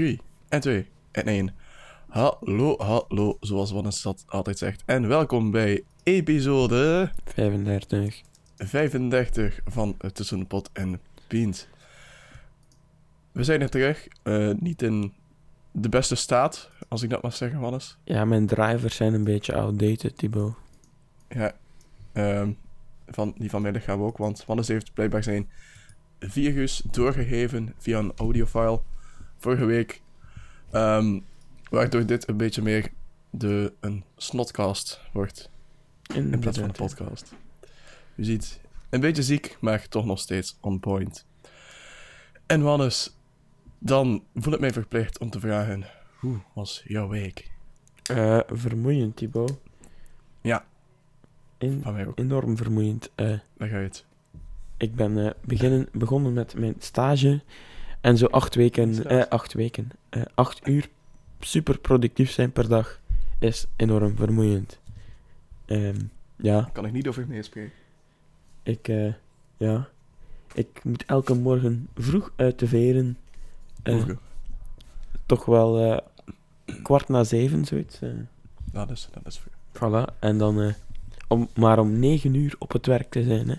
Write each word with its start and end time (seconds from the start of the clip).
3 0.00 0.20
en 0.48 0.60
2 0.60 0.88
en 1.10 1.24
1. 1.24 1.54
Hallo, 2.08 2.78
hallo, 2.78 3.36
zoals 3.40 3.70
Wannes 3.70 4.02
dat 4.02 4.24
altijd 4.26 4.58
zegt. 4.58 4.82
En 4.86 5.08
welkom 5.08 5.50
bij 5.50 5.84
episode 6.02 7.10
35. 7.24 8.22
35 8.56 9.60
van 9.64 9.96
Tussen 10.12 10.38
de 10.38 10.44
Pot 10.44 10.70
en 10.72 11.00
Pint. 11.26 11.68
We 13.32 13.44
zijn 13.44 13.60
er 13.60 13.68
terug. 13.70 14.08
eh, 14.22 14.50
niet 14.58 14.82
in 14.82 15.12
de 15.72 15.88
beste 15.88 16.14
staat, 16.14 16.70
als 16.88 17.02
ik 17.02 17.10
dat 17.10 17.22
mag 17.22 17.34
zeggen, 17.34 17.60
Wannes. 17.60 17.98
Ja, 18.04 18.24
mijn 18.24 18.46
drivers 18.46 18.96
zijn 18.96 19.14
een 19.14 19.24
beetje 19.24 19.54
outdated, 19.54 20.16
Thibaut. 20.18 20.54
Ja, 21.28 21.52
ehm, 22.12 22.52
van, 23.06 23.34
die 23.38 23.50
van 23.50 23.62
middag 23.62 23.84
gaan 23.84 23.98
we 23.98 24.04
ook, 24.04 24.16
want 24.16 24.44
Wannes 24.46 24.68
heeft 24.68 24.92
blijkbaar 24.94 25.22
zijn 25.22 25.50
virus 26.18 26.82
doorgegeven 26.90 27.74
via 27.78 27.98
een 27.98 28.12
audiofile 28.16 28.80
vorige 29.40 29.64
week. 29.64 30.02
Ehm, 30.70 31.20
waardoor 31.70 32.06
dit 32.06 32.28
een 32.28 32.36
beetje 32.36 32.62
meer 32.62 32.90
de, 33.30 33.72
een 33.80 34.04
snotcast 34.16 35.00
wordt 35.12 35.50
in 36.14 36.38
plaats 36.38 36.58
van 36.58 36.68
een 36.68 36.74
podcast. 36.74 37.32
U 38.14 38.24
ziet, 38.24 38.60
een 38.90 39.00
beetje 39.00 39.22
ziek, 39.22 39.56
maar 39.60 39.88
toch 39.88 40.04
nog 40.04 40.18
steeds 40.18 40.56
on 40.60 40.80
point. 40.80 41.26
En 42.46 42.62
Wannes, 42.62 43.16
dan 43.78 44.24
voel 44.34 44.54
ik 44.54 44.60
mij 44.60 44.72
verplicht 44.72 45.18
om 45.18 45.30
te 45.30 45.40
vragen, 45.40 45.84
hoe 46.18 46.38
was 46.54 46.82
jouw 46.86 47.08
week? 47.08 47.50
Eh, 48.02 48.40
vermoeiend, 48.46 49.16
Thibaut. 49.16 49.58
Ja. 50.40 50.64
In- 51.58 51.80
Van 51.82 51.92
mij 51.92 52.06
ook, 52.06 52.18
enorm 52.18 52.56
vermoeiend. 52.56 53.10
Eh, 53.14 53.38
leg 53.56 53.72
uit. 53.72 54.04
ik 54.76 54.94
ben 54.94 55.26
eh, 55.26 55.30
beginnen, 55.44 55.88
begonnen 55.92 56.32
met 56.32 56.54
mijn 56.54 56.74
stage. 56.78 57.42
En 58.00 58.16
zo 58.16 58.26
acht 58.26 58.54
weken, 58.54 59.04
eh, 59.06 59.26
acht 59.28 59.52
weken, 59.52 59.90
eh, 60.08 60.22
acht 60.34 60.68
uur 60.68 60.88
super 61.40 61.78
productief 61.78 62.30
zijn 62.30 62.52
per 62.52 62.68
dag 62.68 63.00
is 63.38 63.66
enorm 63.76 64.16
vermoeiend. 64.16 64.78
Ehm, 65.66 65.98
ja, 66.36 66.70
kan 66.72 66.86
ik 66.86 66.92
niet 66.92 67.08
over 67.08 67.26
meespreken. 67.26 67.72
ik, 68.62 68.88
eh, 68.88 69.12
ja, 69.56 69.88
ik 70.54 70.84
moet 70.84 71.04
elke 71.04 71.34
morgen 71.34 71.88
vroeg 71.94 72.32
uit 72.36 72.58
de 72.58 72.66
veren. 72.66 73.18
Eh, 73.82 74.04
toch 75.26 75.44
wel 75.44 75.78
eh, 75.78 75.98
kwart 76.82 77.08
na 77.08 77.24
zeven, 77.24 77.64
zoiets. 77.64 77.98
Dat 78.72 78.90
is, 78.90 79.08
dat 79.12 79.26
is 79.26 79.38
veel. 79.38 79.52
Voilà, 79.72 80.18
en 80.18 80.38
dan 80.38 80.74
om, 81.28 81.48
maar 81.54 81.78
om 81.78 81.98
9 81.98 82.34
uur 82.34 82.54
op 82.58 82.72
het 82.72 82.86
werk 82.86 83.10
te 83.10 83.22
zijn. 83.22 83.48
Hè. 83.48 83.56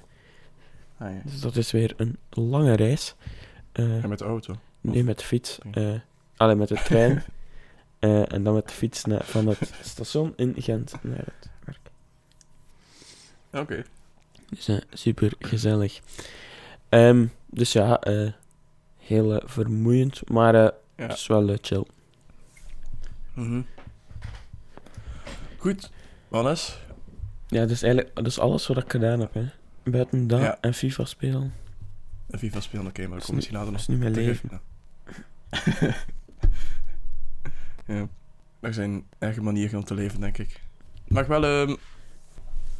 Ah, 0.97 1.13
ja. 1.13 1.21
Dus 1.25 1.41
dat 1.41 1.55
is 1.55 1.71
weer 1.71 1.93
een 1.97 2.17
lange 2.29 2.73
reis. 2.73 3.15
Eh, 3.71 4.03
En 4.03 4.09
met 4.09 4.19
de 4.19 4.25
auto. 4.25 4.55
nee, 4.81 5.03
met 5.03 5.19
de 5.19 5.25
fiets. 5.25 5.59
Eh 5.71 5.93
alleen 6.37 6.57
met 6.57 6.67
de 6.67 6.81
trein. 6.83 7.23
Eh, 7.99 8.31
en 8.33 8.43
dan 8.43 8.53
met 8.53 8.67
de 8.67 8.73
fiets 8.73 9.05
naar, 9.05 9.23
van 9.23 9.47
het 9.47 9.71
station 9.81 10.33
in 10.35 10.53
Gent 10.57 10.93
naar 11.03 11.17
het 11.17 11.49
werk. 11.65 11.79
Oké. 13.63 13.83
Dus 14.49 14.67
eh, 14.67 14.77
super 14.93 15.33
gezellig. 15.39 15.99
Ehm, 16.89 17.25
dus 17.45 17.71
ja, 17.71 18.01
heel 18.97 19.41
vermoeiend, 19.45 20.29
maar 20.29 20.53
Ja. 20.55 20.73
het 20.95 21.13
is 21.13 21.27
wel 21.27 21.57
chill. 21.61 21.85
Mhm. 23.33 23.61
Goed, 25.57 25.91
Wannes. 26.27 26.79
Ja, 27.47 27.59
dat 27.59 27.69
is 27.69 27.83
eigenlijk 27.83 28.15
dat 28.15 28.25
is 28.25 28.39
alles 28.39 28.67
wat 28.67 28.77
ik 28.77 28.91
gedaan 28.91 29.19
heb. 29.19 29.33
Hè. 29.33 29.45
Buiten 29.83 30.27
dat 30.27 30.39
Ja. 30.41 30.57
en 30.61 30.73
FIFA 30.73 31.05
spelen. 31.05 31.53
Een 32.31 32.39
FIFA 32.39 32.59
spelen, 32.59 32.85
oké, 32.87 33.07
maar 33.07 33.09
Dat 33.09 33.19
dat 33.19 33.19
is 33.19 33.25
komt 33.25 33.35
misschien 33.35 33.57
later 33.57 33.71
Dat 33.71 33.87
nog 33.87 33.89
is 33.89 33.95
nu 33.95 33.97
mijn 33.97 34.13
terug. 34.13 34.41
leven. 34.41 35.95
Ja. 37.85 38.07
Er 38.59 38.73
zijn 38.73 39.03
erge 39.17 39.41
manieren 39.41 39.77
om 39.79 39.83
te 39.85 39.93
leven, 39.93 40.19
denk 40.19 40.37
ik. 40.37 40.61
Maar 41.07 41.27
wel 41.27 41.43
ehm, 41.45 41.75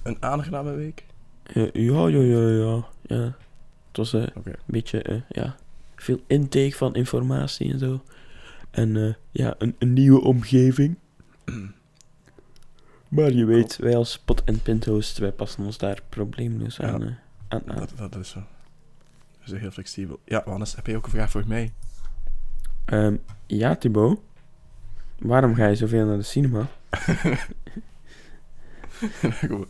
een 0.04 0.18
aangename 0.20 0.72
week. 0.74 1.06
Ja, 1.54 1.70
ja, 1.74 2.08
ja, 2.08 2.48
ja. 2.50 2.86
ja. 3.02 3.36
Het 3.88 3.98
was 3.98 4.14
eh, 4.14 4.22
een 4.34 4.56
beetje, 4.66 5.02
eh, 5.02 5.22
ja, 5.30 5.56
veel 5.96 6.20
intake 6.28 6.72
van 6.76 6.96
informatie 6.96 7.72
en 7.72 7.80
zo. 7.80 8.04
En 8.72 8.96
eh, 9.08 9.14
ja, 9.32 9.56
een, 9.58 9.76
een 9.80 9.94
nieuwe 9.94 10.22
omgeving. 10.22 10.96
Maar 13.08 13.32
je 13.32 13.46
weet, 13.46 13.78
wij 13.78 13.96
als 13.96 14.20
pot- 14.20 14.44
en 14.44 14.62
pinthost, 14.62 15.18
wij 15.18 15.32
passen 15.32 15.64
ons 15.66 15.78
daar 15.78 16.02
probleemloos 16.10 16.76
Ja. 16.78 16.88
aan, 16.92 17.02
eh, 17.04 17.14
aan, 17.48 17.62
aan. 17.66 17.76
Dat, 17.80 17.94
dat 18.12 18.16
is 18.16 18.30
zo. 18.30 18.44
Is 19.46 19.52
heel 19.52 19.72
flexibel. 19.72 20.20
Ja, 20.26 20.42
Wannes, 20.46 20.76
heb 20.76 20.88
jij 20.88 20.96
ook 20.96 21.06
een 21.06 21.12
vraag 21.12 21.32
voor 21.32 21.44
mij? 21.48 21.74
Ehm, 22.86 23.16
ja, 23.46 23.76
Thibaut. 23.76 24.20
Waarom 25.20 25.56
ga 25.56 25.68
je 25.68 25.76
zoveel 25.76 26.06
naar 26.06 26.18
de 26.18 26.24
cinema? 26.24 26.68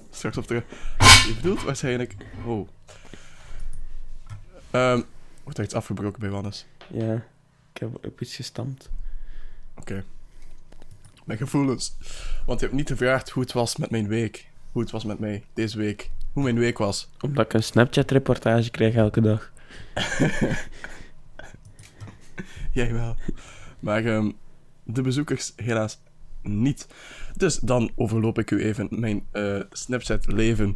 Straks 0.10 0.38
op 0.38 0.46
terug. 0.48 0.64
Je 1.28 1.34
bedoelt 1.36 1.64
waarschijnlijk... 1.64 2.16
Oh. 2.46 2.68
Ehm 4.72 5.02
wordt 5.44 5.58
er 5.58 5.64
iets 5.64 5.74
afgebroken 5.74 6.20
bij 6.20 6.30
Wannes? 6.30 6.66
Ja, 6.88 7.14
ik 7.74 7.80
heb 7.80 8.06
op 8.06 8.22
iets 8.22 8.36
gestampt. 8.36 8.90
Oké. 9.76 10.04
Mijn 11.26 11.40
gevoelens. 11.40 11.98
Want 12.46 12.60
je 12.60 12.66
hebt 12.66 12.78
niet 12.78 12.90
gevraagd 12.90 13.30
hoe 13.30 13.44
het 13.44 13.52
was 13.52 13.76
met 13.76 13.90
mijn 13.90 14.08
week. 14.08 14.50
Hoe 14.72 14.82
het 14.82 14.92
was 14.92 15.04
met 15.04 15.20
mij 15.20 15.44
deze 15.54 15.78
week. 15.78 16.10
Hoe 16.34 16.44
mijn 16.44 16.60
week 16.60 16.78
was. 16.78 17.10
Omdat 17.22 17.46
ik 17.46 17.54
een 17.54 17.64
Snapchat-reportage 17.64 18.72
krijg 18.72 18.96
elke 18.96 19.22
dag. 19.22 19.52
Jij 22.72 22.94
wel. 22.94 23.16
Maar 23.80 24.06
ehm, 24.06 24.32
de 24.84 25.02
bezoekers 25.02 25.54
helaas 25.56 26.02
niet. 26.42 26.88
Dus 27.36 27.60
dan 27.60 27.92
overloop 27.96 28.40
ik 28.40 28.52
u 28.52 28.64
even 28.64 28.88
mijn 28.90 29.26
eh, 29.32 29.60
Snapchat-leven 29.72 30.76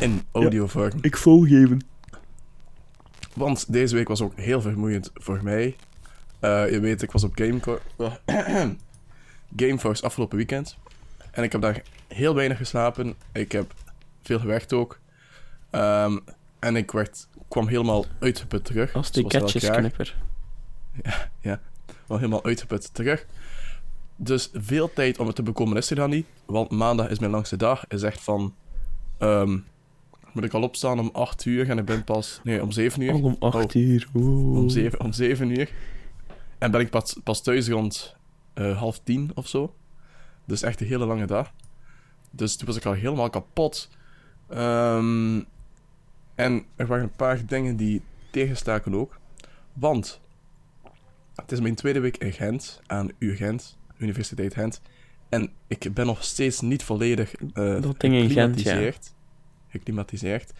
in 0.00 0.22
audiovorm. 0.32 0.98
Ik 1.00 1.16
volg 1.16 1.48
even. 1.48 1.84
Want 3.34 3.72
deze 3.72 3.94
week 3.94 4.08
was 4.08 4.20
ook 4.20 4.36
heel 4.36 4.60
vermoeiend 4.60 5.10
voor 5.14 5.40
mij. 5.42 5.76
Eh, 6.40 6.70
je 6.70 6.80
weet, 6.80 7.02
ik 7.02 7.12
was 7.12 7.24
op 7.24 7.32
Gameco 7.34 7.78
Gameforce 9.56 10.02
afgelopen 10.02 10.36
weekend. 10.36 10.76
En 11.30 11.42
ik 11.42 11.52
heb 11.52 11.60
daar 11.60 11.82
heel 12.08 12.34
weinig 12.34 12.56
geslapen. 12.56 13.14
Ik 13.32 13.52
heb 13.52 13.74
veel 14.22 14.38
gewerkt 14.38 14.72
ook. 14.72 14.98
Ehm, 15.70 16.18
en 16.58 16.76
ik 16.76 16.90
werd, 16.90 17.28
kwam 17.52 17.68
helemaal 17.68 18.04
uitgeput 18.18 18.64
terug. 18.64 18.94
Als 18.94 19.10
die 19.10 19.22
elk 19.22 19.32
jaar. 19.32 19.42
catchesknipper. 19.42 20.16
Wel 22.06 22.16
helemaal 22.18 22.44
uitgeput 22.44 22.94
terug. 22.94 23.26
Dus 24.16 24.50
veel 24.52 24.92
tijd 24.92 25.18
om 25.18 25.26
het 25.26 25.36
te 25.36 25.42
bekomen 25.42 25.76
is 25.76 25.90
er 25.90 25.96
dan 25.96 26.10
niet. 26.10 26.26
Want 26.46 26.70
maandag 26.70 27.08
is 27.08 27.18
mijn 27.18 27.30
langste 27.32 27.56
dag. 27.56 27.84
Is 27.88 28.02
echt 28.02 28.20
van... 28.20 28.54
ehm, 29.18 29.58
moet 30.32 30.44
ik 30.44 30.52
al 30.52 30.62
opstaan 30.62 30.98
om 30.98 31.10
8 31.12 31.44
uur 31.44 31.70
en 31.70 31.78
ik 31.78 31.84
ben 31.84 32.04
pas... 32.04 32.40
Nee, 32.44 32.62
om 32.62 32.70
7 32.70 33.00
uur. 33.02 33.12
Al 33.12 33.20
om 33.22 33.36
8 33.38 33.54
Oh. 33.54 33.82
uur. 33.82 34.08
Oeh. 34.14 34.58
Om 34.58 34.68
7, 34.68 35.00
om 35.00 35.12
7 35.12 35.50
uur. 35.58 35.70
En 36.58 36.70
ben 36.70 36.80
ik 36.80 36.90
pas, 36.90 37.16
pas 37.24 37.42
thuis 37.42 37.68
rond 37.68 38.16
eh, 38.54 38.78
half 38.78 38.98
tien 38.98 39.30
of 39.34 39.48
zo. 39.48 39.74
Dus 40.44 40.62
echt 40.62 40.80
een 40.80 40.86
hele 40.86 41.06
lange 41.06 41.26
dag. 41.26 41.52
Dus 42.30 42.56
toen 42.56 42.66
was 42.66 42.76
ik 42.76 42.84
al 42.86 42.92
helemaal 42.92 43.30
kapot. 43.30 43.88
Ehm, 44.48 45.40
en 46.34 46.64
er 46.76 46.86
waren 46.86 47.04
een 47.04 47.16
paar 47.16 47.46
dingen 47.46 47.76
die 47.76 48.02
tegenstaken 48.30 48.94
ook. 48.94 49.18
Want 49.72 50.20
het 51.34 51.52
is 51.52 51.60
mijn 51.60 51.74
tweede 51.74 52.00
week 52.00 52.16
in 52.16 52.32
Gent, 52.32 52.80
aan 52.86 53.10
U 53.18 53.36
Gent, 53.36 53.78
Universiteit 53.98 54.54
Gent. 54.54 54.80
En 55.28 55.50
ik 55.66 55.94
ben 55.94 56.06
nog 56.06 56.24
steeds 56.24 56.60
niet 56.60 56.82
volledig 56.84 57.34
eh 57.34 57.80
Dat 57.82 58.00
ding 58.00 58.14
in 58.14 58.30
Gent, 58.30 58.60
ja. 58.60 58.90
geklimatiseerd. 59.68 60.52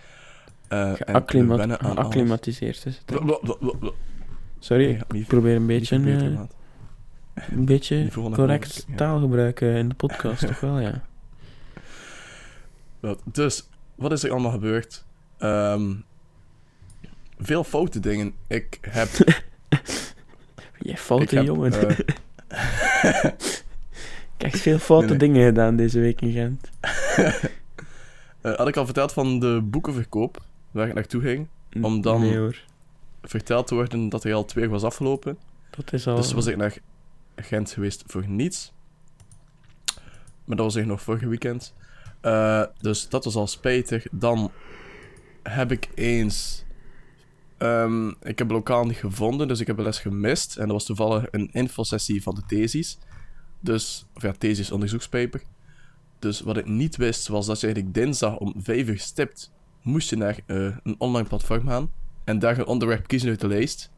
Alles. 1.80 1.94
Geacclimatiseerd 1.94 2.86
is 2.86 3.02
het. 3.04 3.20
Sorry, 4.58 4.84
Nee, 5.08 5.20
ik 5.20 5.26
probeer 5.26 5.56
een 5.56 5.66
beetje, 5.66 5.94
verbeteren, 6.00 6.48
eh, 7.34 7.44
een 7.50 7.64
beetje 7.64 8.08
correct 8.32 8.84
ja. 8.88 8.96
taal 8.96 9.20
gebruiken 9.20 9.74
in 9.76 9.88
de 9.88 9.94
podcast, 9.94 10.46
toch 10.46 10.60
wel, 10.60 10.78
ja. 10.80 11.02
Dat- 13.00 13.20
Dus, 13.24 13.68
wat 13.94 14.12
is 14.12 14.22
er 14.24 14.30
allemaal 14.30 14.50
gebeurd? 14.50 15.04
Ehm, 15.42 15.92
veel 17.38 17.64
foute 17.64 18.00
dingen. 18.00 18.32
Ik 18.46 18.78
heb... 18.80 19.08
Je 20.78 20.96
foute 20.96 21.42
jongen. 21.44 21.72
eh, 21.88 21.98
Ik 21.98 22.06
heb 24.48 24.52
echt 24.52 24.60
veel 24.60 24.78
foute 24.78 25.06
Nee, 25.08 25.18
nee. 25.18 25.28
dingen 25.28 25.46
gedaan 25.46 25.76
deze 25.76 26.00
week 26.00 26.20
in 26.20 26.32
Gent. 26.32 26.70
eh, 28.40 28.54
had 28.56 28.68
ik 28.68 28.76
al 28.76 28.84
verteld 28.84 29.12
van 29.12 29.38
de 29.40 29.60
boekenverkoop, 29.64 30.42
waar 30.70 30.88
ik 30.88 30.94
naartoe 30.94 31.20
ging. 31.22 31.46
Om 31.82 32.00
dan- 32.00 32.20
Nee 32.20 32.36
hoor. 32.38 32.56
Verteld 33.22 33.66
te 33.66 33.74
worden 33.74 34.08
dat 34.08 34.22
hij 34.22 34.34
al 34.34 34.44
twee 34.44 34.68
was 34.68 34.82
afgelopen. 34.82 35.38
Dat 35.70 35.92
is 35.92 36.06
al... 36.06 36.16
Dus 36.16 36.32
was 36.32 36.46
ik 36.46 36.56
naar 36.56 36.76
Gent 37.36 37.70
geweest 37.70 38.02
voor 38.06 38.28
niets. 38.28 38.72
Maar 40.44 40.56
dat 40.56 40.66
was 40.66 40.74
eigenlijk 40.74 40.88
nog 40.88 41.02
vorige 41.02 41.28
weekend. 41.28 41.74
Eh, 42.20 42.62
dus 42.80 43.08
dat 43.08 43.24
was 43.24 43.34
al 43.34 43.46
spijtig. 43.46 44.06
Dan 44.10 44.50
heb 45.42 45.72
ik 45.72 45.88
eens... 45.94 46.64
ehm, 47.58 48.08
ik 48.08 48.38
heb 48.38 48.50
lokaal 48.50 48.84
niet 48.84 48.96
gevonden, 48.96 49.48
dus 49.48 49.60
ik 49.60 49.66
heb 49.66 49.76
de 49.76 49.82
les 49.82 49.98
gemist. 49.98 50.56
En 50.56 50.62
dat 50.62 50.72
was 50.72 50.84
toevallig 50.84 51.26
een 51.30 51.48
infosessie 51.52 52.22
van 52.22 52.34
de 52.34 52.42
thesis. 52.46 52.98
Dus, 53.60 54.06
of 54.14 54.22
ja, 54.22 54.32
thesis 54.32 54.70
onderzoekspaper. 54.70 55.42
Dus 56.18 56.40
wat 56.40 56.56
ik 56.56 56.66
niet 56.66 56.96
wist, 56.96 57.28
was 57.28 57.46
dat 57.46 57.60
je 57.60 57.66
eigenlijk 57.66 57.94
dinsdag 57.94 58.36
om 58.36 58.54
5 58.56 58.88
uur 58.88 58.98
stipt 58.98 59.52
moest 59.82 60.10
je 60.10 60.16
naar 60.16 60.38
eh, 60.46 60.76
een 60.82 60.94
online 60.98 61.28
platform 61.28 61.66
gaan. 61.66 61.90
En 62.24 62.38
daar 62.38 62.58
een 62.58 62.66
onderwerp 62.66 63.06
kiezen 63.06 63.28
uit 63.28 63.40
de 63.40 63.48
lijst. 63.48 63.92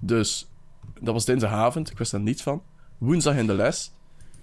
Dus 0.00 0.50
dat 1.00 1.14
was 1.14 1.24
dinsdagavond, 1.24 1.90
ik 1.90 1.98
wist 1.98 2.10
daar 2.10 2.20
niets 2.20 2.42
van. 2.42 2.62
Woensdag 2.98 3.36
in 3.36 3.46
de 3.46 3.54
les 3.54 3.92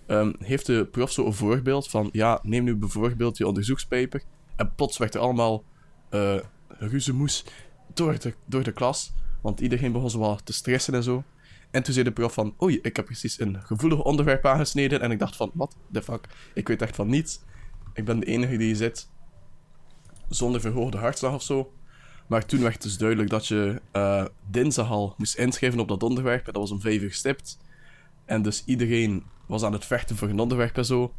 ehm, 0.05 0.33
heeft 0.39 0.65
de 0.65 0.87
prof 0.91 1.11
zo 1.11 1.25
een 1.25 1.33
voorbeeld 1.33 1.87
van... 1.87 2.09
Ja, 2.11 2.39
neem 2.43 2.63
nu 2.63 2.75
bijvoorbeeld 2.75 3.37
je 3.37 3.47
onderzoekspaper. 3.47 4.23
En 4.55 4.75
plots 4.75 4.97
werd 4.97 5.15
er 5.15 5.21
allemaal 5.21 5.63
eh 6.09 6.39
ruzemoes 6.67 7.45
door 7.93 8.19
de, 8.19 8.33
door 8.45 8.63
de 8.63 8.71
klas. 8.71 9.13
Want 9.41 9.59
iedereen 9.59 9.91
begon 9.91 10.09
zo 10.09 10.37
te 10.43 10.53
stressen 10.53 10.93
en 10.93 11.03
zo. 11.03 11.23
En 11.71 11.83
toen 11.83 11.93
zei 11.93 12.05
de 12.05 12.11
prof 12.11 12.33
van... 12.33 12.55
Oei, 12.61 12.79
ik 12.81 12.95
heb 12.95 13.05
precies 13.05 13.39
een 13.39 13.61
gevoelig 13.63 14.03
onderwerp 14.03 14.45
aangesneden. 14.45 15.01
En 15.01 15.11
ik 15.11 15.19
dacht 15.19 15.35
van, 15.35 15.51
wat 15.53 15.75
the 15.91 16.01
fuck? 16.01 16.27
Ik 16.53 16.67
weet 16.67 16.81
echt 16.81 16.95
van 16.95 17.07
niets. 17.07 17.39
Ik 17.93 18.05
ben 18.05 18.19
de 18.19 18.25
enige 18.25 18.57
die 18.57 18.75
zit 18.75 19.09
zonder 20.29 20.61
verhoogde 20.61 20.97
hartslag 20.97 21.33
of 21.33 21.43
zo. 21.43 21.71
Maar 22.27 22.45
toen 22.45 22.61
werd 22.61 22.81
dus 22.81 22.97
duidelijk 22.97 23.29
dat 23.29 23.47
je 23.47 23.81
eh, 23.91 24.25
dinsdag 24.49 24.89
al 24.89 25.13
moest 25.17 25.35
inschrijven 25.35 25.79
op 25.79 25.87
dat 25.87 26.03
onderwerp. 26.03 26.47
En 26.47 26.53
dat 26.53 26.61
was 26.61 26.71
om 26.71 26.81
vijf 26.81 27.01
uur 27.01 27.09
gestipt. 27.09 27.57
En 28.25 28.41
dus 28.41 28.63
iedereen 28.65 29.23
was 29.45 29.63
aan 29.63 29.73
het 29.73 29.85
vechten 29.85 30.15
voor 30.15 30.29
een 30.29 30.39
onderwerp 30.39 30.77
en 30.77 30.85
zo. 30.85 31.13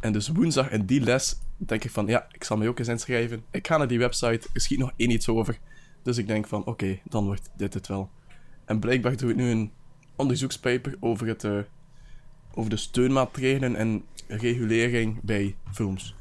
En 0.00 0.12
dus 0.12 0.28
woensdag 0.28 0.70
in 0.70 0.86
die 0.86 1.00
les 1.00 1.36
denk 1.56 1.84
ik 1.84 1.90
van, 1.90 2.06
ja, 2.06 2.26
ik 2.32 2.44
zal 2.44 2.56
mij 2.56 2.68
ook 2.68 2.78
eens 2.78 2.88
inschrijven. 2.88 3.44
Ik 3.50 3.66
ga 3.66 3.76
naar 3.76 3.88
die 3.88 3.98
website, 3.98 4.48
er 4.52 4.60
schiet 4.60 4.78
nog 4.78 4.92
één 4.96 5.10
iets 5.10 5.28
over. 5.28 5.58
Dus 6.02 6.18
ik 6.18 6.26
denk 6.26 6.46
van, 6.46 6.64
oké, 6.64 6.98
dan 7.04 7.24
wordt 7.24 7.50
dit 7.56 7.74
het 7.74 7.86
wel. 7.86 8.10
En 8.64 8.78
blijkbaar 8.78 9.16
doe 9.16 9.30
ik 9.30 9.36
nu 9.36 9.50
een 9.50 9.70
onderzoekspaper 10.16 10.96
over, 11.00 11.26
het, 11.26 11.44
eh, 11.44 11.58
over 12.54 12.70
de 12.70 12.76
steunmaatregelen 12.76 13.76
en 13.76 14.04
regulering 14.28 15.20
bij 15.22 15.56
films. 15.72 16.14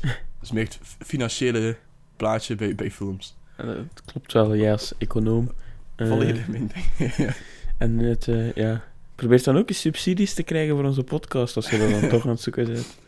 Dus 0.40 0.52
meer 0.52 0.64
het 0.64 0.78
financiële 0.98 1.76
plaatje 2.16 2.54
bij, 2.54 2.74
bij 2.74 2.90
films. 2.90 3.36
Eh, 3.56 3.66
Dat 3.66 4.02
klopt 4.04 4.32
wel, 4.32 4.54
ja, 4.54 4.72
als 4.72 4.94
econoom. 4.98 5.52
Eh, 5.96 6.08
Volledig 6.08 6.48
mijn 6.48 6.70
ding. 6.74 7.14
Ja. 7.16 7.34
En 7.78 7.98
het, 7.98 8.28
eh, 8.28 8.52
ja... 8.52 8.84
Probeer 9.18 9.42
dan 9.42 9.56
ook 9.56 9.68
eens 9.68 9.80
subsidies 9.80 10.34
te 10.34 10.42
krijgen 10.42 10.76
voor 10.76 10.84
onze 10.84 11.04
podcast, 11.04 11.56
als 11.56 11.70
je 11.70 11.78
dat 11.78 12.00
dan 12.00 12.08
toch 12.10 12.24
aan 12.24 12.30
het 12.30 12.40
zoeken 12.40 12.66
bent. 12.66 12.98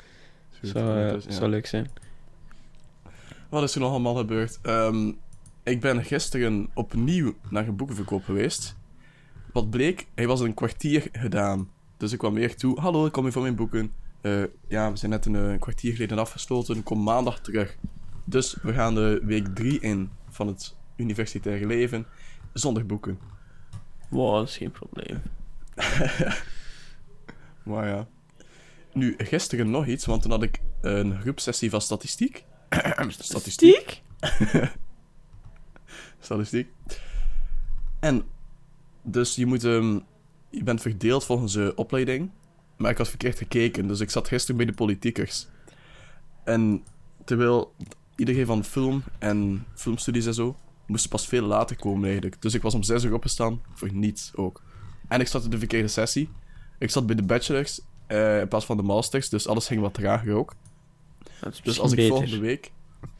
Zou, 0.63 1.05
eh, 1.05 1.13
Dus, 1.13 1.25
ja. 1.25 1.31
zou 1.31 1.51
leuk 1.51 1.67
zijn. 1.67 1.91
Wat 3.49 3.63
is 3.63 3.75
er 3.75 3.81
nog 3.81 3.91
allemaal 3.91 4.15
gebeurd? 4.15 4.59
Ehm, 4.63 5.13
ik 5.63 5.81
ben 5.81 6.05
gisteren 6.05 6.71
opnieuw 6.75 7.35
naar 7.49 7.69
een 7.69 7.77
boekenverkoop 7.77 8.25
geweest. 8.25 8.77
Wat 9.53 9.71
bleek, 9.71 10.07
hij 10.15 10.27
was 10.27 10.41
een 10.41 10.55
kwartier 10.55 11.09
gedaan. 11.13 11.71
Dus 11.97 12.13
ik 12.13 12.19
kwam 12.19 12.35
weer 12.35 12.57
toe. 12.57 12.81
Hallo, 12.81 13.07
ik 13.07 13.13
kom 13.13 13.23
hier 13.23 13.33
voor 13.33 13.43
mijn 13.43 13.57
boeken. 13.57 13.93
Eh, 14.21 14.43
ja, 14.69 14.91
we 14.91 14.97
zijn 14.97 15.11
net 15.11 15.27
een, 15.27 15.37
eh, 15.37 15.51
een 15.51 15.59
kwartier 15.59 15.93
geleden 15.93 16.19
afgesloten. 16.19 16.77
Ik 16.77 16.85
kom 16.85 17.03
maandag 17.03 17.41
terug. 17.41 17.77
Dus 18.25 18.57
we 18.63 18.73
gaan 18.73 18.95
de 18.95 19.21
week 19.25 19.47
3 19.47 19.81
in 19.81 20.11
van 20.29 20.47
het 20.47 20.77
universitaire 20.97 21.67
leven 21.67 22.07
zonder 22.53 22.87
boeken. 22.87 23.19
Wow, 24.09 24.35
dat 24.35 24.49
is 24.49 24.57
geen 24.57 24.71
probleem. 24.71 25.23
Maar 27.63 27.89
ja. 27.89 28.09
Nu, 28.93 29.15
gisteren 29.19 29.71
nog 29.71 29.87
iets, 29.87 30.07
want 30.07 30.23
toen 30.23 30.31
had 30.31 30.43
ik 30.43 30.61
een 30.81 31.21
groepsessie 31.21 31.71
van 31.71 31.81
statistiek. 31.81 32.45
statistiek? 33.09 34.03
Statistiek. 36.21 36.69
En, 38.01 38.23
dus 39.03 39.35
je 39.35 39.47
moet, 39.47 39.65
ehm, 39.65 39.99
je 40.51 40.63
bent 40.63 40.81
verdeeld 40.81 41.25
volgens 41.25 41.53
je 41.53 41.73
opleiding. 41.77 42.31
Maar 42.77 42.91
ik 42.91 42.99
had 42.99 43.09
verkeerd 43.09 43.39
gekeken, 43.39 43.87
dus 43.87 44.01
ik 44.01 44.11
zat 44.11 44.29
gisteren 44.29 44.57
bij 44.57 44.67
de 44.67 44.73
politiekers. 44.73 45.47
En 46.45 46.85
terwijl 47.25 47.75
iedereen 48.17 48.47
van 48.47 48.65
film 48.65 49.03
en 49.19 49.67
filmstudies 49.75 50.27
en 50.27 50.35
zo, 50.35 50.57
moest 50.87 51.09
pas 51.09 51.27
veel 51.27 51.43
later 51.43 51.77
komen 51.77 52.05
eigenlijk. 52.05 52.43
Dus 52.43 52.55
ik 52.55 52.63
was 52.63 52.75
om 52.75 52.83
6 52.83 53.05
uur 53.05 53.15
opgestaan, 53.15 53.61
voor 53.75 53.93
niets 53.93 54.33
ook. 54.35 54.63
En 55.11 55.21
ik 55.21 55.27
zat 55.27 55.45
in 55.45 55.51
de 55.51 55.59
verkeerde 55.59 55.89
sessie. 55.89 56.29
Ik 56.79 56.91
zat 56.91 57.07
bij 57.07 57.17
de 57.17 57.23
bachelors 57.23 57.81
eh, 58.07 58.41
in 58.41 58.49
plaats 58.49 58.65
van 58.65 58.77
de 58.77 58.83
masters, 58.83 59.29
dus 59.29 59.47
alles 59.49 59.67
ging 59.67 59.81
wat 59.81 59.95
trager 59.95 60.35
ook. 60.35 60.55
Dus 61.63 61.81
als 61.81 61.91
ik 61.91 61.97
beter. 61.97 62.13
volgende 62.13 62.39
week... 62.39 62.73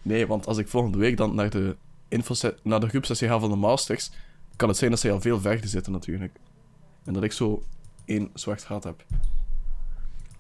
Nee, 0.03 0.27
want 0.27 0.47
als 0.47 0.59
ik 0.59 0.69
volgende 0.69 0.99
week 0.99 1.17
dan 1.17 1.35
naar 1.35 1.51
de, 1.51 1.77
naar 2.63 2.81
de 2.81 2.89
groepsessie 2.89 3.29
ga 3.29 3.39
van 3.39 3.51
de 3.51 3.57
masters, 3.57 4.11
kan 4.57 4.69
het 4.69 4.79
zijn 4.79 4.91
dat 4.91 5.01
zij 5.01 5.13
al 5.13 5.21
veel 5.21 5.41
verder 5.41 5.69
zitten 5.69 5.93
natuurlijk. 5.93 6.39
En 7.05 7.13
dat 7.13 7.23
ik 7.23 7.33
zo 7.33 7.63
één 8.05 8.31
zwart 8.35 8.65
gat 8.65 8.85
heb. 8.85 9.05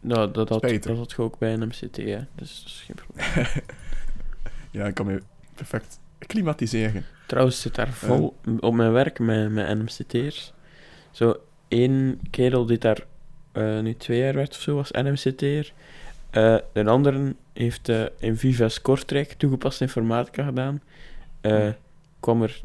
Nou, 0.00 0.30
dat 0.30 0.48
had, 0.48 0.58
Spijtig. 0.58 0.90
dat 0.90 0.96
had 0.96 1.10
je 1.10 1.22
ook 1.22 1.38
bij 1.38 1.52
een 1.52 1.66
MCT, 1.66 1.96
hè. 1.96 2.20
Dus 2.34 2.62
dat 2.62 2.66
is 2.66 2.84
geen 2.86 2.96
probleem. 2.96 3.46
Ja, 4.72 4.86
ik 4.86 4.94
kan 4.94 5.06
me 5.06 5.22
perfect 5.54 6.00
klimatiseren. 6.18 7.04
Trouwens, 7.26 7.60
zit 7.60 7.74
daar 7.74 7.92
vol 7.92 8.36
op 8.60 8.74
mijn 8.74 8.92
werk 8.92 9.18
met, 9.18 9.50
met 9.50 9.78
NMCT'ers. 9.78 10.52
Zo 11.10 11.36
één 11.68 12.20
kerel 12.30 12.66
die 12.66 12.78
daar 12.78 13.06
eh, 13.52 13.80
nu 13.80 13.94
twee 13.94 14.18
jaar 14.18 14.34
werd 14.34 14.50
of 14.50 14.60
zo 14.60 14.74
was 14.74 14.90
NMCT'er. 14.90 15.72
Eh 16.30 16.56
een 16.72 16.88
andere 16.88 17.34
heeft 17.52 17.88
eh, 17.88 18.04
in 18.18 18.36
Vivas 18.36 18.80
Kortrijk 18.80 19.32
toegepaste 19.32 19.84
informatica 19.84 20.44
gedaan. 20.44 20.82
Kwam 22.20 22.42
er 22.42 22.60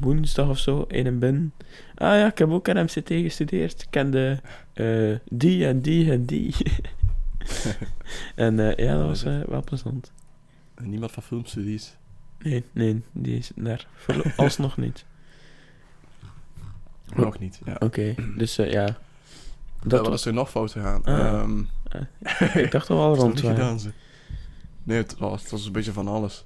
woensdag 0.00 0.48
of 0.48 0.58
zo 0.58 0.84
in 0.88 1.06
en 1.06 1.18
binnen. 1.18 1.52
Ah 1.94 2.14
ja, 2.14 2.26
ik 2.26 2.38
heb 2.38 2.50
ook 2.50 2.66
NMCT 2.66 3.08
gestudeerd. 3.08 3.82
Ik 3.82 3.86
kende 3.90 4.40
die 5.30 5.66
en 5.66 5.80
die 5.80 6.10
en 6.10 6.24
die. 6.24 6.54
en 8.34 8.56
ja, 8.56 8.96
dat 8.96 9.06
was 9.06 9.22
wel 9.22 9.62
plezant. 9.64 10.12
En 10.74 10.90
niemand 10.90 11.12
van 11.12 11.22
filmstudies. 11.22 11.96
Nee, 12.38 12.64
nee, 12.72 13.02
die 13.12 13.36
is 13.36 13.50
daar. 13.54 13.86
Alsnog 14.36 14.76
niet. 14.76 15.04
Nog 17.14 17.38
niet, 17.38 17.60
ja. 17.64 17.76
Oké, 17.78 18.14
dus 18.36 18.58
eh, 18.58 18.72
ja. 18.72 18.98
Dat 19.82 20.06
was... 20.06 20.24
er 20.24 20.32
nog 20.32 20.50
fout 20.50 20.72
gegaan? 20.72 21.04
Ah. 21.04 21.18
Ehm, 21.18 21.60
Ik 22.58 22.70
dacht 22.70 22.90
al 22.90 22.96
wel 22.96 23.14
rond 23.24 23.40
gedaan, 23.40 23.80
ze? 23.80 23.92
Nee, 24.82 24.96
het 24.98 25.18
was, 25.18 25.42
het 25.42 25.50
was 25.50 25.66
een 25.66 25.72
beetje 25.72 25.92
van 25.92 26.08
alles. 26.08 26.44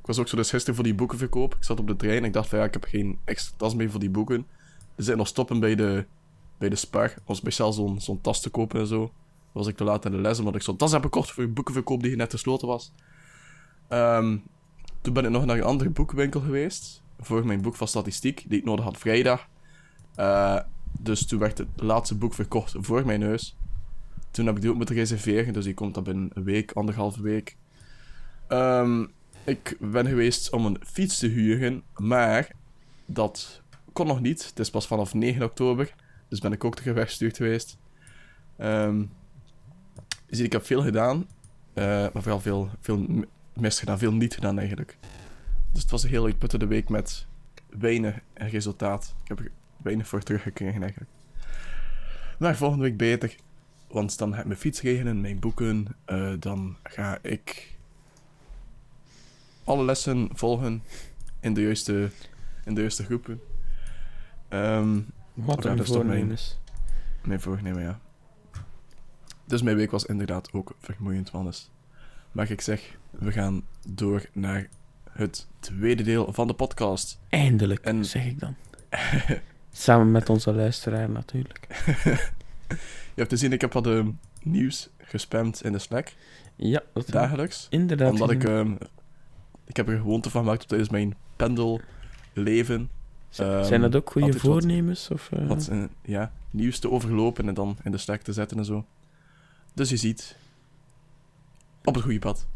Ik 0.00 0.06
was 0.06 0.18
ook 0.18 0.28
zo 0.28 0.36
dus 0.36 0.50
gisteren 0.50 0.74
voor 0.74 0.84
die 0.84 0.94
boekenverkoop. 0.94 1.54
Ik 1.54 1.64
zat 1.64 1.80
op 1.80 1.86
de 1.86 1.96
trein 1.96 2.16
en 2.16 2.24
ik 2.24 2.32
dacht 2.32 2.48
van 2.48 2.58
ja, 2.58 2.64
ik 2.64 2.72
heb 2.72 2.84
geen 2.84 3.18
extra 3.24 3.54
tas 3.56 3.74
mee 3.74 3.90
voor 3.90 4.00
die 4.00 4.10
boeken. 4.10 4.46
Er 4.94 5.04
zijn 5.04 5.16
nog 5.16 5.26
stoppen 5.26 5.60
bij 5.60 5.74
de, 5.74 6.06
bij 6.58 6.68
de 6.68 6.76
Spar 6.76 7.14
om 7.24 7.34
speciaal 7.34 7.72
zo'n 7.72 8.00
zo'n 8.00 8.20
tas 8.20 8.40
te 8.40 8.50
kopen 8.50 8.80
en 8.80 8.86
zo. 8.86 9.12
Was 9.52 9.66
ik 9.66 9.76
te 9.76 9.84
laat 9.84 10.04
in 10.04 10.10
de 10.10 10.18
les 10.18 10.38
omdat 10.38 10.54
ik 10.54 10.62
zo'n 10.62 10.76
tas 10.76 10.92
heb 10.92 11.02
gekocht 11.02 11.30
voor 11.30 11.42
een 11.42 11.52
boekenverkoop 11.54 12.02
die 12.02 12.16
net 12.16 12.30
gesloten 12.30 12.68
was. 12.68 12.92
Ehm, 13.88 14.36
toen 15.00 15.12
ben 15.12 15.24
ik 15.24 15.30
nog 15.30 15.44
naar 15.44 15.56
een 15.56 15.62
andere 15.62 15.90
boekenwinkel 15.90 16.40
geweest. 16.40 17.02
Voor 17.20 17.46
mijn 17.46 17.62
boek 17.62 17.74
van 17.74 17.88
statistiek, 17.88 18.44
die 18.48 18.58
ik 18.58 18.64
nodig 18.64 18.84
had 18.84 18.98
vrijdag. 18.98 19.48
Eh, 20.14 20.60
dus 21.00 21.26
toen 21.26 21.38
werd 21.38 21.58
het 21.58 21.68
laatste 21.76 22.14
boek 22.14 22.34
verkocht 22.34 22.74
voor 22.78 23.06
mijn 23.06 23.20
neus. 23.20 23.56
Toen 24.30 24.46
heb 24.46 24.54
ik 24.54 24.60
die 24.60 24.70
ook 24.70 24.76
moeten 24.76 24.94
reserveren, 24.94 25.52
dus 25.52 25.64
die 25.64 25.74
komt 25.74 25.94
dan 25.94 26.04
binnen 26.04 26.30
een 26.34 26.44
week, 26.44 26.72
anderhalve 26.72 27.22
week. 27.22 27.56
Ehm, 28.48 29.06
ik 29.44 29.76
ben 29.80 30.06
geweest 30.06 30.52
om 30.52 30.66
een 30.66 30.78
fiets 30.86 31.18
te 31.18 31.26
huren, 31.26 31.82
maar 31.96 32.48
dat 33.06 33.62
kon 33.92 34.06
nog 34.06 34.20
niet. 34.20 34.46
Het 34.48 34.58
is 34.58 34.70
pas 34.70 34.86
vanaf 34.86 35.14
9 35.14 35.42
oktober, 35.42 35.94
dus 36.28 36.38
ben 36.40 36.52
ik 36.52 36.64
ook 36.64 36.74
terug 36.76 36.94
weggestuurd 36.94 37.36
geweest. 37.36 37.78
Je 40.26 40.36
ziet, 40.36 40.44
ik 40.46 40.52
heb 40.52 40.64
veel 40.66 40.82
gedaan, 40.82 41.26
eh, 41.72 41.84
maar 41.84 42.22
vooral 42.22 42.40
veel, 42.40 42.68
veel 42.80 42.98
m- 42.98 43.24
misgedaan, 43.54 43.98
veel 43.98 44.12
niet 44.12 44.34
gedaan 44.34 44.58
eigenlijk. 44.58 44.96
Dus 45.72 45.82
het 45.82 45.90
was 45.90 46.02
een 46.02 46.08
heel 46.10 46.24
uitputtende 46.24 46.66
week 46.66 46.88
met 46.88 47.26
weinig 47.78 48.18
resultaat. 48.34 49.14
Ik 49.22 49.28
heb 49.28 49.48
weinig 49.84 50.08
voor 50.08 50.22
teruggekregen 50.22 50.82
eigenlijk. 50.82 51.10
Maar 52.38 52.56
volgende 52.56 52.84
week 52.84 52.96
beter. 52.96 53.34
Want 53.88 54.18
dan 54.18 54.32
ga 54.34 54.38
ik 54.40 54.46
mijn 54.46 54.58
fiets 54.58 54.80
regelen, 54.80 55.20
mijn 55.20 55.38
boeken. 55.38 55.86
eh, 56.04 56.32
dan 56.38 56.76
ga 56.82 57.18
ik 57.22 57.76
alle 59.64 59.84
lessen 59.84 60.28
volgen 60.32 60.82
in 61.40 61.54
de 61.54 61.60
juiste, 61.62 62.10
in 62.64 62.74
de 62.74 62.80
juiste 62.80 63.04
groepen. 63.04 63.40
Ehm, 64.48 65.00
Wat 65.34 65.64
een 65.64 65.76
toch 65.76 65.86
mijn- 65.86 65.86
voornemens. 65.86 66.58
Mijn 67.24 67.40
voornemen, 67.40 67.82
ja. 67.82 68.00
Dus 69.46 69.62
mijn 69.62 69.76
week 69.76 69.90
was 69.90 70.04
inderdaad 70.06 70.52
ook 70.52 70.74
vermoeiend, 70.80 71.30
Wannes. 71.30 71.70
Maar 72.32 72.50
ik 72.50 72.60
zeg, 72.60 72.98
we 73.10 73.32
gaan 73.32 73.62
door 73.88 74.26
naar 74.32 74.68
het 75.10 75.46
tweede 75.60 76.02
deel 76.02 76.32
van 76.32 76.46
de 76.46 76.54
podcast. 76.54 77.20
Eindelijk, 77.28 77.84
En- 77.84 78.04
zeg 78.04 78.24
ik 78.26 78.40
dan. 78.40 78.54
Samen 79.76 80.10
met 80.10 80.28
onze 80.30 80.52
luisteraar 80.54 81.10
natuurlijk. 81.10 81.66
Je 83.14 83.20
hebt 83.20 83.28
te 83.28 83.36
zien, 83.36 83.52
ik 83.52 83.60
heb 83.60 83.72
wat 83.72 83.86
ehm, 83.86 84.10
nieuws 84.42 84.88
gespamd 84.98 85.64
in 85.64 85.72
de 85.72 85.78
Slack, 85.78 86.12
Ja, 86.56 86.82
dat 86.92 87.06
dagelijks. 87.08 87.66
inderdaad. 87.70 88.10
Omdat 88.10 88.30
ik, 88.30 88.44
ehm, 88.44 88.72
ik 89.64 89.76
heb 89.76 89.88
er 89.88 89.96
gewoonte 89.98 90.30
van 90.30 90.42
gemaakt 90.42 90.68
tijdens 90.68 90.90
mijn 90.90 91.14
pendelleven. 91.36 92.90
Ehm, 93.36 93.64
Zijn 93.64 93.80
dat 93.80 93.96
ook 93.96 94.10
goede 94.10 94.32
wat- 94.32 94.40
voornemens? 94.40 95.10
Of, 95.10 95.30
eh? 95.32 95.46
wat 95.46 95.68
eh, 95.68 95.84
ja, 96.02 96.32
nieuws 96.50 96.78
te 96.78 96.90
overlopen 96.90 97.48
en 97.48 97.54
dan 97.54 97.76
in 97.82 97.90
de 97.90 97.98
Slack 97.98 98.20
te 98.22 98.32
zetten 98.32 98.58
en 98.58 98.64
zo. 98.64 98.84
Dus 99.74 99.88
je 99.90 99.96
ziet, 99.96 100.36
op 101.84 101.94
het 101.94 102.02
goede 102.04 102.18
pad. 102.18 102.46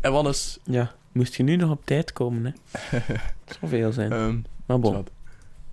En 0.00 0.12
Wannes, 0.12 0.58
Ja, 0.64 0.94
moest 1.12 1.34
je 1.34 1.42
nu 1.42 1.56
nog 1.56 1.70
op 1.70 1.84
tijd 1.86 2.12
komen, 2.12 2.44
hè? 2.44 2.50
Het 3.44 3.56
zal 3.60 3.68
veel 3.68 3.92
zijn. 3.92 4.12
ehm 4.12 4.38
maar 4.66 4.78
bon. 4.80 5.06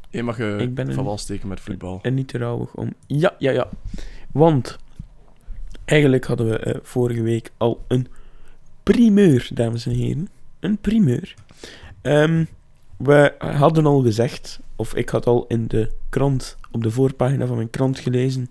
Je 0.09 0.23
mag 0.23 0.37
je 0.37 0.57
Ik 0.59 0.73
ben 0.73 0.87
een- 0.87 0.93
van 0.93 1.03
wal 1.03 1.17
steken 1.17 1.47
met 1.47 1.59
voetbal. 1.59 1.99
en 2.01 2.13
niet 2.13 2.27
te 2.27 2.37
rouwig 2.37 2.73
om... 2.75 2.93
Ja, 3.07 3.35
ja, 3.39 3.51
ja. 3.51 3.69
Want, 4.31 4.77
eigenlijk 5.85 6.25
hadden 6.25 6.49
we 6.49 6.57
eh, 6.57 6.79
vorige 6.83 7.21
week 7.21 7.51
al 7.57 7.83
een 7.87 8.07
primeur, 8.83 9.49
dames 9.53 9.85
en 9.85 9.91
heren. 9.91 10.29
Een 10.59 10.77
primeur. 10.77 11.33
Ehm, 12.01 12.45
we 12.97 13.35
hadden 13.37 13.85
al 13.85 14.01
gezegd, 14.01 14.59
of 14.75 14.95
ik 14.95 15.09
had 15.09 15.25
al 15.25 15.45
in 15.47 15.67
de 15.67 15.91
krant, 16.09 16.57
op 16.71 16.83
de 16.83 16.91
voorpagina 16.91 17.45
van 17.45 17.55
mijn 17.55 17.69
krant 17.69 17.99
gelezen, 17.99 18.49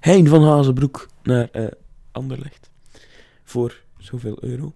Hein 0.00 0.26
van 0.28 0.42
Hazenbroek 0.44 1.08
naar 1.22 1.48
eh 1.50 1.66
Anderlecht. 2.12 2.70
Voor 3.44 3.80
zoveel 3.98 4.36
euro. 4.40 4.72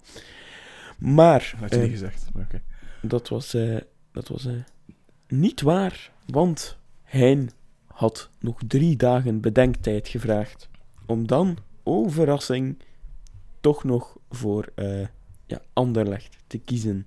Maar... 0.99 1.49
Dat 1.53 1.61
had 1.61 1.71
je 1.71 1.77
eh, 1.77 1.83
niet 1.83 1.91
gezegd, 1.93 2.27
maar 2.35 2.45
oké. 2.45 2.63
dat 3.01 3.29
was, 3.29 3.55
eh, 3.55 3.77
dat 4.13 4.29
was 4.29 4.47
eh, 4.47 4.53
niet 5.33 5.61
waar, 5.61 6.11
want 6.27 6.77
Hein 7.03 7.51
had 7.87 8.31
nog 8.41 8.61
drie 8.67 8.97
dagen 8.97 9.41
bedenktijd 9.41 10.09
gevraagd. 10.09 10.69
Om 11.07 11.27
dan, 11.27 11.57
oh 11.83 12.11
verrassing, 12.11 12.79
toch 13.61 13.85
nog 13.85 14.17
voor 14.31 14.73
eh 14.75 15.07
ja, 15.47 15.61
Anderlecht 15.73 16.37
te 16.47 16.59
kiezen. 16.59 17.07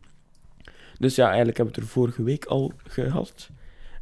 Dus 1.00 1.16
ja, 1.16 1.26
eigenlijk 1.26 1.58
hebben 1.58 1.76
we 1.76 1.82
het 1.82 1.90
er 1.90 1.96
vorige 1.96 2.24
week 2.24 2.46
al 2.46 2.72
gehad. 2.84 3.50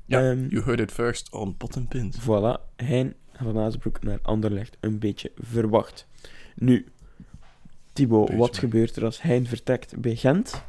Ja, 0.05 0.29
Ehm, 0.29 0.47
you 0.47 0.63
heard 0.63 0.79
it 0.79 0.91
first 0.91 1.31
on 1.31 1.57
Pot 1.57 1.77
and 1.77 1.89
Pint. 1.89 2.19
Voilà, 2.21 2.75
Hein 2.75 3.13
van 3.33 3.57
Azenbroek 3.57 4.03
naar 4.03 4.19
Anderlecht 4.21 4.77
een 4.79 4.99
beetje 4.99 5.31
verwacht. 5.35 6.07
Nu, 6.55 6.85
Thibaut, 7.93 8.33
wat 8.33 8.57
gebeurt 8.57 8.95
er 8.95 9.05
als 9.05 9.21
Hein 9.21 9.47
vertrekt 9.47 9.97
bij 9.97 10.15
Gent? 10.15 10.63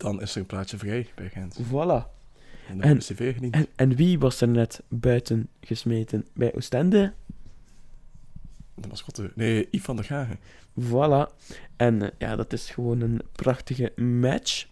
Dan 0.00 0.20
is 0.22 0.34
er 0.34 0.40
een 0.40 0.46
plaatje 0.46 0.76
vrij 0.78 1.06
bij 1.14 1.28
Gent. 1.28 1.58
Voilà. 1.62 2.18
En 2.68 2.78
dan 2.78 2.80
En- 2.80 2.98
cv 2.98 3.34
gediend. 3.34 3.54
En, 3.54 3.66
en 3.76 3.94
wie 3.94 4.18
was 4.18 4.40
er 4.40 4.48
net 4.48 4.82
buiten 4.88 5.48
gesmeten 5.60 6.26
bij 6.34 6.54
Oostende? 6.54 7.12
De 8.74 8.88
mascotte. 8.88 9.32
Nee, 9.34 9.68
Yves 9.70 9.84
van 9.84 9.96
der 9.96 10.04
Gagen. 10.04 10.38
Voilà. 10.80 11.34
En 11.76 12.02
eh, 12.02 12.08
ja, 12.18 12.36
dat 12.36 12.52
is 12.52 12.70
gewoon 12.70 13.00
een 13.00 13.20
prachtige 13.32 13.92
match. 14.00 14.66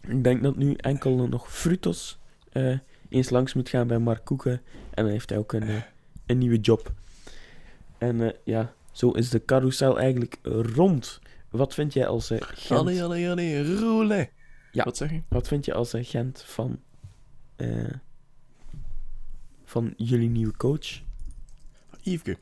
Ik 0.00 0.24
denk 0.24 0.42
dat 0.42 0.56
nu 0.56 0.74
enkel 0.74 1.28
nog 1.28 1.52
Frutos 1.52 2.18
eh, 2.52 2.78
eens 3.08 3.30
langs 3.30 3.54
moet 3.54 3.68
gaan 3.68 3.86
bij 3.86 3.98
Mark 3.98 4.24
Koeken. 4.24 4.60
En 4.90 5.02
dan 5.04 5.12
heeft 5.12 5.28
hij 5.28 5.38
ook 5.38 5.52
een, 5.52 5.68
eh, 5.68 5.82
een 6.26 6.38
nieuwe 6.38 6.58
job. 6.60 6.92
En 7.98 8.34
ja, 8.44 8.72
zo 8.92 9.10
is 9.10 9.30
de 9.30 9.44
carousel 9.44 9.98
eigenlijk 9.98 10.38
rond. 10.74 11.20
Wat 11.50 11.74
vind 11.74 11.92
jij 11.92 12.06
als 12.06 12.30
eh, 12.30 12.38
Gent? 12.40 12.80
Allee, 12.80 13.02
allee, 13.04 13.30
allee, 13.30 13.78
roule. 13.78 14.28
Ja. 14.76 14.84
Wat 14.84 14.96
zeg 14.96 15.10
je? 15.10 15.22
Wat 15.28 15.48
vind 15.48 15.64
je 15.64 15.74
als 15.74 15.92
eh, 15.94 16.04
Gent 16.04 16.42
van, 16.42 16.80
eh, 17.56 17.92
van 19.64 19.94
jullie 19.96 20.28
nieuwe 20.28 20.56
coach? 20.56 21.02
Yveske. 22.02 22.38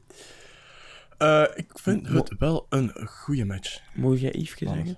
Eh, 1.18 1.44
ik 1.54 1.78
vind 1.78 2.08
Mo- 2.08 2.18
het 2.18 2.38
wel 2.38 2.66
een 2.68 3.06
goede 3.06 3.44
match. 3.44 3.82
Mogen 3.94 4.18
jij 4.18 4.32
Yveske 4.32 4.66
Alles. 4.66 4.76
zeggen? 4.78 4.96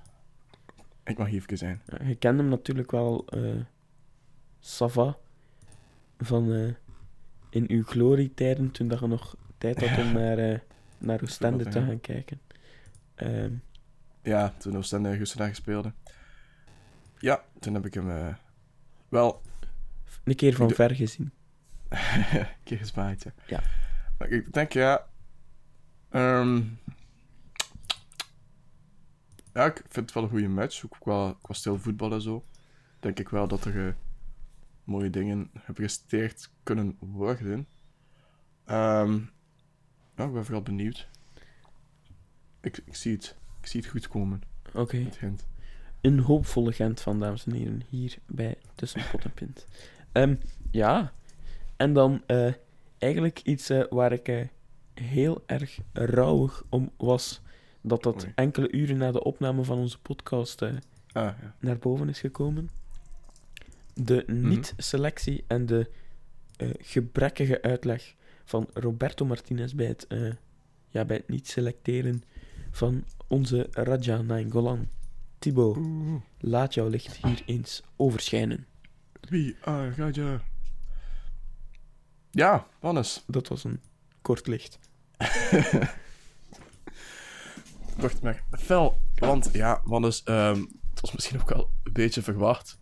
Ik 1.04 1.18
mag 1.18 1.28
Yveske 1.30 1.56
zijn. 1.56 1.82
Ja, 1.86 2.06
je 2.06 2.14
kent 2.14 2.38
hem 2.38 2.48
natuurlijk 2.48 2.90
wel, 2.90 3.26
eh 3.26 3.60
Sava, 4.60 5.16
van 6.18 6.74
in 7.50 7.64
uw 7.68 7.84
glorietijden, 7.84 8.70
toen 8.70 8.88
dat 8.88 9.00
je 9.00 9.06
nog 9.06 9.36
tijd 9.58 9.88
had 9.88 9.98
om 9.98 10.12
naar, 10.12 10.62
naar 10.98 11.22
Oostende 11.22 11.64
te 11.64 11.82
gaan 11.82 12.00
kijken. 12.00 12.40
Ehm, 13.14 13.52
Ja, 14.22 14.54
toen 14.58 14.76
Oostende 14.76 15.16
gisteren 15.16 15.48
gespeeld. 15.48 15.86
Ja, 17.18 17.44
toen 17.58 17.74
heb 17.74 17.86
ik 17.86 17.94
hem 17.94 18.10
eh, 18.10 18.34
wel 19.08 19.42
een 20.24 20.34
keer 20.34 20.54
van 20.54 20.70
ver 20.70 20.94
gezien. 20.94 21.32
een 21.88 22.46
keer 22.64 22.78
gespaaid. 22.78 23.24
Ja. 23.24 23.32
Ja. 23.46 23.62
Maar 24.18 24.28
ik 24.28 24.52
denk, 24.52 24.72
ja... 24.72 25.06
ehm, 26.08 26.62
ja, 29.52 29.64
ik 29.64 29.76
vind 29.88 29.94
het 29.94 30.12
wel 30.12 30.22
een 30.22 30.28
goede 30.28 30.48
match. 30.48 30.84
Ook 30.84 30.96
qua, 30.98 31.36
qua 31.42 31.54
stil 31.54 31.78
voetbal 31.78 32.12
en 32.12 32.20
zo. 32.20 32.44
Denk 33.00 33.18
ik 33.18 33.28
wel 33.28 33.48
dat 33.48 33.64
er 33.64 33.86
eh, 33.86 33.92
mooie 34.84 35.10
dingen 35.10 35.50
gepresteerd 35.54 36.50
kunnen 36.62 36.96
worden. 36.98 37.68
Ehm, 38.64 39.12
ja, 40.16 40.24
ik 40.24 40.32
ben 40.32 40.44
vooral 40.44 40.62
benieuwd. 40.62 41.08
Ik, 42.60 42.78
ik, 42.84 42.94
zie 42.94 43.12
het. 43.12 43.36
Ik 43.60 43.66
zie 43.66 43.80
het 43.80 43.90
goed 43.90 44.08
komen, 44.08 44.42
Oké, 44.72 44.96
het 44.96 45.16
Gent. 45.16 45.46
Een 46.06 46.18
hoopvolle 46.18 46.72
Gent 46.72 47.00
van, 47.00 47.20
dames 47.20 47.46
en 47.46 47.52
heren, 47.52 47.82
hier 47.88 48.16
bij 48.26 48.54
Tussen 48.74 49.02
Pot 49.10 49.24
en 49.24 49.32
Pint. 49.34 49.66
Ehm, 50.12 50.34
ja, 50.70 51.12
en 51.76 51.92
dan 51.92 52.22
eh, 52.26 52.52
eigenlijk 52.98 53.40
iets 53.44 53.70
eh, 53.70 53.84
waar 53.90 54.12
ik 54.12 54.28
eh, 54.28 54.46
heel 54.94 55.42
erg 55.46 55.78
rouwig 55.92 56.62
om 56.68 56.90
was, 56.96 57.40
dat 57.80 58.02
dat 58.02 58.22
Oei. 58.22 58.32
enkele 58.34 58.72
uren 58.72 58.96
na 58.96 59.12
de 59.12 59.22
opname 59.24 59.64
van 59.64 59.78
onze 59.78 59.98
podcast 60.00 60.62
Ah, 60.62 60.72
ja. 61.12 61.54
naar 61.60 61.78
boven 61.78 62.08
is 62.08 62.20
gekomen. 62.20 62.70
De 63.94 64.24
Mhm. 64.26 64.48
niet-selectie 64.48 65.44
en 65.46 65.66
de 65.66 65.90
gebrekkige 66.78 67.62
uitleg 67.62 68.14
van 68.44 68.68
Roberto 68.72 69.24
Martinez 69.24 69.72
bij 69.72 69.86
het, 69.86 70.06
ja, 70.88 71.04
bij 71.04 71.16
het 71.16 71.28
niet-selecteren 71.28 72.22
van 72.70 73.04
onze 73.26 73.66
Raja 73.70 74.22
Nainggolan. 74.22 74.88
Thibaut, 75.38 75.76
Oeh, 75.76 76.20
laat 76.38 76.74
jouw 76.74 76.88
licht 76.88 77.16
hier 77.16 77.42
eens 77.46 77.82
overschijnen. 77.96 78.66
wie 79.20 79.56
are 79.60 79.90
Raja? 79.90 80.40
Ja, 82.30 82.66
Wannes. 82.80 83.24
Dat 83.26 83.48
was 83.48 83.64
een 83.64 83.80
kort 84.22 84.46
licht. 84.46 84.78
Wacht 87.96 88.22
maar, 88.22 88.44
fel. 88.50 88.98
Want 89.14 89.48
ja, 89.52 89.80
Wannes, 89.84 90.22
ehm 90.22 90.64
het 90.96 91.00
was 91.00 91.12
misschien 91.12 91.40
ook 91.40 91.48
wel 91.48 91.70
een 91.82 91.92
beetje 91.92 92.22
verwacht. 92.22 92.78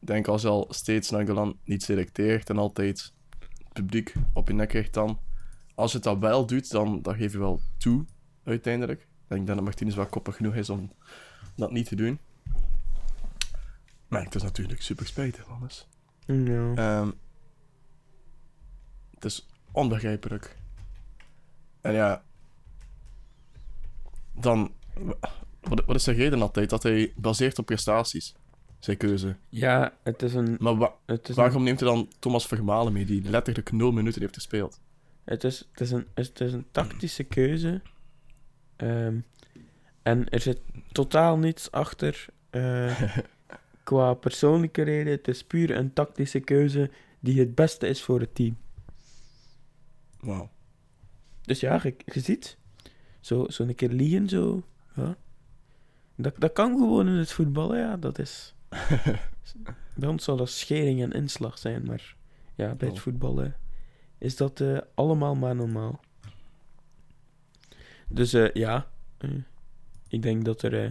Ik 0.00 0.06
denk 0.06 0.28
als 0.28 0.42
je 0.42 0.48
al 0.48 0.66
steeds 0.70 1.10
Nangelan 1.10 1.58
niet 1.64 1.82
selecteert 1.82 2.50
en 2.50 2.58
altijd 2.58 3.12
het 3.58 3.72
publiek 3.72 4.14
op 4.32 4.48
je 4.48 4.54
nek 4.54 4.68
krijgt 4.68 4.94
dan. 4.94 5.20
Als 5.74 5.90
je 5.90 5.96
het 5.96 6.06
dan 6.06 6.20
wel 6.20 6.46
doet, 6.46 6.70
dan, 6.70 7.02
dan 7.02 7.14
geef 7.14 7.32
je 7.32 7.38
wel 7.38 7.60
toe, 7.78 8.04
uiteindelijk. 8.44 9.00
Ik 9.00 9.08
denk 9.28 9.46
dat 9.46 9.60
Martinez 9.60 9.94
wel 9.94 10.06
koppig 10.06 10.36
genoeg 10.36 10.54
is 10.54 10.70
om 10.70 10.92
dat 11.56 11.70
niet 11.70 11.86
te 11.88 11.96
doen. 11.96 12.18
Maar 14.08 14.24
het 14.24 14.34
is 14.34 14.42
natuurlijk 14.42 14.82
super 14.82 15.06
spijtig, 15.06 15.46
Wannes. 15.46 15.86
Ja. 16.26 16.72
Ehm, 16.74 17.10
het 19.14 19.24
is 19.24 19.46
onbegrijpelijk. 19.72 20.56
En 21.80 21.92
ja, 21.92 22.22
dan. 24.32 24.72
Wat, 25.60 25.84
wat 25.84 25.96
is 25.96 26.04
de 26.04 26.12
reden 26.12 26.42
altijd? 26.42 26.70
Dat 26.70 26.82
hij 26.82 27.12
baseert 27.16 27.58
op 27.58 27.66
prestaties. 27.66 28.34
Zijn 28.78 28.96
keuze. 28.96 29.36
ja, 29.48 29.92
het 30.02 30.22
is 30.22 30.34
een... 30.34 30.56
Maar 30.60 30.76
wa- 30.76 30.94
Het 31.06 31.22
is 31.22 31.28
een 31.28 31.42
waarom 31.42 31.62
neemt 31.62 31.80
hij 31.80 31.88
dan 31.88 32.08
Thomas 32.18 32.46
Vermalen 32.46 32.92
mee, 32.92 33.04
die 33.04 33.22
letterlijk 33.30 33.72
nul 33.72 33.92
minuten 33.92 34.20
heeft 34.20 34.34
gespeeld? 34.34 34.80
Het 35.24 35.44
is, 35.44 35.68
het 35.70 35.80
is, 35.80 35.90
een, 35.90 36.06
het 36.14 36.40
is 36.40 36.52
een 36.52 36.66
tactische 36.70 37.24
keuze. 37.24 37.82
Ehm, 38.76 39.18
en 40.02 40.28
er 40.28 40.40
zit 40.40 40.60
totaal 40.92 41.38
niets 41.38 41.70
achter 41.70 42.26
eh, 42.50 43.02
qua 43.84 44.14
persoonlijke 44.14 44.82
reden. 44.82 45.12
Het 45.12 45.28
is 45.28 45.44
puur 45.44 45.70
een 45.76 45.92
tactische 45.92 46.40
keuze 46.40 46.90
die 47.20 47.38
het 47.38 47.54
beste 47.54 47.86
is 47.86 48.02
voor 48.02 48.20
het 48.20 48.34
team. 48.34 48.56
Wauw. 50.20 50.50
Dus 51.42 51.60
ja, 51.60 51.80
je, 51.82 51.94
je 52.04 52.20
ziet, 52.20 52.56
zo, 53.20 53.46
zo 53.48 53.62
een 53.62 53.74
keer 53.74 53.88
liegen, 53.88 54.28
zo. 54.28 54.62
Ja. 54.96 55.16
Dat, 56.14 56.34
dat 56.38 56.52
kan 56.52 56.76
gewoon 56.78 57.06
in 57.08 57.12
het 57.14 57.32
voetbal, 57.32 57.76
ja. 57.76 57.96
Dat 57.96 58.18
is, 58.18 58.54
bij 59.96 60.08
ons 60.08 60.24
zou 60.24 60.38
dat 60.38 60.50
schering 60.50 61.02
en 61.02 61.12
inslag 61.12 61.58
zijn, 61.58 61.84
maar 61.84 62.16
ja, 62.54 62.74
bij 62.74 62.88
het 62.88 62.96
Oh. 62.96 63.02
voetballen 63.02 63.56
is 64.18 64.36
dat 64.36 64.60
eh, 64.60 64.78
allemaal 64.94 65.34
maar 65.34 65.54
normaal. 65.54 66.00
Dus 68.08 68.32
eh, 68.32 68.52
ja, 68.52 68.90
ik 70.12 70.22
denk 70.22 70.44
dat 70.44 70.62
er 70.62 70.84
eh, 70.84 70.90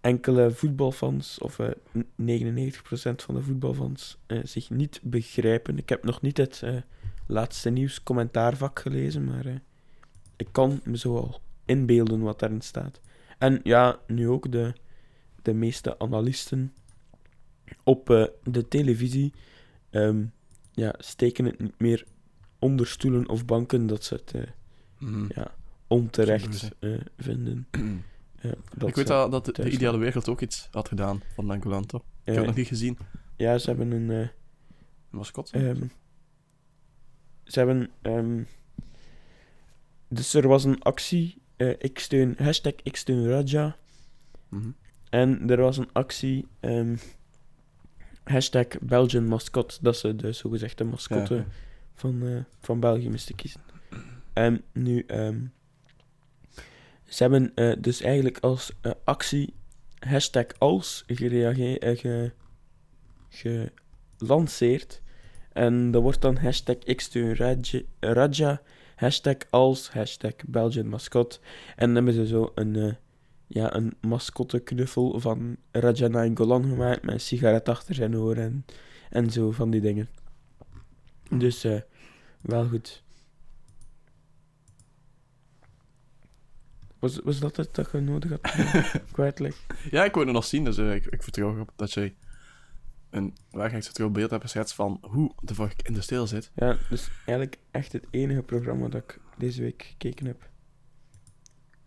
enkele 0.00 0.50
voetbalfans, 0.50 1.38
of 1.38 1.58
eh, 1.58 1.70
n- 1.98 2.08
99% 2.16 3.22
van 3.22 3.34
de 3.34 3.42
voetbalfans, 3.42 4.18
eh, 4.26 4.38
zich 4.42 4.70
niet 4.70 5.00
begrijpen. 5.02 5.78
Ik 5.78 5.88
heb 5.88 6.04
nog 6.04 6.20
niet 6.22 6.36
het 6.36 6.60
eh, 6.64 6.76
laatste 7.26 7.70
nieuws 7.70 8.02
commentaarvak 8.02 8.78
gelezen, 8.80 9.24
maar 9.24 9.46
eh, 9.46 9.54
ik 10.36 10.48
kan 10.52 10.80
me 10.84 10.96
zo 10.98 11.16
al 11.16 11.40
inbeelden 11.64 12.20
wat 12.20 12.38
daarin 12.38 12.60
staat. 12.60 13.00
En 13.38 13.60
ja, 13.62 13.98
nu 14.06 14.28
ook 14.28 14.52
de, 14.52 14.72
de 15.42 15.52
meeste 15.54 15.98
analisten 15.98 16.72
op 17.82 18.10
eh, 18.10 18.24
de 18.42 18.68
televisie 18.68 19.32
ehm, 19.90 20.24
ja, 20.72 20.94
steken 20.98 21.44
het 21.44 21.58
niet 21.58 21.78
meer 21.80 22.04
onder 22.58 22.86
stoelen 22.86 23.28
of 23.28 23.44
banken 23.44 23.86
dat 23.86 24.04
ze 24.04 24.14
het 24.14 24.32
eh, 24.34 24.42
Mhm. 24.98 25.24
ja, 25.34 25.54
onterecht 25.86 26.70
eh, 26.80 26.90
vinden. 27.18 27.66
Dat 28.76 28.88
ik 28.88 28.94
weet 28.94 29.06
dat, 29.06 29.30
dat 29.30 29.44
de, 29.56 29.70
ideale 29.70 29.98
wereld 29.98 30.28
ook 30.28 30.40
iets 30.40 30.68
had 30.70 30.88
gedaan 30.88 31.20
van 31.34 31.46
Nangolan, 31.46 31.86
toch? 31.86 32.00
Ik 32.00 32.06
heb 32.24 32.36
het 32.36 32.46
nog 32.46 32.54
niet 32.56 32.66
gezien. 32.66 32.98
ja, 33.36 33.58
ze 33.58 33.68
hebben 33.68 33.90
een... 33.90 34.10
eh, 34.10 34.18
Een 34.18 34.28
mascot? 35.10 35.50
Ehm, 35.50 35.82
ze 37.44 37.58
hebben. 37.58 37.90
ehm, 38.02 38.42
dus 40.08 40.34
er 40.34 40.48
was 40.48 40.64
een 40.64 40.82
actie. 40.82 41.42
eh, 41.56 41.68
ik 41.78 41.98
steun. 41.98 42.34
Hashtag 42.38 42.72
ik 42.82 42.96
steun 42.96 43.26
Raja. 43.28 43.76
Mhm. 44.48 44.70
En 45.10 45.50
er 45.50 45.60
was 45.60 45.76
een 45.76 45.92
actie. 45.92 46.46
ehm, 46.60 46.96
hashtag 48.24 48.66
Belgian 48.80 49.26
mascot. 49.26 49.78
Dat 49.82 49.96
ze 49.96 50.16
de 50.16 50.32
zogezegde 50.32 50.84
mascotte 50.84 51.34
Ja, 51.34 51.40
ja. 51.40 51.46
van, 51.94 52.22
eh, 52.26 52.40
van 52.60 52.80
België 52.80 53.08
moesten 53.10 53.34
kiezen. 53.34 53.60
En 54.32 54.62
nu. 54.72 55.04
ehm, 55.06 55.38
ze 57.04 57.22
hebben 57.22 57.52
eh, 57.54 57.72
dus 57.78 58.00
eigenlijk 58.00 58.38
als 58.38 58.72
eh, 58.80 58.92
actie. 59.04 59.54
Hashtag 59.98 60.46
als 60.58 61.04
gereageerd. 61.06 61.82
eh, 61.82 62.30
ge, 63.28 63.72
gelanceerd. 64.18 65.02
En 65.52 65.90
dat 65.90 66.02
wordt 66.02 66.20
dan 66.20 66.36
hashtag 66.36 66.76
ik 66.76 67.00
steun 67.00 67.36
Raja, 68.00 68.62
hashtag 68.96 69.36
als, 69.50 69.90
hashtag 69.90 70.32
Belgian 70.46 70.88
mascot. 70.88 71.40
En 71.76 71.86
dan 71.86 71.94
hebben 71.94 72.14
ze 72.14 72.26
zo 72.26 72.52
een, 72.54 72.96
ja, 73.46 73.74
een 73.74 73.94
mascotteknuffel 74.00 75.20
van 75.20 75.56
Raja 75.70 76.08
Nainggolan 76.08 76.64
gemaakt 76.64 77.02
met 77.02 77.14
een 77.14 77.20
sigaret 77.20 77.68
achter 77.68 77.94
zijn 77.94 78.16
oor 78.16 78.36
en, 78.36 78.64
en 79.10 79.30
zo 79.30 79.50
van 79.50 79.70
die 79.70 79.80
dingen. 79.80 80.08
Dus 81.30 81.66
wel 82.40 82.66
goed. 82.68 83.02
Was, 87.04 87.18
was 87.24 87.38
dat 87.38 87.56
het 87.56 87.74
dat 87.74 87.90
je 87.92 88.00
nodig 88.00 88.30
had 88.30 88.40
kwijtleg? 89.12 89.56
Ja, 89.90 90.04
ik 90.04 90.14
wil 90.14 90.24
het 90.24 90.32
nog 90.32 90.44
zien, 90.44 90.64
dus 90.64 90.76
eh, 90.76 90.94
ik, 90.94 91.06
ik 91.06 91.22
vertrouw 91.22 91.54
erop 91.54 91.72
dat 91.76 91.92
jij 91.92 92.14
een 93.10 93.36
waarheid 93.50 93.84
vertrouw 93.84 94.10
beeld 94.10 94.30
hebt 94.30 94.42
geschetst 94.42 94.74
van 94.74 94.98
hoe 95.00 95.34
de 95.40 95.54
ik 95.62 95.82
in 95.88 95.94
de 95.94 96.00
steel 96.00 96.26
zit. 96.26 96.50
Ja, 96.54 96.76
dus 96.90 97.08
eigenlijk 97.16 97.58
echt 97.70 97.92
het 97.92 98.06
enige 98.10 98.42
programma 98.42 98.88
dat 98.88 99.02
ik 99.02 99.20
deze 99.36 99.62
week 99.62 99.82
gekeken 99.82 100.26
heb. 100.26 100.48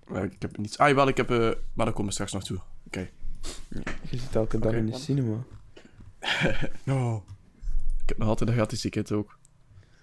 Maar 0.08 0.24
ik 0.24 0.36
heb 0.40 0.58
niets... 0.58 0.78
Ah, 0.78 0.88
jawel, 0.88 1.08
ik 1.08 1.18
heb... 1.18 1.30
eh, 1.30 1.38
maar 1.74 1.86
daar 1.86 1.92
komen 1.92 2.06
we 2.06 2.12
straks 2.12 2.32
nog 2.34 2.44
toe. 2.44 2.60
Oké. 2.86 3.10
Je 4.10 4.18
zit 4.18 4.36
elke 4.36 4.60
dag 4.60 4.74
in 4.74 4.86
de 4.86 4.92
man. 4.92 5.00
cinema. 5.00 5.44
No. 6.84 7.24
Ik 8.02 8.10
heb 8.10 8.18
nog 8.18 8.28
altijd 8.28 8.50
een 8.50 8.56
gratis 8.56 8.82
ticket 8.82 9.12
ook. 9.12 9.40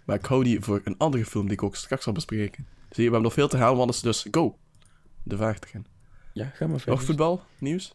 Maar 0.04 0.16
ik 0.16 0.24
hou 0.24 0.44
die 0.44 0.60
voor 0.60 0.80
een 0.84 0.98
andere 0.98 1.24
film 1.24 1.44
die 1.44 1.52
ik 1.52 1.62
ook 1.62 1.76
straks 1.76 2.04
zal 2.04 2.12
bespreken. 2.12 2.66
Zie 2.66 3.04
je, 3.04 3.10
we 3.10 3.16
hebben 3.16 3.22
nog 3.22 3.32
veel 3.32 3.48
te 3.48 3.56
halen, 3.56 3.80
anders 3.80 4.00
dus 4.00 4.26
go. 4.30 4.58
De 5.24 5.36
vraag 5.36 5.58
te 5.58 5.68
gaan. 5.68 5.86
Ja, 6.32 6.44
ga 6.44 6.66
maar 6.66 6.76
verder. 6.78 6.94
Nog 6.94 7.04
voetbal? 7.04 7.42
Nieuws? 7.58 7.94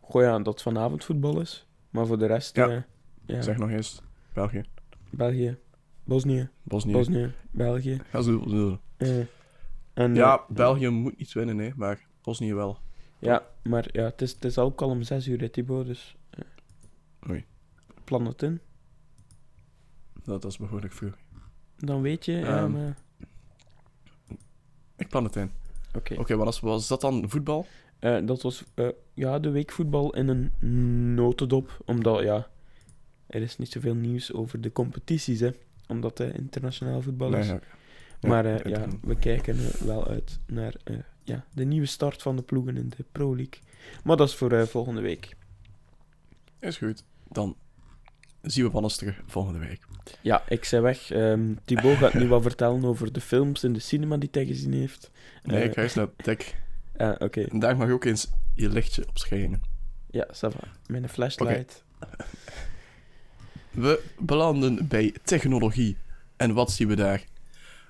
Goh 0.00 0.22
ja, 0.22 0.38
dat 0.38 0.62
vanavond 0.62 1.04
voetbal 1.04 1.40
is. 1.40 1.66
Maar 1.90 2.06
voor 2.06 2.18
de 2.18 2.26
rest, 2.26 2.56
Ja. 2.56 2.68
eh, 2.68 2.82
ja. 3.26 3.42
Zeg 3.42 3.56
nog 3.56 3.70
eens. 3.70 4.02
België. 4.32 4.64
Bosnië, 5.10 5.58
Bosnië, 6.04 6.48
Bosnië. 6.62 6.92
Bosnië, 6.92 7.32
België. 7.50 8.00
Ja, 8.12 8.20
zo- 8.20 8.44
zo. 8.48 8.80
eh, 8.96 9.18
en, 9.94 10.14
Ja, 10.14 10.34
eh, 10.38 10.42
België 10.48 10.88
moet 10.88 11.18
niet 11.18 11.32
winnen, 11.32 11.56
nee. 11.56 11.72
Maar 11.76 12.06
Bosnië 12.22 12.54
wel. 12.54 12.78
Ja, 13.18 13.46
maar 13.62 13.88
ja, 13.92 14.02
het 14.04 14.22
is, 14.22 14.32
het 14.32 14.44
is 14.44 14.58
ook 14.58 14.82
al 14.82 14.88
om 14.88 15.02
zes 15.02 15.26
uur, 15.28 15.40
hè, 15.40 15.48
Thibaut, 15.48 15.86
dus... 15.86 16.16
Oei. 17.30 17.44
Plan 18.04 18.26
het 18.26 18.42
in. 18.42 18.60
Dat 20.24 20.44
is 20.44 20.56
behoorlijk 20.58 20.92
vroeg. 20.92 21.14
Dan 21.76 22.02
weet 22.02 22.24
je... 22.24 22.32
ja, 22.32 22.56
Ehm, 22.62 22.70
maar- 22.72 22.96
Ik 24.96 25.08
plan 25.08 25.24
het 25.24 25.36
in. 25.36 25.50
Oké. 25.94 26.14
Oké, 26.18 26.36
wat 26.36 26.60
was, 26.60 26.88
dat 26.88 27.00
dan 27.00 27.24
voetbal? 27.28 27.66
Eh, 27.98 28.26
dat 28.26 28.42
was 28.42 28.64
eh, 28.74 28.88
ja, 29.14 29.38
de 29.38 29.50
weekvoetbal 29.50 30.14
in 30.14 30.28
een 30.28 30.50
notendop. 31.14 31.82
Omdat, 31.84 32.22
ja... 32.22 32.48
Er 33.26 33.42
is 33.42 33.58
niet 33.58 33.72
zoveel 33.72 33.94
nieuws 33.94 34.32
over 34.32 34.60
de 34.60 34.72
competities, 34.72 35.40
hè. 35.40 35.50
Omdat 35.88 36.18
het 36.18 36.34
internationaal 36.34 37.02
voetbal 37.02 37.34
is. 37.34 37.46
ja. 37.46 37.60
Ja, 38.20 38.28
Maar 38.28 38.44
eh, 38.44 38.72
ja, 38.72 38.86
we 39.02 39.16
kijken 39.16 39.56
wel 39.86 40.06
uit 40.06 40.38
naar 40.46 40.74
ja, 41.24 41.44
de 41.54 41.64
nieuwe 41.64 41.86
start 41.86 42.22
van 42.22 42.36
de 42.36 42.42
ploegen 42.42 42.76
in 42.76 42.88
de 42.96 43.04
Pro 43.12 43.36
League. 43.36 43.60
Maar 44.04 44.16
dat 44.16 44.28
is 44.28 44.34
voor 44.34 44.66
volgende 44.66 45.00
week. 45.00 45.36
Is 46.60 46.76
goed. 46.76 47.04
Dan 47.28 47.56
zien 48.42 48.64
we 48.64 48.70
Wannes 48.70 48.96
terug 48.96 49.20
volgende 49.26 49.58
week. 49.58 49.87
Ja, 50.20 50.42
ik 50.48 50.64
zei 50.64 50.82
weg. 50.82 50.98
Thibaut 51.64 51.96
gaat 51.96 52.14
nu 52.14 52.28
wat 52.28 52.42
vertellen 52.42 52.84
over 52.84 53.12
de 53.12 53.20
films 53.20 53.64
in 53.64 53.72
de 53.72 53.78
cinema 53.80 54.16
die 54.16 54.28
hij 54.32 54.46
gezien 54.46 54.72
heeft. 54.72 55.10
Nee, 55.42 55.60
Eh, 55.60 55.64
ik 55.66 55.72
ga 55.74 55.82
eens 55.82 55.94
naar 55.94 56.08
Tek. 56.16 56.54
Ah, 56.96 57.14
oké. 57.18 57.40
En 57.42 57.58
daar 57.58 57.76
mag 57.76 57.86
je 57.86 57.92
ook 57.92 58.04
eens 58.04 58.28
je 58.54 58.68
lichtje 58.68 59.08
op 59.08 59.18
schijnen. 59.18 59.62
Ja, 60.10 60.26
ça 60.34 60.38
va. 60.52 60.60
Met 60.86 61.02
een 61.02 61.08
flashlight. 61.08 61.84
We 63.70 64.02
belanden 64.18 64.88
bij 64.88 65.14
technologie. 65.24 65.96
En 66.36 66.54
wat 66.54 66.70
zien 66.72 66.88
we 66.88 66.96
daar? 66.96 67.24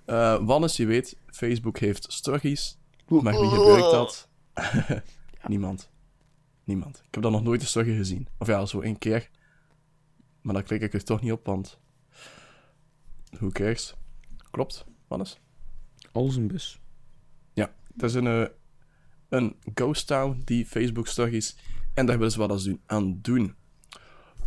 Eh 0.04 0.38
Wannes, 0.46 0.76
je 0.76 0.86
weet, 0.86 1.16
Facebook 1.26 1.78
heeft 1.78 2.12
stories. 2.12 2.78
Maar 3.06 3.40
wie 3.40 3.48
gebruikt 3.50 3.90
dat? 3.90 4.28
Niemand. 5.48 5.88
Niemand. 6.64 6.96
Ik 6.96 7.14
heb 7.14 7.22
dan 7.22 7.32
nog 7.32 7.42
nooit 7.42 7.60
een 7.60 7.66
story 7.66 7.96
gezien. 7.96 8.28
Of 8.38 8.46
ja, 8.46 8.66
zo 8.66 8.80
één 8.80 8.98
keer. 8.98 9.28
Maar 10.40 10.54
dan 10.54 10.62
klik 10.62 10.82
ik 10.82 10.92
er 10.92 11.04
toch 11.04 11.20
niet 11.20 11.32
op, 11.32 11.46
want... 11.46 11.78
Who 13.38 13.48
cares? 13.48 13.94
Klopt, 14.50 14.84
Wannes? 15.08 15.40
Als 16.12 16.36
een 16.36 16.46
bus. 16.46 16.80
Het 17.98 18.10
is 18.10 18.14
een, 18.14 18.26
eh, 18.26 18.46
een 19.28 19.56
ghost 19.74 20.06
town 20.06 20.42
die 20.44 20.66
Facebook 20.66 21.06
stories. 21.06 21.56
En 21.94 22.06
daar 22.06 22.16
willen 22.16 22.32
ze 22.32 22.38
wat 22.38 22.62
doen- 22.62 22.80
aan 22.86 23.18
doen. 23.22 23.54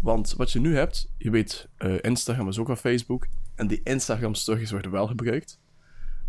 Want 0.01 0.33
wat 0.33 0.51
je 0.51 0.59
nu 0.59 0.75
hebt, 0.75 1.11
je 1.17 1.29
weet, 1.29 1.69
eh, 1.77 1.95
Instagram 2.01 2.47
is 2.47 2.57
ook 2.59 2.67
van 2.67 2.77
Facebook. 2.77 3.27
En 3.55 3.67
die 3.67 3.81
Instagram 3.83 4.35
stories 4.35 4.71
worden 4.71 4.91
wel 4.91 5.07
gebruikt. 5.07 5.59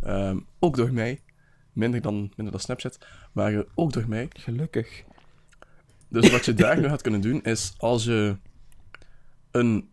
Ehm, 0.00 0.38
ook 0.58 0.76
door 0.76 0.92
mij. 0.92 1.20
Minder 1.72 2.00
dan, 2.00 2.14
minder 2.14 2.50
dan 2.50 2.60
Snapchat. 2.60 3.06
Maar 3.32 3.54
eh, 3.54 3.60
ook 3.74 3.92
door 3.92 4.08
mij. 4.08 4.28
Gelukkig. 4.32 5.02
Dus 6.08 6.30
wat 6.30 6.44
je 6.44 6.54
daar 6.54 6.80
nu 6.80 6.88
gaat 6.88 7.02
kunnen 7.02 7.20
doen, 7.20 7.42
is 7.42 7.74
als 7.78 8.04
je 8.04 8.36
een, 9.50 9.88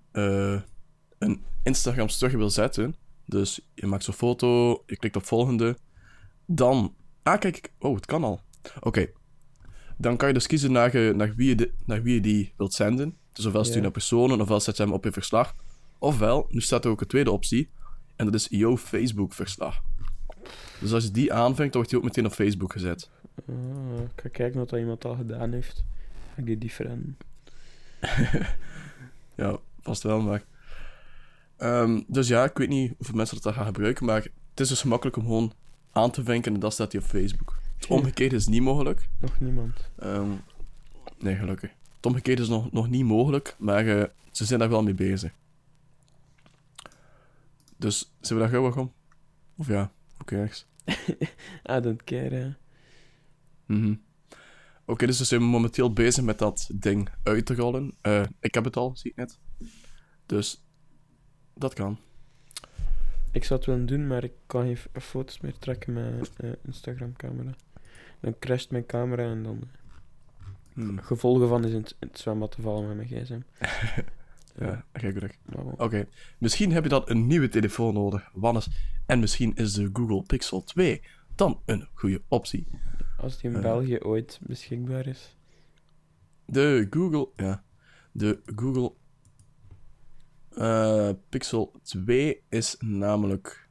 een 1.20 1.44
Instagram 1.64 2.10
story 2.10 2.38
wil 2.38 2.50
zetten. 2.50 2.96
Dus 3.26 3.60
je 3.74 3.86
maakt 3.86 4.04
zo'n 4.04 4.14
foto, 4.14 4.72
je 4.86 4.98
klikt 4.98 5.16
op 5.16 5.26
volgende. 5.26 5.78
Dan. 6.46 6.94
Ah, 7.24 7.40
kijk. 7.40 7.72
Oh, 7.80 7.96
het 7.96 8.06
kan 8.06 8.24
al. 8.24 8.42
Oké. 8.80 9.08
Dan 9.98 10.18
kan 10.18 10.28
je 10.28 10.34
dus 10.34 10.48
kiezen 10.48 10.72
naar, 10.72 10.94
eh, 10.94 11.16
naar, 11.16 11.36
wie 11.36 11.48
je 11.50 11.56
de- 11.56 11.72
naar 11.86 12.02
wie 12.04 12.14
je 12.14 12.22
die 12.22 12.54
wilt 12.58 12.74
zenden. 12.74 13.18
Dus 13.34 13.46
ofwel 13.46 13.64
stuur 13.64 13.76
je 13.76 13.82
naar 13.82 13.92
personen, 13.92 14.42
ofwel 14.42 14.60
zet 14.60 14.78
je 14.78 14.84
hem 14.84 14.92
op 14.94 15.04
je 15.04 15.12
verslag. 15.12 15.56
Ofwel, 15.98 16.46
nu 16.50 16.62
staat 16.62 16.86
er 16.86 16.92
ook 16.92 17.02
een 17.02 17.08
tweede 17.08 17.32
optie. 17.32 17.70
En 18.16 18.26
dat 18.26 18.34
is 18.34 18.48
jouw 18.50 18.78
Facebook-verslag. 18.78 19.82
Dus 20.80 20.94
als 20.94 21.04
je 21.04 21.12
die 21.12 21.34
aanvinkt, 21.34 21.74
dan 21.74 21.82
wordt 21.82 21.90
die 21.90 21.98
ook 21.98 22.04
meteen 22.06 22.26
op 22.26 22.32
Facebook 22.32 22.72
gezet. 22.72 23.10
Ah, 23.48 23.56
ik 24.16 24.22
ga 24.22 24.30
kijken 24.30 24.60
wat 24.60 24.70
dat 24.70 24.80
iemand 24.80 25.06
al 25.06 25.16
gedaan 25.16 25.52
heeft. 25.52 25.84
Ga 26.34 26.40
ik 26.42 26.46
die 26.46 26.58
different. 26.58 27.18
Ja, 29.36 29.58
vast 29.82 30.04
wel, 30.04 30.22
maar... 30.22 30.44
Ehm, 31.60 32.02
dus 32.08 32.28
ja, 32.28 32.44
ik 32.44 32.58
weet 32.58 32.70
niet 32.70 32.94
hoeveel 32.98 33.16
mensen 33.16 33.42
dat 33.42 33.54
gaan 33.54 33.66
gebruiken, 33.66 34.06
maar 34.06 34.22
het 34.50 34.60
is 34.60 34.68
dus 34.68 34.82
gemakkelijk 34.82 35.18
om 35.18 35.24
gewoon 35.24 35.54
aan 35.92 36.12
te 36.12 36.24
vinken 36.24 36.54
en 36.54 36.60
dan 36.60 36.72
staat 36.72 36.92
hij 36.92 37.02
op 37.02 37.08
Facebook. 37.08 37.58
Het 37.78 37.88
omgekeerde 37.88 38.36
is 38.36 38.48
niet 38.48 38.62
mogelijk. 38.62 39.10
Nog 39.20 39.40
niemand. 39.40 39.90
Ehm, 39.96 40.30
nee, 41.20 41.36
gelukkig. 41.36 41.72
Het 41.96 42.06
omgekeerde 42.06 42.42
is 42.42 42.48
nog, 42.48 42.72
nog 42.72 42.90
niet 42.90 43.06
mogelijk, 43.06 43.56
maar 43.58 43.88
eh, 43.88 44.04
ze 44.32 44.46
zijn 44.46 44.60
daar 44.60 44.70
wel 44.70 44.84
mee 44.84 44.94
bezig. 44.94 45.32
Dus, 47.78 48.14
zijn 48.22 48.40
we 48.40 48.46
daar 48.46 48.54
gauw 48.54 48.82
om? 48.82 48.94
Of 49.58 49.68
ja, 49.68 49.92
hoe 50.16 50.26
cares? 50.26 50.66
I 51.76 51.80
don't 51.82 52.04
care. 52.04 52.36
hè. 52.36 52.54
Mhm. 53.66 53.96
Oké, 54.86 55.06
dus 55.06 55.20
we 55.20 55.26
zijn 55.26 55.44
momenteel 55.44 55.94
bezig 55.94 56.24
met 56.24 56.40
dat 56.40 56.70
ding 56.74 57.10
uit 57.24 57.46
te 57.46 57.56
rollen. 57.56 57.94
Eh, 58.02 58.24
ik 58.40 58.54
heb 58.54 58.64
het 58.64 58.76
al, 58.78 58.92
zie 58.96 59.12
ik 59.12 59.18
net. 59.18 59.40
Dus 60.26 60.64
dat 61.60 61.74
kan. 61.74 62.00
Ik 63.32 63.44
zou 63.44 63.60
het 63.60 63.70
willen 63.70 63.86
doen, 63.86 64.08
maar 64.08 64.24
ik 64.24 64.34
kan 64.46 64.64
geen 64.64 65.02
foto's 65.02 65.40
meer 65.40 65.58
trekken 65.58 65.94
met 65.94 66.32
eh 66.38 66.50
Instagram-camera. 66.66 67.56
Dan 68.20 68.36
crasht 68.40 68.72
mijn 68.72 68.86
camera 68.86 69.24
en 69.24 69.44
dan... 69.44 69.60
Hmm. 70.74 71.00
Gevolgen 71.00 71.48
van 71.48 71.66
is 71.66 71.72
in 71.72 71.78
het, 71.78 71.96
in 72.00 72.08
het 72.08 72.20
zwembad 72.20 72.52
te 72.52 72.62
vallen 72.62 72.88
met 72.88 72.96
mijn 72.96 73.24
gsm. 73.24 73.40
Ja, 74.60 74.86
gek 74.94 75.38
bon. 75.46 75.74
Oké, 75.78 76.08
misschien 76.38 76.72
heb 76.72 76.84
je 76.84 76.90
dan 76.90 77.02
een 77.06 77.28
nieuwe 77.28 77.48
telefoon 77.48 77.94
nodig, 77.94 78.30
Wannes. 78.34 78.70
En 79.06 79.20
misschien 79.20 79.56
is 79.56 79.74
de 79.74 79.90
Google 79.94 80.24
Pixel 80.24 80.64
2 80.64 81.02
dan 81.36 81.62
een 81.66 81.88
goede 81.94 82.22
optie. 82.28 82.68
Als 83.18 83.38
die 83.38 83.50
in 83.50 83.56
Eh. 83.56 83.62
België 83.62 83.98
ooit 84.00 84.40
beschikbaar 84.42 85.08
is. 85.08 85.38
De 86.46 86.88
Google, 86.90 87.30
ja, 87.36 87.64
de 88.12 88.40
Google 88.56 88.94
eh, 90.60 91.10
Pixel 91.30 91.80
2 91.84 92.42
is 92.50 92.76
namelijk 92.80 93.68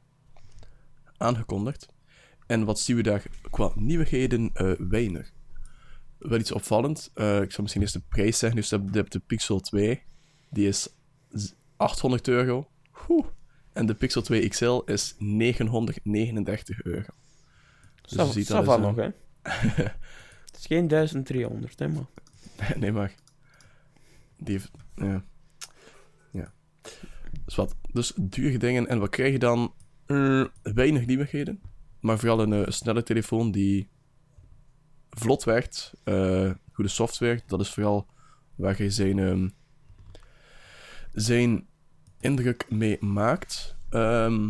aangekondigd. 1.17 1.87
En 2.47 2.65
wat 2.65 2.79
zien 2.79 2.95
we 2.95 3.03
daar 3.03 3.23
qua 3.49 3.71
nieuwigheden? 3.75 4.49
Eh, 4.53 4.71
weinig. 4.77 5.31
Wel 6.19 6.39
iets 6.39 6.51
opvallend. 6.51 7.11
eh, 7.13 7.41
ik 7.41 7.51
zal 7.51 7.61
misschien 7.61 7.81
eerst 7.81 7.93
de 7.93 8.01
prijs 8.09 8.37
zeggen. 8.39 8.59
Dus 8.59 8.69
je 8.69 8.75
hebt- 8.75 8.89
je 8.93 8.97
hebt 8.99 9.11
de 9.11 9.19
Pixel 9.19 9.59
2. 9.59 10.01
Die 10.49 10.67
is 10.67 10.87
z- 11.29 11.51
800 11.77 12.27
euro. 12.27 12.67
Oeh. 13.09 13.25
En 13.73 13.85
de 13.85 13.93
Pixel 13.95 14.21
2 14.21 14.47
XL 14.49 14.81
is 14.85 15.15
939 15.17 16.83
euro. 16.83 17.13
Dus 18.01 18.11
je 18.11 18.15
Sav- 18.15 18.31
ziet 18.33 18.47
dat 18.47 18.61
is, 18.67 18.77
nog, 18.77 18.95
hè? 18.95 19.01
het 20.45 20.57
is 20.57 20.65
geen 20.65 20.87
1300, 20.87 21.79
hè, 21.79 21.87
man. 21.87 22.07
nee, 22.77 22.91
maar. 22.91 23.13
Die 24.37 24.53
heeft. 24.53 24.71
Ja. 24.95 25.23
Dus 27.49 27.57
wat. 27.57 27.75
Dus 27.91 28.13
dure 28.15 28.57
dingen. 28.57 28.87
En 28.87 28.99
wat 28.99 29.09
krijg 29.09 29.31
je 29.31 29.39
dan? 29.39 29.73
Eh, 30.05 30.45
weinig 30.61 31.05
nieuwigheden. 31.05 31.61
Maar 31.99 32.19
vooral 32.19 32.39
een 32.41 32.53
eh, 32.53 32.71
snelle 32.71 33.03
telefoon 33.03 33.51
die 33.51 33.89
vlot 35.09 35.43
werkt. 35.43 35.93
eh, 36.03 36.51
goede 36.71 36.89
software. 36.89 37.41
Dat 37.47 37.59
is 37.59 37.69
vooral 37.69 38.07
waar 38.55 38.83
je 38.83 38.91
zijn, 38.91 39.19
ehm, 39.19 39.49
zijn 41.13 41.67
indruk 42.19 42.65
mee 42.69 42.97
maakt. 42.99 43.75
Ehm, 43.89 44.49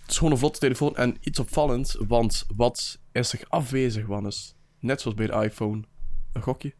het 0.00 0.10
is 0.10 0.16
gewoon 0.16 0.32
een 0.32 0.38
vlotte 0.38 0.58
telefoon 0.58 0.96
en 0.96 1.16
iets 1.20 1.38
opvallend. 1.38 1.96
Want 2.06 2.46
wat 2.56 3.00
is 3.12 3.32
er 3.32 3.44
afwezig, 3.48 4.06
Wannes? 4.06 4.54
Net 4.78 5.00
zoals 5.00 5.16
bij 5.16 5.26
de 5.26 5.32
iPhone. 5.32 5.82
Een 6.32 6.42
gokje? 6.42 6.74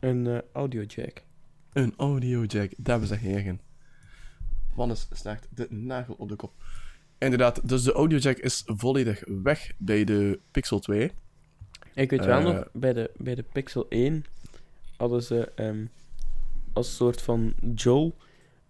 Een 0.00 0.42
audio 0.52 0.82
jack. 0.82 1.22
Een 1.72 1.94
audio 1.96 2.44
jack, 2.44 2.72
dames 2.76 3.10
en 3.10 3.18
heren. 3.18 3.60
Wannes 4.78 5.08
slaagt 5.12 5.48
de 5.54 5.66
nagel 5.70 6.14
op 6.18 6.28
de 6.28 6.36
kop. 6.36 6.52
Inderdaad, 7.18 7.68
dus 7.68 7.82
de 7.82 7.92
audio 7.92 8.18
jack 8.18 8.36
is 8.36 8.62
volledig 8.66 9.22
weg 9.42 9.72
bij 9.78 10.04
de 10.04 10.38
Pixel 10.50 10.78
2. 10.78 11.10
Ik 11.94 12.10
weet 12.10 12.24
wel 12.24 12.38
Eh. 12.38 12.44
nog, 12.44 12.68
bij 12.72 12.92
de, 12.92 13.10
bij 13.16 13.34
de 13.34 13.44
Pixel 13.52 13.86
1 13.88 14.24
hadden 14.96 15.22
ze 15.22 15.52
ehm, 15.54 15.84
als 16.72 16.96
soort 16.96 17.22
van 17.22 17.54
Joel 17.74 18.14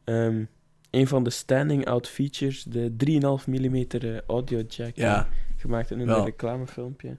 ehm, 0.04 0.44
een 0.90 1.06
van 1.06 1.24
de 1.24 1.30
standing-out 1.30 2.08
features, 2.08 2.62
de 2.62 2.90
3,5 2.96 3.46
mm 3.46 3.86
audio 4.26 4.60
jack 4.68 4.96
Ja. 4.96 5.28
gemaakt 5.56 5.90
in 5.90 6.00
een 6.00 6.06
Wel. 6.06 6.24
reclamefilmpje. 6.24 7.16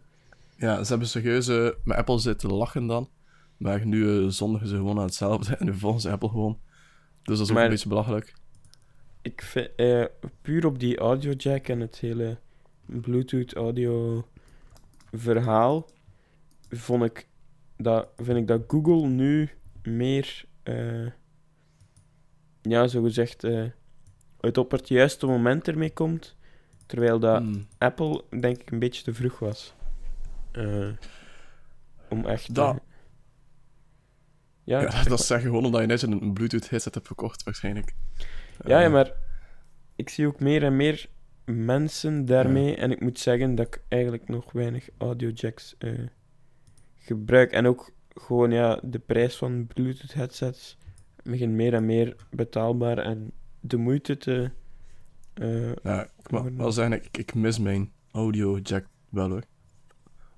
Ja, 0.57 0.83
ze 0.83 0.89
hebben 0.89 1.07
serieus 1.07 1.47
eh, 1.47 1.69
met 1.83 1.97
Apple 1.97 2.19
zitten 2.19 2.51
lachen 2.53 2.87
dan. 2.87 3.09
Maar 3.57 3.85
nu 3.85 4.23
eh, 4.23 4.27
zondigen 4.27 4.67
ze 4.67 4.75
gewoon 4.75 4.97
aan 4.97 5.03
hetzelfde 5.05 5.55
en 5.57 5.65
nu 5.65 5.73
volgen 5.73 6.01
ze 6.01 6.09
Apple 6.09 6.29
gewoon. 6.29 6.59
Dus 7.23 7.37
dat 7.37 7.47
is 7.47 7.53
ook 7.53 7.61
een 7.61 7.69
beetje 7.69 7.89
belachelijk. 7.89 8.33
Ik 9.21 9.41
vind, 9.41 9.69
eh, 9.75 10.03
puur 10.41 10.65
op 10.65 10.79
die 10.79 10.97
audio 10.97 11.31
jack 11.31 11.67
en 11.67 11.79
het 11.79 11.97
hele 11.99 12.37
Bluetooth 12.85 13.53
audio 13.53 14.25
verhaal, 15.11 15.89
vond 16.69 17.03
ik 17.03 17.27
dat, 17.77 18.07
vind 18.17 18.37
ik 18.37 18.47
dat 18.47 18.61
Google 18.67 19.07
nu 19.07 19.49
meer, 19.83 20.45
eh, 20.63 21.07
ja, 22.61 22.87
zo 22.87 23.01
gezegd, 23.03 23.43
eh, 23.43 23.65
het 24.39 24.57
op 24.57 24.71
het 24.71 24.87
juiste 24.87 25.25
moment 25.25 25.67
ermee 25.67 25.93
komt, 25.93 26.35
terwijl 26.85 27.19
dat 27.19 27.41
Hmm. 27.41 27.67
Apple, 27.77 28.23
denk 28.39 28.57
ik, 28.61 28.71
een 28.71 28.79
beetje 28.79 29.03
te 29.03 29.13
vroeg 29.13 29.39
was. 29.39 29.73
Eh, 30.51 30.89
om 32.09 32.25
echt... 32.25 32.53
Dat- 32.55 32.75
eh, 32.75 32.81
ja, 34.63 34.81
Ja, 34.81 35.03
dat 35.03 35.21
zeg 35.25 35.41
je 35.41 35.45
gewoon 35.47 35.65
omdat 35.65 35.81
je 35.81 35.87
net 35.87 36.01
een 36.01 36.11
een 36.21 36.33
Bluetooth 36.33 36.69
headset 36.69 36.93
hebt 36.93 37.07
verkocht, 37.07 37.43
waarschijnlijk. 37.43 37.93
Ja, 38.65 38.79
ja, 38.79 38.85
Eh, 38.85 38.91
maar 38.91 39.13
ik 39.95 40.09
zie 40.09 40.27
ook 40.27 40.39
meer 40.39 40.63
en 40.63 40.75
meer 40.75 41.09
mensen 41.45 42.25
daarmee. 42.25 42.75
En 42.75 42.91
ik 42.91 43.01
moet 43.01 43.19
zeggen 43.19 43.55
dat 43.55 43.67
ik 43.67 43.81
eigenlijk 43.87 44.27
nog 44.27 44.51
weinig 44.51 44.89
audiojacks 44.97 45.75
eh 45.77 45.91
gebruik. 46.97 47.51
En 47.51 47.65
ook 47.67 47.91
gewoon 48.13 48.51
ja, 48.51 48.79
de 48.83 48.99
prijs 48.99 49.35
van 49.37 49.67
Bluetooth 49.67 50.13
headsets 50.13 50.77
begint 51.23 51.53
meer 51.53 51.73
en 51.73 51.85
meer 51.85 52.15
betaalbaar 52.31 52.97
en 52.97 53.31
de 53.59 53.77
moeite 53.77 54.17
te. 54.17 54.51
eh, 55.33 55.71
Ja, 55.83 56.03
ik 56.03 56.31
mag 56.31 56.43
wel 56.57 56.71
zeggen, 56.71 57.03
ik, 57.03 57.17
ik 57.17 57.33
mis 57.33 57.59
mijn 57.59 57.91
audio 58.11 58.57
jack 58.57 58.85
wel 59.09 59.29
hoor. 59.29 59.43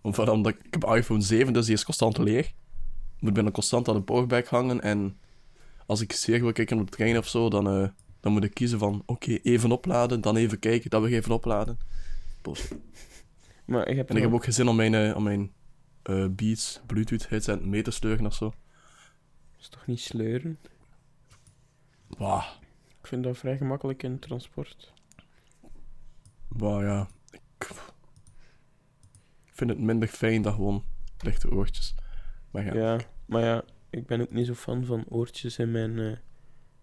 Om- 0.02 0.14
Vooral 0.14 0.34
omdat 0.36 0.54
ik, 0.54 0.60
heb 0.70 0.84
een 0.84 0.96
iPhone 0.98 1.22
7, 1.22 1.54
dus 1.54 1.66
die 1.66 1.76
is 1.76 1.84
constant 1.86 2.18
leeg. 2.18 2.54
Moet 3.20 3.34
bijna 3.34 3.52
constant 3.52 3.88
aan 3.88 3.96
de 3.96 4.02
powerbank 4.02 4.46
hangen. 4.46 4.82
En 4.82 5.18
als 5.86 6.02
ik 6.02 6.12
zeer 6.12 6.42
wil 6.42 6.52
kijken 6.52 6.80
op 6.80 6.86
de 6.92 6.96
trein 6.98 7.18
of 7.18 7.28
zo, 7.28 7.50
dan, 7.50 7.68
eh, 7.68 7.88
dan 8.22 8.32
moet 8.32 8.44
ik 8.44 8.54
kiezen 8.54 8.80
van 8.80 9.04
oké, 9.06 9.32
even 9.32 9.72
opladen, 9.72 10.22
dan 10.22 10.36
even 10.36 10.60
kijken, 10.60 10.90
dat 10.90 11.02
we 11.02 11.10
even 11.10 11.32
opladen. 11.32 11.78
Boos. 12.42 12.68
maar 13.66 13.88
ik 13.88 13.96
heb, 13.98 14.10
En 14.10 14.16
ik 14.16 14.22
heb 14.22 14.34
ook 14.34 14.44
geen 14.44 14.54
zin 14.54 14.68
om 14.68 14.76
mijn, 14.76 14.94
eh, 14.94 15.16
om 15.16 15.24
mijn 15.24 15.52
eh, 16.04 16.26
Beats 16.30 16.82
Bluetooth 16.86 17.30
headset 17.30 17.66
mee 17.66 17.82
te 17.82 17.92
sleuren 17.92 18.26
of 18.26 18.34
zo. 18.34 18.54
is 19.60 19.68
toch 19.70 19.88
niet 19.88 20.00
sleuren? 20.00 20.58
Wauw, 22.08 22.44
Ik 23.02 23.08
vind 23.08 23.24
dat 23.24 23.38
vrij 23.38 23.58
gemakkelijk 23.58 24.04
in 24.04 24.20
transport. 24.20 24.94
wauw 26.48 26.82
ja. 26.82 27.08
Ik, 27.30 27.42
ik 29.46 29.52
vind 29.54 29.70
het 29.70 29.80
minder 29.80 30.08
fijn 30.08 30.42
dan 30.42 30.54
gewoon 30.54 30.84
lichte 31.20 31.52
oortjes. 31.52 31.96
Maar 32.52 32.66
ja, 32.66 32.74
Ja. 32.74 33.00
maar 33.26 33.44
ja, 33.44 33.64
ik 33.90 34.06
ben 34.08 34.22
ook 34.22 34.32
niet 34.32 34.48
zo 34.48 34.54
fan 34.54 34.86
van 34.86 35.06
oortjes 35.10 35.58
in 35.58 35.72
mijn, 35.72 36.00
eh, 36.00 36.18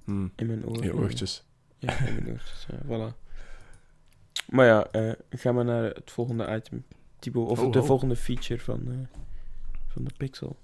hmm, 0.08 0.32
in 0.36 0.46
mijn 0.46 0.66
oren. 0.66 0.82
je 0.82 0.94
oortjes. 0.94 1.44
Ja, 1.78 1.98
in 1.98 2.14
mijn 2.14 2.28
oortjes, 2.28 2.66
ja, 2.70 2.78
voilà. 2.84 3.16
Maar 4.48 4.66
ja, 4.66 4.86
eh 4.90 5.12
gaan 5.30 5.56
we 5.56 5.62
naar 5.62 5.82
het 5.82 6.10
volgende 6.10 6.56
item. 6.56 6.84
Thibaut, 7.18 7.48
of 7.48 7.58
Oh, 7.60 7.72
de 7.72 7.78
oh. 7.80 7.84
volgende 7.86 8.16
feature 8.16 8.60
van, 8.60 8.80
eh, 8.90 9.18
van 9.88 10.04
de 10.04 10.10
Pixel. 10.16 10.56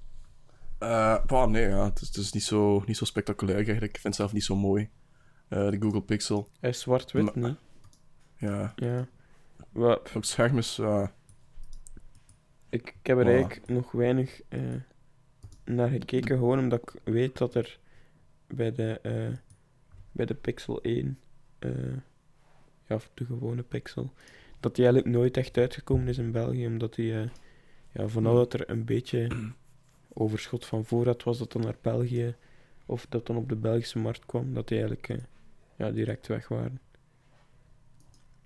Bah, 1.26 1.46
nee, 1.46 1.68
ja, 1.68 1.84
het 1.84 2.00
is, 2.00 2.06
het 2.08 2.16
is 2.16 2.32
niet, 2.32 2.42
zo, 2.42 2.82
niet 2.86 2.96
zo 2.96 3.04
spectaculair 3.04 3.56
eigenlijk. 3.56 3.84
Ik 3.94 4.00
vind 4.00 4.04
het 4.04 4.14
zelf 4.14 4.32
niet 4.32 4.44
zo 4.44 4.56
mooi. 4.56 4.88
De 5.48 5.76
Google 5.80 6.02
Pixel. 6.02 6.48
Hij 6.60 6.70
is 6.70 6.80
zwart-wit, 6.80 7.34
niet? 7.34 7.56
Ja, 8.36 8.72
Ja. 8.76 9.06
Wat, 9.72 10.10
op 10.14 10.24
scherm 10.24 10.58
is... 10.58 10.78
ik, 12.68 12.88
ik 13.00 13.06
heb 13.06 13.18
er 13.18 13.24
Voilà. 13.24 13.28
eigenlijk 13.28 13.68
nog 13.68 13.92
weinig 13.92 14.40
naar 15.64 15.88
gekeken, 15.88 16.38
gewoon 16.38 16.58
omdat 16.58 16.80
ik 16.82 17.00
weet 17.04 17.38
dat 17.38 17.54
er 17.54 17.78
bij 18.54 18.72
de, 18.72 19.00
eh, 19.02 19.36
bij 20.12 20.26
de 20.26 20.34
Pixel 20.34 20.78
1, 20.82 21.18
eh, 21.58 21.70
ja, 22.86 22.94
of 22.94 23.10
de 23.14 23.24
gewone 23.24 23.62
Pixel, 23.62 24.12
dat 24.60 24.74
die 24.74 24.84
eigenlijk 24.84 25.16
nooit 25.16 25.36
echt 25.36 25.56
uitgekomen 25.56 26.08
is 26.08 26.18
in 26.18 26.30
België, 26.32 26.66
omdat 26.66 26.94
die, 26.94 27.12
eh, 27.20 27.28
ja, 27.92 28.08
vanaf 28.08 28.32
Hmm. 28.32 28.40
dat 28.40 28.52
er 28.54 28.70
een 28.70 28.84
beetje 28.84 29.28
overschot 30.12 30.66
van 30.66 30.84
voorraad 30.84 31.22
was, 31.22 31.38
dat 31.38 31.52
dan 31.52 31.62
naar 31.62 31.76
België, 31.80 32.34
of 32.86 33.06
dat 33.08 33.26
dan 33.26 33.36
op 33.36 33.48
de 33.48 33.56
Belgische 33.56 33.98
markt 33.98 34.26
kwam, 34.26 34.54
dat 34.54 34.68
die 34.68 34.78
eigenlijk 34.78 35.22
ja, 35.76 35.90
direct 35.90 36.26
weg 36.26 36.48
waren. 36.48 36.80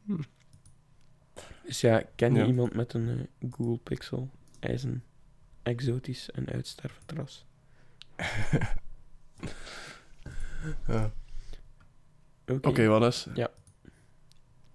Hmm. 0.05 0.21
Dus 1.64 1.81
ja, 1.81 2.03
ken 2.14 2.33
je 2.35 2.40
Ja. 2.40 2.47
iemand 2.47 2.75
met 2.75 2.92
een 2.92 3.29
Google 3.51 3.79
Pixel? 3.79 4.31
Hij 4.61 4.73
is 4.75 4.83
een 4.83 5.03
exotisch 5.62 6.31
en 6.31 6.49
uitstervend 6.49 7.12
ras. 7.12 7.47
ja. 10.87 11.12
Oké. 12.61 12.87
Wat 12.87 13.03
is? 13.03 13.27
Ja. 13.35 13.51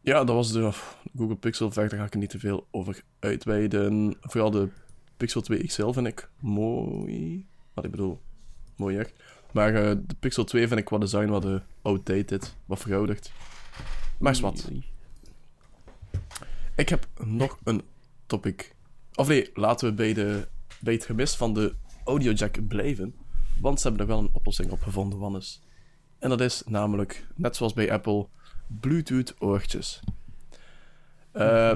Ja, 0.02 0.24
dat 0.24 0.36
was 0.36 0.52
de 0.52 0.72
Google 1.18 1.36
Pixel. 1.36 1.72
Verder 1.72 1.98
ga 1.98 2.06
ik 2.06 2.14
er 2.14 2.20
niet 2.20 2.30
te 2.30 2.40
veel 2.40 2.68
over 2.72 3.04
uitweiden. 3.20 4.18
Vooral 4.22 4.52
de 4.52 4.70
Pixel 5.18 5.42
2 5.42 5.68
XL 5.68 5.92
vind 5.92 6.08
ik 6.08 6.30
mooi. 6.40 7.46
Wat 7.74 7.86
ik 7.86 7.92
bedoel, 7.92 8.22
mooier. 8.76 9.12
Maar 9.52 9.76
eh, 9.76 9.96
de 10.06 10.16
Pixel 10.20 10.44
2 10.44 10.68
vind 10.68 10.80
ik 10.80 10.86
qua 10.86 10.98
design 10.98 11.28
wat 11.28 11.46
uh, 11.46 11.60
outdated, 11.82 12.56
wat 12.66 12.80
verouderd. 12.80 13.32
Maar 14.20 14.32
is 14.32 14.40
wat. 14.40 14.70
Ik 16.76 16.90
heb 16.90 17.08
nog 17.24 17.60
een 17.64 17.82
topic. 18.26 18.76
Of 19.16 19.28
nee, 19.28 19.50
laten 19.54 19.88
we 19.88 19.94
bij, 19.94 20.14
de, 20.14 20.48
bij 20.82 20.94
het 20.94 21.06
gemis 21.06 21.36
van 21.36 21.54
de 21.54 21.76
audiojack 22.06 22.68
blijven. 22.68 23.16
Want 23.62 23.80
ze 23.80 23.88
hebben 23.88 24.08
er 24.08 24.14
wel 24.14 24.24
een 24.24 24.34
oplossing 24.34 24.72
op 24.72 24.82
gevonden, 24.82 25.20
Wannes. 25.20 25.62
En 26.24 26.30
dat 26.30 26.42
is 26.42 26.64
namelijk, 26.66 27.26
net 27.36 27.56
zoals 27.56 27.74
bij 27.74 27.92
Apple, 27.92 28.28
Bluetooth 28.80 29.36
oortjes. 29.40 30.00
Eh, 31.32 31.68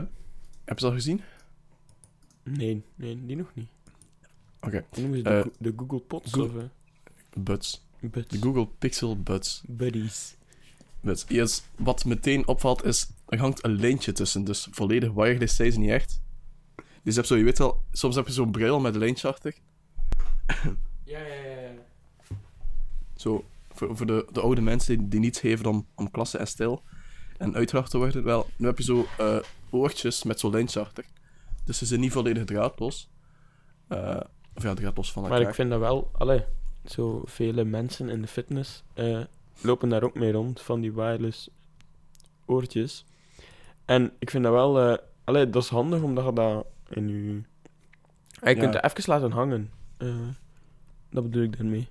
Heb 0.65 0.79
je 0.79 0.79
ze 0.79 0.85
al 0.85 0.91
gezien? 0.91 1.21
Nee, 2.43 2.83
nee, 2.95 3.25
die 3.25 3.35
nog 3.35 3.51
niet. 3.53 3.67
Oké. 4.61 4.85
Hoe 4.89 4.99
noemen 5.01 5.17
ze 5.17 5.23
de, 5.23 5.29
Eh, 5.29 5.45
de 5.59 5.73
Google 5.77 5.99
Pods 5.99 6.37
of 6.37 6.55
eh, 6.55 6.63
Buds. 7.33 7.85
Buds? 7.99 8.27
De 8.29 8.37
Google 8.41 8.67
Pixel 8.77 9.21
Buds. 9.21 9.63
Buddies. 9.67 10.35
Buds. 11.01 11.25
Yes, 11.27 11.63
wat 11.75 12.05
meteen 12.05 12.47
opvalt 12.47 12.83
is, 12.83 13.09
er 13.25 13.39
hangt 13.39 13.63
een 13.63 13.79
lijntje 13.79 14.11
tussen. 14.11 14.43
Dus 14.43 14.67
volledig 14.71 15.11
wireless 15.11 15.55
zijn 15.55 15.71
ze 15.71 15.79
niet 15.79 15.89
echt. 15.89 16.21
Dus 16.75 16.85
je 17.03 17.13
hebt 17.13 17.27
zo, 17.27 17.35
je 17.35 17.43
weet 17.43 17.57
wel, 17.57 17.83
soms 17.91 18.15
heb 18.15 18.27
je 18.27 18.33
zo'n 18.33 18.51
bril 18.51 18.79
met 18.79 18.93
een 18.93 18.99
lijntje 18.99 19.27
achter. 19.27 19.55
Ja, 21.03 21.19
ja, 21.19 21.33
ja. 21.35 21.59
ja. 21.59 21.71
Zo, 23.15 23.45
voor, 23.77 23.97
voor 23.97 24.05
de, 24.05 24.27
de 24.31 24.41
oude 24.41 24.61
mensen 24.61 24.97
die, 24.97 25.07
die 25.07 25.19
niets 25.19 25.39
geven 25.39 25.65
om, 25.65 25.87
om 25.95 26.11
klasse 26.11 26.37
en 26.37 26.47
stijl 26.47 26.83
en 27.37 27.55
uitgedacht 27.55 27.91
te 27.91 27.97
worden. 27.97 28.23
Wel, 28.23 28.47
nu 28.57 28.67
heb 28.67 28.77
je 28.77 28.83
zo 28.83 29.05
eh, 29.17 29.37
oortjes 29.69 30.23
met 30.23 30.39
zo'n 30.39 30.51
lijntje 30.51 30.79
achter. 30.79 31.05
Dus 31.63 31.77
ze 31.77 31.85
zijn 31.85 31.99
niet 31.99 32.11
volledig 32.11 32.45
draadloos. 32.45 33.09
Eh, 33.87 34.19
of 34.55 34.63
ja, 34.63 34.73
draadloos 34.73 35.11
van 35.11 35.23
elkaar. 35.23 35.39
Maar 35.39 35.47
ik 35.47 35.55
vind 35.55 35.69
dat 35.69 35.79
wel, 35.79 36.09
allee, 36.13 36.43
zo 36.85 37.21
vele 37.25 37.63
mensen 37.63 38.09
in 38.09 38.21
de 38.21 38.27
fitness 38.27 38.83
eh, 38.93 39.21
lopen 39.61 39.89
daar 39.89 40.03
ook 40.03 40.15
mee 40.15 40.31
rond, 40.31 40.61
van 40.61 40.81
die 40.81 40.93
wireless 40.93 41.49
oortjes. 42.45 43.05
En 43.85 44.11
ik 44.19 44.29
vind 44.29 44.43
dat 44.43 44.53
wel, 44.53 44.99
allee, 45.23 45.49
dat 45.49 45.63
is 45.63 45.69
handig 45.69 46.01
omdat 46.01 46.25
je 46.25 46.33
dat 46.33 46.65
in 46.89 47.07
je. 47.07 47.41
Ja, 48.41 48.49
je 48.49 48.55
kunt 48.55 48.73
het 48.73 48.97
even 48.97 49.13
laten 49.13 49.31
hangen. 49.31 49.71
Dat 51.09 51.23
bedoel 51.23 51.43
ik 51.43 51.57
daarmee. 51.57 51.87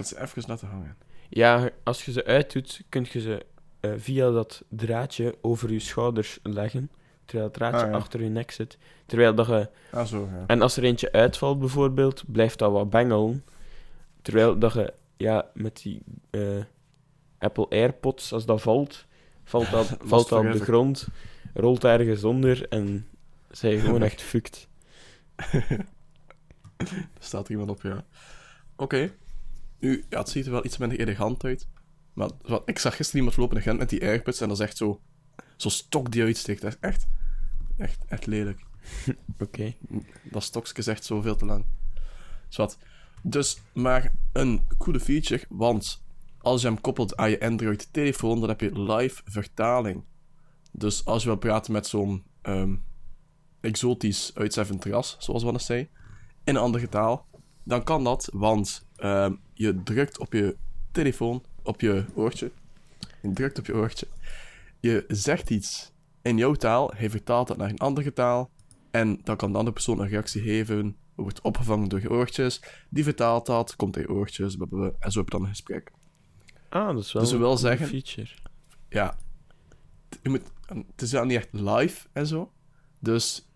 Kan 0.00 0.08
ze 0.08 0.20
even 0.20 0.42
laten 0.46 0.68
hangen. 0.68 0.96
Ja, 1.28 1.70
als 1.82 2.04
je 2.04 2.12
ze 2.12 2.24
uitdoet, 2.24 2.82
kun 2.88 3.06
je 3.12 3.20
ze 3.20 3.46
eh, 3.80 3.92
via 3.96 4.30
dat 4.30 4.62
draadje 4.68 5.34
over 5.40 5.72
je 5.72 5.78
schouders 5.78 6.38
leggen. 6.42 6.90
Terwijl 7.24 7.48
het 7.48 7.54
draadje 7.58 7.80
Ah, 7.86 7.90
ja. 7.90 7.96
achter 7.96 8.22
je 8.22 8.28
nek 8.28 8.50
zit. 8.50 8.78
Terwijl 9.06 9.34
dat 9.34 9.46
je 9.46 9.68
Ah, 9.90 10.06
zo, 10.06 10.28
ja. 10.32 10.44
En 10.46 10.62
als 10.62 10.76
er 10.76 10.84
eentje 10.84 11.12
uitvalt 11.12 11.58
bijvoorbeeld, 11.58 12.22
blijft 12.26 12.58
dat 12.58 12.72
wat 12.72 12.90
bengelen. 12.90 13.44
Terwijl 14.22 14.58
dat 14.58 14.72
je, 14.72 14.92
ja, 15.16 15.50
met 15.54 15.82
die 15.82 16.02
eh, 16.30 16.62
Apple 17.38 17.66
AirPods, 17.68 18.32
als 18.32 18.46
dat 18.46 18.62
valt, 18.62 19.06
valt 19.44 19.70
dat, 19.70 19.96
valt 20.02 20.28
dat 20.28 20.44
op 20.44 20.52
de 20.52 20.60
grond, 20.60 21.08
rolt 21.54 21.84
ergens 21.84 22.24
onder 22.24 22.68
en 22.68 23.08
zij 23.50 23.78
gewoon 23.80 24.02
echt 24.02 24.22
fucked. 24.22 24.68
Er 26.76 27.26
staat 27.26 27.44
er 27.44 27.50
iemand 27.50 27.70
op, 27.70 27.82
ja. 27.82 28.04
Oké. 28.76 29.10
Nu, 29.80 30.04
ja, 30.08 30.18
het 30.18 30.28
ziet 30.28 30.46
er 30.46 30.52
wel 30.52 30.64
iets 30.64 30.76
minder 30.76 31.00
elegant 31.00 31.44
uit. 31.44 31.68
Maar 32.12 32.30
wat, 32.42 32.62
ik 32.64 32.78
zag 32.78 32.96
gisteren 32.96 33.20
iemand 33.20 33.38
lopen 33.38 33.56
in 33.56 33.62
Gent 33.62 33.78
met 33.78 33.88
die 33.88 34.02
AirPods 34.02 34.40
en 34.40 34.48
dat 34.48 34.60
is 34.60 34.66
echt 34.66 34.76
zo... 34.76 35.00
Zo'n 35.56 35.70
stok 35.70 36.12
die 36.12 36.22
uitsteekt. 36.22 36.60
Dat 36.60 36.72
is 36.72 36.78
echt... 36.80 37.06
Echt, 37.76 38.04
echt 38.08 38.26
lelijk. 38.26 38.60
Oké. 39.38 39.74
Dat 40.22 40.42
stokje 40.42 40.74
is 40.76 40.86
echt 40.86 41.04
zoveel 41.04 41.36
te 41.36 41.44
lang. 41.44 41.64
Zwat. 42.48 42.78
Dus, 43.22 43.60
maar 43.72 44.12
een 44.32 44.66
coole 44.78 45.00
feature, 45.00 45.44
want 45.48 46.02
als 46.38 46.60
je 46.60 46.66
hem 46.66 46.80
koppelt 46.80 47.16
aan 47.16 47.30
je 47.30 47.40
Android-telefoon, 47.40 48.40
dan 48.40 48.48
heb 48.48 48.60
je 48.60 48.80
live 48.80 49.22
vertaling. 49.24 50.04
Dus 50.72 51.04
als 51.04 51.22
je 51.22 51.28
wil 51.28 51.38
praten 51.38 51.72
met 51.72 51.86
zo'n 51.86 52.24
ehm, 52.42 52.76
exotisch 53.60 54.30
uitzeffend 54.34 54.84
ras, 54.84 55.16
zoals 55.18 55.42
Wannes 55.42 55.66
zei, 55.66 55.88
in 56.44 56.54
een 56.54 56.62
andere 56.62 56.88
taal, 56.88 57.26
dan 57.62 57.84
kan 57.84 58.04
dat, 58.04 58.28
want 58.32 58.88
ehm, 59.00 59.34
je 59.54 59.82
drukt 59.82 60.18
op 60.18 60.32
je 60.32 60.56
telefoon, 60.92 61.42
op 61.62 61.80
je 61.80 62.04
oortje, 62.14 62.50
je 63.22 63.32
drukt 63.32 63.58
op 63.58 63.66
je 63.66 63.74
oortje, 63.74 64.06
je 64.80 65.04
zegt 65.08 65.50
iets 65.50 65.92
in 66.22 66.36
jouw 66.36 66.54
taal, 66.54 66.90
hij 66.96 67.10
vertaalt 67.10 67.48
dat 67.48 67.56
naar 67.56 67.68
een 67.70 67.78
andere 67.78 68.12
taal, 68.12 68.50
en 68.90 69.20
dan 69.24 69.36
kan 69.36 69.50
de 69.52 69.56
andere 69.58 69.74
persoon 69.74 70.00
een 70.00 70.08
reactie 70.08 70.42
geven, 70.42 70.96
wordt 71.14 71.40
opgevangen 71.40 71.88
door 71.88 72.00
je 72.00 72.10
oortjes, 72.10 72.62
die 72.88 73.04
vertaalt 73.04 73.46
dat, 73.46 73.76
komt 73.76 73.96
in 73.96 74.02
je 74.02 74.10
oortjes, 74.10 74.56
blablabla, 74.56 74.90
en 74.98 75.12
zo 75.12 75.18
heb 75.18 75.28
je 75.28 75.34
dan 75.36 75.44
een 75.44 75.50
gesprek. 75.54 75.90
Ah, 76.68 76.94
dat 76.94 77.04
is 77.04 77.12
wel 77.12 77.22
Dus 77.22 77.30
we 77.30 77.36
een 77.36 77.42
wel 77.42 77.56
zeggen- 77.56 77.86
feature. 77.86 78.28
Ja, 78.88 79.18
je 80.22 80.28
moet, 80.28 80.42
het 80.66 81.02
is 81.02 81.12
wel 81.12 81.24
niet 81.24 81.36
echt 81.36 81.48
live 81.52 82.06
en 82.12 82.26
zo, 82.26 82.52
dus 82.98 83.48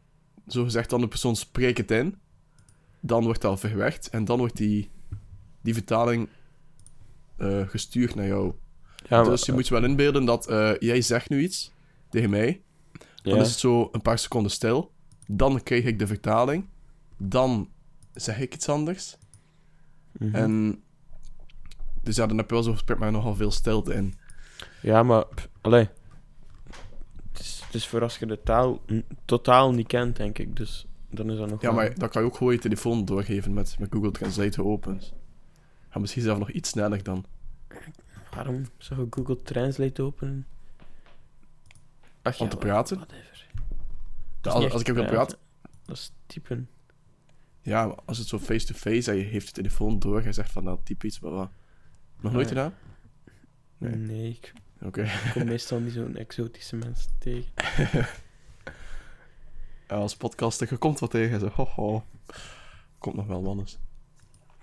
zo 0.48 0.64
gezegd 0.64 0.90
dan 0.90 1.00
de 1.00 1.09
persoon 1.09 1.37
spreekt 1.37 1.78
het 1.78 1.90
in, 1.90 2.18
dan 3.00 3.24
wordt 3.24 3.40
dat 3.40 3.61
verwerkt, 3.61 4.09
en 4.09 4.24
dan 4.24 4.38
wordt 4.38 4.57
die, 4.57 4.90
die 5.64 5.74
vertaling 5.74 6.29
eh, 7.37 7.68
gestuurd 7.68 8.14
naar 8.14 8.27
jou. 8.27 8.53
Ja, 9.09 9.20
maar- 9.20 9.31
dus 9.31 9.46
je 9.46 9.53
moet 9.53 9.68
je 9.68 9.74
wel 9.74 9.85
inbeelden 9.85 10.24
dat 10.24 10.46
eh, 10.48 10.70
jij 10.79 11.00
zegt 11.00 11.29
nu 11.29 11.40
iets 11.42 11.72
tegen 12.09 12.31
mij, 12.31 12.62
dan 13.22 13.38
is 13.40 13.48
het 13.50 13.59
zo 13.59 13.88
een 13.92 14.03
paar 14.03 14.18
seconden 14.18 14.50
stil. 14.50 14.92
Dan 15.27 15.62
krijg 15.62 15.85
ik 15.85 15.98
de 15.98 16.07
vertaling. 16.07 16.66
Dan 17.16 17.68
zeg 18.14 18.40
ik 18.40 18.55
iets 18.55 18.68
anders. 18.68 19.16
Mhm. 20.12 20.35
En... 20.35 20.83
Dus 22.03 22.16
ja, 22.16 22.27
dan 22.27 22.37
heb 22.37 22.48
je 22.48 22.55
wel 22.55 22.64
zo'n 22.64 22.72
gesprek, 22.72 22.98
maar 22.98 23.12
nogal 23.12 23.35
veel 23.35 23.50
stilte 23.50 23.94
in. 23.94 24.14
Ja, 24.83 25.03
maar, 25.03 25.27
pff, 25.27 25.48
allee. 25.61 25.88
Het 27.33 27.40
is, 27.40 27.62
het 27.66 27.74
is 27.74 27.87
voor 27.88 28.03
als 28.03 28.16
je 28.18 28.27
de 28.27 28.42
taal 28.42 28.81
totaal 29.24 29.72
niet 29.72 29.87
kent, 29.87 30.16
denk 30.16 30.38
ik. 30.38 30.57
Dus 30.57 30.87
dan 31.11 31.31
is 31.31 31.38
dat 31.38 31.48
nog 31.50 31.61
Ja, 31.62 31.66
wel- 31.68 31.77
maar 31.77 31.94
dan 31.98 32.09
kan 32.09 32.22
je 32.22 32.29
ook 32.29 32.37
gewoon 32.37 32.53
je 32.53 32.59
telefoon 32.59 33.05
doorgeven 33.05 33.55
met, 33.55 33.77
met 33.79 33.92
Google 33.92 34.11
Translate 34.11 34.53
geopend. 34.53 35.12
Ga 35.94 36.00
misschien 36.00 36.22
zelf 36.22 36.38
nog 36.38 36.50
iets 36.50 36.68
sneller 36.68 37.02
dan. 37.02 37.24
Waarom 38.35 38.62
zou 38.78 39.00
je 39.00 39.07
Google 39.11 39.42
Translate 39.42 40.02
openen? 40.02 40.46
Ach 42.22 42.40
Om 42.40 42.48
te 42.48 42.57
praten? 42.57 42.96
Whatever. 42.96 43.46
Ja, 44.42 44.50
als, 44.50 44.80
ik 44.80 44.87
heb 44.87 44.96
gepraat... 44.96 45.38
Dat 45.85 45.96
is 45.96 46.12
typen. 46.26 46.68
Ja, 47.61 47.87
maar 47.87 47.96
als 48.04 48.18
het 48.18 48.26
zo 48.26 48.38
face-to-face 48.38 49.11
en 49.11 49.16
je 49.16 49.22
heeft 49.22 49.46
je 49.46 49.52
telefoon 49.52 49.98
door, 49.98 50.22
je 50.22 50.33
zegt 50.33 50.52
van, 50.52 50.64
nou, 50.64 50.78
typ 50.83 51.04
iets, 51.04 51.20
maar 51.20 51.30
wat. 51.30 51.50
Nog 52.20 52.33
nooit 52.33 52.44
Ah, 52.46 52.52
gedaan? 52.52 52.74
Nee, 53.78 53.94
Nee. 53.96 54.28
ik 54.30 54.52
Oké. 54.83 55.07
kom 55.33 55.44
meestal 55.44 55.80
niet 55.80 55.92
zo'n 55.92 56.16
exotische 56.16 56.76
mensen 56.76 57.11
tegen. 57.18 57.52
Ja, 59.88 59.96
als 59.96 60.16
podcaster, 60.16 60.66
je 60.70 60.76
komt 60.76 60.98
wat 60.98 61.11
tegen, 61.11 61.40
zo, 61.40 61.48
ho, 61.48 61.64
ho. 61.64 62.04
Komt 62.98 63.14
nog 63.16 63.26
wel, 63.26 63.42
mannes. 63.42 63.78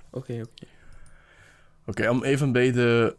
Oké, 0.09 0.41
oké. 0.41 0.65
Oké, 1.85 2.09
om 2.09 2.23
even 2.23 2.51
bij 2.51 2.71
de 2.71 3.15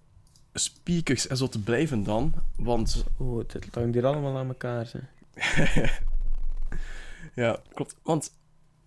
speakers 0.54 1.26
en 1.26 1.36
zo 1.36 1.48
te 1.48 1.62
blijven 1.62 2.04
dan. 2.04 2.34
Want 2.56 3.04
Oh, 3.16 3.38
het 3.38 3.74
hangt 3.74 3.94
hier 3.94 4.06
allemaal 4.06 4.38
aan 4.38 4.48
elkaar, 4.48 4.92
hè. 4.92 5.00
ja, 7.42 7.60
klopt. 7.74 7.96
Want 8.02 8.32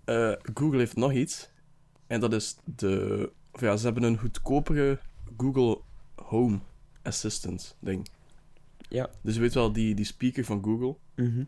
eh, 0.04 0.32
Google 0.54 0.78
heeft 0.78 0.96
nog 0.96 1.12
iets. 1.14 1.50
En 2.08 2.20
dat 2.20 2.34
is 2.34 2.58
de. 2.64 3.32
Of 3.52 3.62
ja, 3.62 3.78
ze 3.78 3.86
hebben 3.86 4.04
een 4.04 4.18
goedkopere 4.18 5.00
Google 5.38 5.82
Home 6.16 6.60
Assistant 7.04 7.76
ding. 7.80 8.08
Ja. 8.90 9.10
Dus 9.22 9.36
je 9.36 9.42
weet 9.42 9.54
wel, 9.54 9.72
die, 9.72 9.96
die 9.96 10.06
speaker 10.06 10.46
van 10.46 10.64
Google. 10.64 10.96
Mhm. 11.16 11.44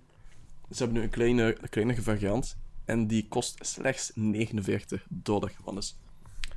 Ze 0.72 0.78
hebben 0.78 0.98
nu 0.98 1.04
een 1.04 1.10
kleine, 1.10 1.58
een 1.62 1.70
kleinere 1.70 2.02
variant. 2.02 2.58
En 2.86 3.08
die 3.08 3.28
kost 3.28 3.66
slechts 3.66 4.12
49 4.16 5.06
dollar, 5.10 5.52
Wannes. 5.64 5.96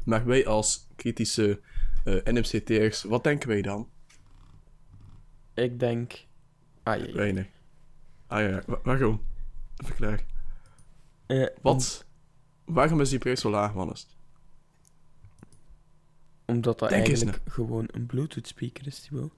Maar 0.04 0.24
wij 0.26 0.46
als 0.46 0.86
kritische 0.96 1.60
eh 2.04 2.14
NMCT'ers, 2.32 3.02
wat 3.02 3.24
denken 3.24 3.48
wij 3.48 3.62
dan? 3.62 3.88
Ik 5.54 5.78
denk... 5.80 6.26
Ah, 6.82 7.06
ja. 7.06 7.12
Weinig. 7.12 7.46
Ah 8.26 8.40
ja, 8.40 8.62
wa- 8.66 8.80
waarom? 8.82 9.22
Verklaar. 9.76 10.24
Eh, 11.26 11.46
Wat? 11.62 12.06
Waarom 12.64 13.00
is 13.00 13.08
die 13.10 13.18
prijs 13.18 13.40
zo 13.40 13.50
laag, 13.50 13.72
Wannes? 13.72 14.06
om- 16.46 16.54
omdat 16.56 16.78
dat 16.78 16.88
Denk 16.88 17.06
eigenlijk 17.06 17.40
gewoon 17.44 17.88
een 17.90 18.06
Bluetooth 18.06 18.46
speaker 18.46 18.86
is, 18.86 19.00
Thibaut. 19.00 19.32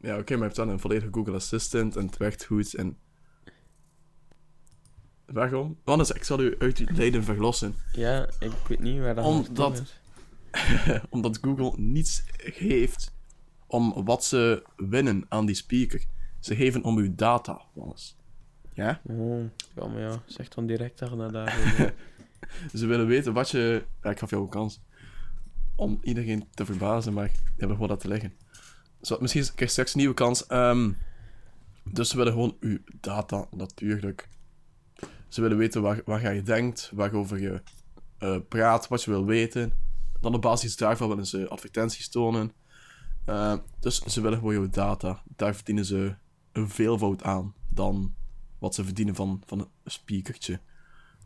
Ja, 0.00 0.18
oké, 0.18 0.30
maar 0.30 0.38
je 0.38 0.44
hebt 0.44 0.56
dan 0.56 0.68
een 0.68 0.78
volledige 0.80 1.12
Google 1.12 1.34
Assistant 1.34 1.96
en 1.96 2.06
het 2.06 2.16
werkt 2.16 2.44
goed 2.44 2.74
en... 2.74 2.98
Waarom? 5.32 5.78
Wannes, 5.84 6.10
ik 6.10 6.24
zal 6.24 6.40
u 6.40 6.54
uit 6.58 6.78
uw 6.78 6.86
lijden 6.94 7.24
verlossen. 7.24 7.74
Ja, 7.92 8.28
ik 8.38 8.52
weet 8.68 8.80
niet 8.80 9.00
waar 9.00 9.14
dat 9.14 9.24
Omdat-. 9.24 10.00
Omdat 11.10 11.38
Google 11.42 11.72
niets 11.76 12.22
geeft 12.36 13.14
om 13.66 14.04
wat 14.04 14.24
ze 14.24 14.62
winnen 14.76 15.24
aan 15.28 15.46
die 15.46 15.54
speaker. 15.54 16.04
Ze 16.40 16.56
geven 16.56 16.82
om 16.82 16.98
uw 16.98 17.14
data, 17.14 17.62
Wannes. 17.72 18.16
Ja? 18.72 19.00
Oh, 19.04 19.44
ja, 19.74 19.86
maar 19.86 20.00
ja, 20.00 20.22
zeg 20.26 20.48
dan 20.48 20.66
direct 20.66 20.98
dat 20.98 21.32
daar... 21.32 21.54
Ze 22.74 22.86
willen 22.86 23.06
weten 23.06 23.32
wat 23.32 23.50
je... 23.50 23.84
Ja, 24.02 24.10
ik 24.10 24.18
gaf 24.18 24.30
jou 24.30 24.42
een 24.42 24.48
kans. 24.48 24.80
Om 25.76 25.98
iedereen 26.02 26.48
te 26.54 26.64
verbazen, 26.64 27.12
maar 27.12 27.28
die 27.28 27.40
hebben 27.56 27.76
gewoon 27.76 27.90
dat 27.90 28.00
te 28.00 28.08
leggen. 28.08 28.32
Zo, 29.00 29.16
misschien 29.20 29.42
krijg 29.42 29.58
je 29.58 29.66
straks 29.66 29.92
een 29.92 29.98
nieuwe 29.98 30.14
kans. 30.14 30.46
Ehm, 30.46 30.92
dus 31.84 32.10
ze 32.10 32.16
willen 32.16 32.32
gewoon 32.32 32.56
uw 32.60 32.78
data, 33.00 33.46
natuurlijk. 33.50 34.28
Ze 35.32 35.40
willen 35.40 35.56
weten 35.56 35.82
waar, 35.82 36.02
waar 36.04 36.34
je 36.34 36.42
denkt, 36.42 36.90
waarover 36.94 37.40
je 37.40 37.62
eh, 38.18 38.36
praat, 38.48 38.88
wat 38.88 39.02
je 39.02 39.10
wil 39.10 39.24
weten. 39.24 39.72
dan 40.20 40.34
op 40.34 40.42
basis 40.42 40.76
daarvan 40.76 41.08
willen 41.08 41.26
ze 41.26 41.48
advertenties 41.48 42.08
tonen. 42.08 42.52
Eh, 43.24 43.54
dus 43.80 44.00
ze 44.00 44.20
willen 44.20 44.38
gewoon 44.38 44.54
jouw 44.54 44.68
data. 44.68 45.22
Daar 45.36 45.54
verdienen 45.54 45.84
ze 45.84 46.14
een 46.52 46.68
veelvoud 46.68 47.22
aan 47.22 47.54
dan 47.68 48.14
wat 48.58 48.74
ze 48.74 48.84
verdienen 48.84 49.14
van, 49.14 49.42
van 49.46 49.58
een 49.58 49.68
speakertje 49.84 50.60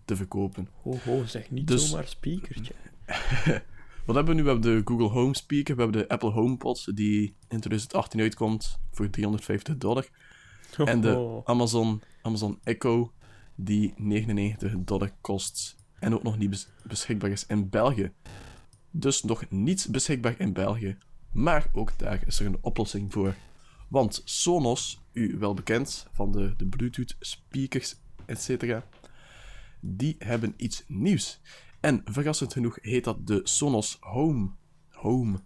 te 0.05 0.17
verkopen. 0.17 0.69
Ho, 0.83 0.99
ho, 1.05 1.25
zeg 1.25 1.51
niet 1.51 1.67
Dus- 1.67 1.89
zomaar 1.89 2.07
speakertje. 2.09 2.75
Wat 4.07 4.17
hebben 4.17 4.35
we 4.35 4.41
nu? 4.41 4.47
We 4.47 4.51
hebben 4.53 4.75
de 4.77 4.83
Google 4.85 5.09
Home 5.09 5.37
Speaker, 5.37 5.77
we 5.77 5.83
hebben 5.83 6.01
de 6.01 6.09
Apple 6.09 6.31
HomePod, 6.31 6.97
die 6.97 7.23
in 7.25 7.61
2018 7.61 8.21
uitkomt 8.21 8.79
voor 8.91 9.11
350 9.11 9.77
dollar. 9.77 10.09
En 10.85 11.01
de. 11.01 11.41
Amazon, 11.45 12.03
Amazon 12.23 12.59
Echo, 12.63 13.13
die 13.57 13.95
99 13.97 14.73
dollar 14.79 15.11
kost. 15.21 15.77
En 15.99 16.15
ook 16.15 16.23
nog 16.23 16.39
niet 16.39 16.51
bes- 16.51 16.69
beschikbaar 16.85 17.31
is 17.31 17.47
in 17.47 17.69
België. 17.69 18.13
Dus 18.91 19.23
nog 19.23 19.51
niet 19.51 19.89
beschikbaar 19.91 20.35
in 20.41 20.53
België. 20.53 20.97
Maar 21.33 21.67
ook 21.73 21.99
daar 21.99 22.23
is 22.27 22.41
er 22.41 22.47
een 22.47 22.59
oplossing 22.61 23.13
voor. 23.13 23.35
Want 23.89 24.23
Sonos, 24.25 25.01
u 25.13 25.37
wel 25.39 25.55
bekend 25.55 26.07
van 26.13 26.33
de, 26.33 26.55
de 26.57 26.67
Bluetooth 26.67 27.17
speakers, 27.21 27.97
etc. 28.27 28.81
Die 29.81 30.17
hebben 30.19 30.55
iets 30.57 30.85
nieuws. 30.87 31.41
En 31.81 32.01
verrassend 32.05 32.53
genoeg 32.53 32.79
heet 32.83 33.05
dat 33.05 33.27
de 33.27 33.41
Sonos 33.45 33.97
Home. 34.01 34.51
Home. 34.91 35.39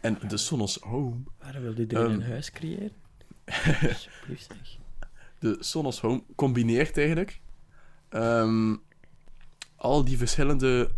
En 0.00 0.18
de 0.28 0.36
Sonos 0.36 0.76
Home 0.76 1.22
Waarom 1.38 1.62
wil 1.62 1.78
iedereen 1.78 2.04
Ehm. 2.10 2.14
een 2.14 2.22
huis 2.22 2.50
creëren? 2.50 2.92
Alsjeblieft 3.88 4.54
de 5.38 5.56
Sonos 5.60 6.00
Home 6.00 6.22
combineert 6.34 6.98
eigenlijk 6.98 7.40
ehm, 8.12 8.76
al 9.76 10.04
die 10.04 10.18
verschillende 10.18 10.90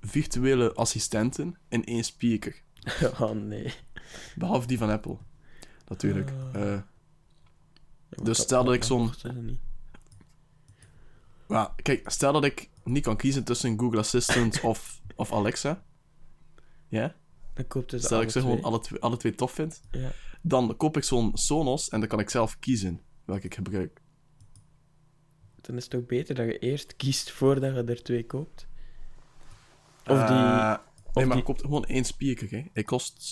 virtuele 0.00 0.72
assistenten 0.74 1.56
in 1.68 1.84
één 1.84 2.04
speaker. 2.04 2.62
Oh 3.20 3.30
nee. 3.30 3.72
Behalve 4.34 4.66
die 4.66 4.78
van 4.78 4.90
Apple. 4.90 5.16
Natuurlijk. 5.88 6.30
Ah. 6.52 6.62
Eh, 6.72 6.80
Dus 8.22 8.38
stel 8.38 8.64
dat 8.64 8.74
ik 8.74 8.84
zo'n- 8.84 9.12
kijk, 11.82 12.10
stel 12.10 12.32
dat 12.32 12.44
ik 12.44 12.68
niet 12.84 13.02
kan 13.02 13.16
kiezen 13.16 13.44
tussen 13.44 13.78
Google 13.78 13.98
Assistant 13.98 14.60
of, 14.70 15.00
of 15.16 15.32
Alexa. 15.32 15.82
Ja? 16.88 17.14
Dan 17.54 17.64
het 17.96 18.04
Stel 18.04 18.16
dat 18.18 18.26
ik 18.26 18.30
ze 18.32 18.40
gewoon 18.40 18.62
alle 18.62 18.80
twee, 18.80 19.00
alle 19.00 19.16
twee 19.16 19.34
tof 19.34 19.52
vind. 19.52 19.80
Ja. 19.90 20.10
Dan 20.42 20.76
koop 20.76 20.96
ik 20.96 21.04
zo'n 21.04 21.30
Sonos 21.36 21.88
en 21.88 22.00
dan 22.00 22.08
kan 22.08 22.20
ik 22.20 22.30
zelf 22.30 22.58
kiezen 22.58 23.00
welke 23.24 23.46
ik 23.46 23.54
gebruik. 23.54 24.00
Dan 25.68 25.76
is 25.76 25.82
het 25.82 25.92
toch 25.92 26.06
beter 26.06 26.34
dat 26.34 26.46
je 26.46 26.58
eerst 26.58 26.96
kiest 26.96 27.30
voordat 27.30 27.74
je 27.74 27.82
er 27.84 28.02
twee 28.02 28.26
koopt? 28.26 28.66
Of 30.06 30.18
die... 30.18 30.36
Eh, 30.36 30.76
nee, 31.12 31.26
maar 31.26 31.36
die- 31.36 31.44
koopt 31.44 31.60
gewoon 31.60 31.84
één 31.84 32.04
speaker. 32.04 32.50
Hè. 32.50 32.64
Hij 32.72 32.82
kost 32.82 33.22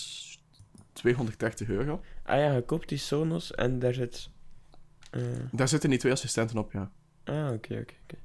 230 0.92 1.68
euro. 1.68 2.02
Ah 2.22 2.36
ja, 2.38 2.52
je 2.52 2.62
koopt 2.62 2.88
die 2.88 2.98
Sonos 2.98 3.54
en 3.54 3.78
daar 3.78 3.94
zit... 3.94 4.30
eh, 5.10 5.22
Daar 5.52 5.68
zitten 5.68 5.90
die 5.90 5.98
twee 5.98 6.12
assistenten 6.12 6.58
op, 6.58 6.72
ja. 6.72 6.90
Ah, 7.24 7.52
oké, 7.52 7.78
oké, 7.78 7.94
oké. 8.02 8.16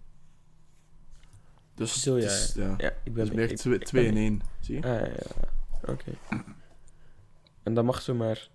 Dus, 1.75 2.01
Zo, 2.03 2.15
ja, 2.17 2.21
dus, 2.21 2.53
ja. 2.53 2.73
Ja, 2.77 2.89
ik 3.03 3.13
ben... 3.13 3.25
Dus 3.25 3.35
meer 3.35 3.49
ik- 3.51 3.57
twee, 3.57 3.75
ik 3.75 3.83
twee 3.85 4.03
ben- 4.03 4.11
in 4.17 4.17
één. 4.17 4.41
Zie 4.59 4.75
je? 4.75 4.83
Ah, 4.83 4.89
ja, 4.99 5.05
ja. 5.07 5.91
Oké. 5.91 6.11
En 7.63 7.73
dat 7.73 7.85
mag 7.85 8.01
zomaar, 8.01 8.49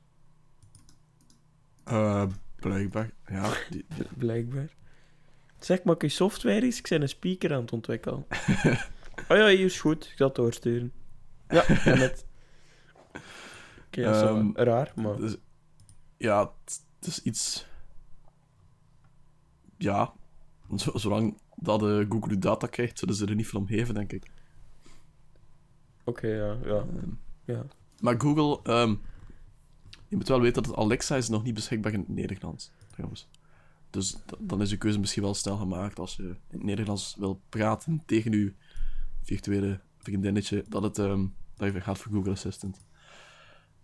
Eh, 1.84 2.26
blijkbaar. 2.56 3.10
Ja, 3.26 3.52
die, 3.70 3.84
die- 3.96 4.06
blijkbaar. 4.16 4.74
Zeg, 5.66 5.82
maak 5.82 6.02
je 6.02 6.08
software 6.08 6.66
is? 6.66 6.78
Ik 6.78 6.88
ben 6.88 7.02
een 7.02 7.08
speaker 7.08 7.54
aan 7.54 7.60
het 7.60 7.72
ontwikkelen. 7.72 8.26
oh 9.28 9.36
ja, 9.36 9.46
hier 9.48 9.64
is 9.64 9.80
goed. 9.80 10.04
Ik 10.04 10.16
zal 10.16 10.26
het 10.26 10.36
doorsturen. 10.36 10.92
Ja, 11.48 11.66
en 11.66 11.98
het... 11.98 12.26
Oké, 13.86 14.02
dat 14.02 14.14
is 14.14 14.20
wel 14.22 14.36
Ehm, 14.36 14.50
raar, 14.54 14.92
maar... 14.96 15.16
dus- 15.16 15.36
ja, 16.16 16.52
het 16.64 17.06
is 17.08 17.22
iets... 17.22 17.66
Ja, 19.76 20.12
zo- 20.76 20.98
zolang 20.98 21.38
dat 21.54 21.82
eh, 21.82 22.04
Google 22.08 22.38
data 22.38 22.66
krijgt, 22.66 22.98
zullen 22.98 23.14
ze 23.14 23.26
er 23.26 23.34
niet 23.34 23.48
veel 23.48 23.60
om 23.60 23.66
geven, 23.66 23.94
denk 23.94 24.12
ik. 24.12 24.26
Oké, 26.04 26.26
ja, 26.26 26.56
ja. 26.64 26.76
Ehm, 26.78 27.10
ja. 27.44 27.66
Maar 28.00 28.20
Google, 28.20 28.60
ehm, 28.72 28.94
je 30.08 30.16
moet 30.16 30.28
wel 30.28 30.40
weten 30.40 30.62
dat 30.62 30.76
Alexa 30.76 31.16
is 31.16 31.28
nog 31.28 31.42
niet 31.42 31.54
beschikbaar 31.54 31.92
in 31.92 31.98
het 31.98 32.08
Nederlands, 32.08 32.70
trouwens. 32.90 33.28
Dus 33.96 34.16
dan 34.38 34.62
is 34.62 34.70
je 34.70 34.76
keuze 34.76 34.98
misschien 34.98 35.22
wel 35.22 35.34
snel 35.34 35.56
gemaakt 35.56 35.98
als 35.98 36.16
je 36.16 36.22
in 36.22 36.36
het 36.50 36.62
Nederlands 36.62 37.14
wil 37.18 37.40
praten 37.48 38.02
tegen 38.06 38.32
je 38.32 38.52
virtuele 39.22 39.80
vriendinnetje, 39.98 40.64
dat, 40.68 40.82
het, 40.82 40.98
ehm, 40.98 41.26
dat 41.56 41.72
je 41.72 41.80
gaat 41.80 41.98
voor 41.98 42.12
Google 42.12 42.30
Assistant. 42.32 42.84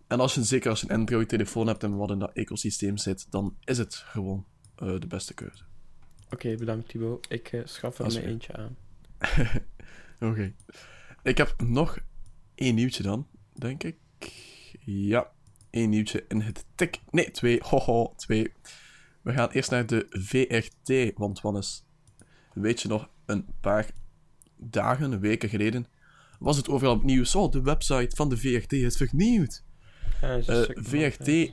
En 0.07 0.21
als 0.21 0.35
je, 0.35 0.43
zeker 0.45 0.71
als 0.71 0.81
je 0.81 0.91
een 0.91 0.99
Android-telefoon 0.99 1.67
hebt 1.67 1.83
en 1.83 1.97
wat 1.97 2.11
in 2.11 2.19
dat 2.19 2.33
ecosysteem 2.33 2.97
zit, 2.97 3.27
dan 3.31 3.57
is 3.65 3.79
het 3.79 3.95
gewoon 3.95 4.45
eh, 4.77 4.99
de 4.99 5.07
beste 5.07 5.35
keuze. 5.35 5.63
Oké, 6.31 6.55
bedankt 6.55 6.89
Thibaut. 6.89 7.27
Ik 7.31 7.53
eh, 7.53 7.61
schaf 7.65 7.99
er 7.99 8.13
je- 8.13 8.23
eentje 8.27 8.57
aan. 8.57 8.77
Oké. 10.31 10.55
Ik 11.23 11.37
heb 11.39 11.55
nog 11.67 11.99
één 12.55 12.75
nieuwtje 12.75 13.03
dan, 13.03 13.27
denk 13.53 13.83
ik. 13.83 13.97
Ja, 14.85 15.31
één 15.71 15.91
nieuwtje 15.91 16.25
in 16.29 16.41
het 16.41 16.65
tik. 16.75 17.01
Nee, 17.11 17.31
twee. 17.31 17.61
Hoho, 17.63 18.13
twee. 18.17 18.53
We 19.23 19.33
gaan 19.33 19.51
eerst 19.51 19.71
naar 19.71 19.87
de 19.87 20.07
VRT, 20.11 21.19
want 21.19 21.41
Wannes, 21.41 21.85
weet 22.55 22.81
je 22.81 22.89
nog, 22.89 23.09
een 23.27 23.47
paar 23.61 23.91
dagen, 24.57 25.21
weken 25.21 25.49
geleden, 25.49 25.87
was 26.39 26.57
het 26.57 26.69
overal 26.69 26.95
op 26.95 27.03
nieuws. 27.03 27.35
Oh, 27.35 27.51
de 27.51 27.63
website 27.63 28.17
van 28.17 28.29
de 28.29 28.37
VRT 28.37 28.73
is 28.73 28.97
vernieuwd. 28.97 29.65
Ja, 30.21 30.35
is. 30.35 30.69
VRT 30.75 31.53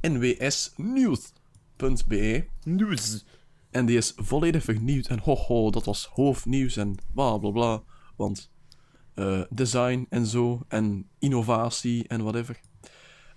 nwsnieuws.be. 0.00 2.48
Nieuws. 2.62 3.24
En 3.70 3.86
die 3.86 3.96
is 3.96 4.12
volledig 4.16 4.62
vernieuwd. 4.62 5.06
En 5.06 5.18
hoho, 5.18 5.70
dat 5.70 5.84
was 5.84 6.06
hoofdnieuws 6.06 6.76
en 6.76 6.94
bla 7.14 7.38
bla 7.38 7.50
bla. 7.50 7.82
Want 8.16 8.50
eh, 9.14 9.42
design 9.50 10.06
en 10.08 10.26
zo, 10.26 10.64
en 10.68 11.08
innovatie 11.18 12.08
en 12.08 12.22
whatever. 12.22 12.60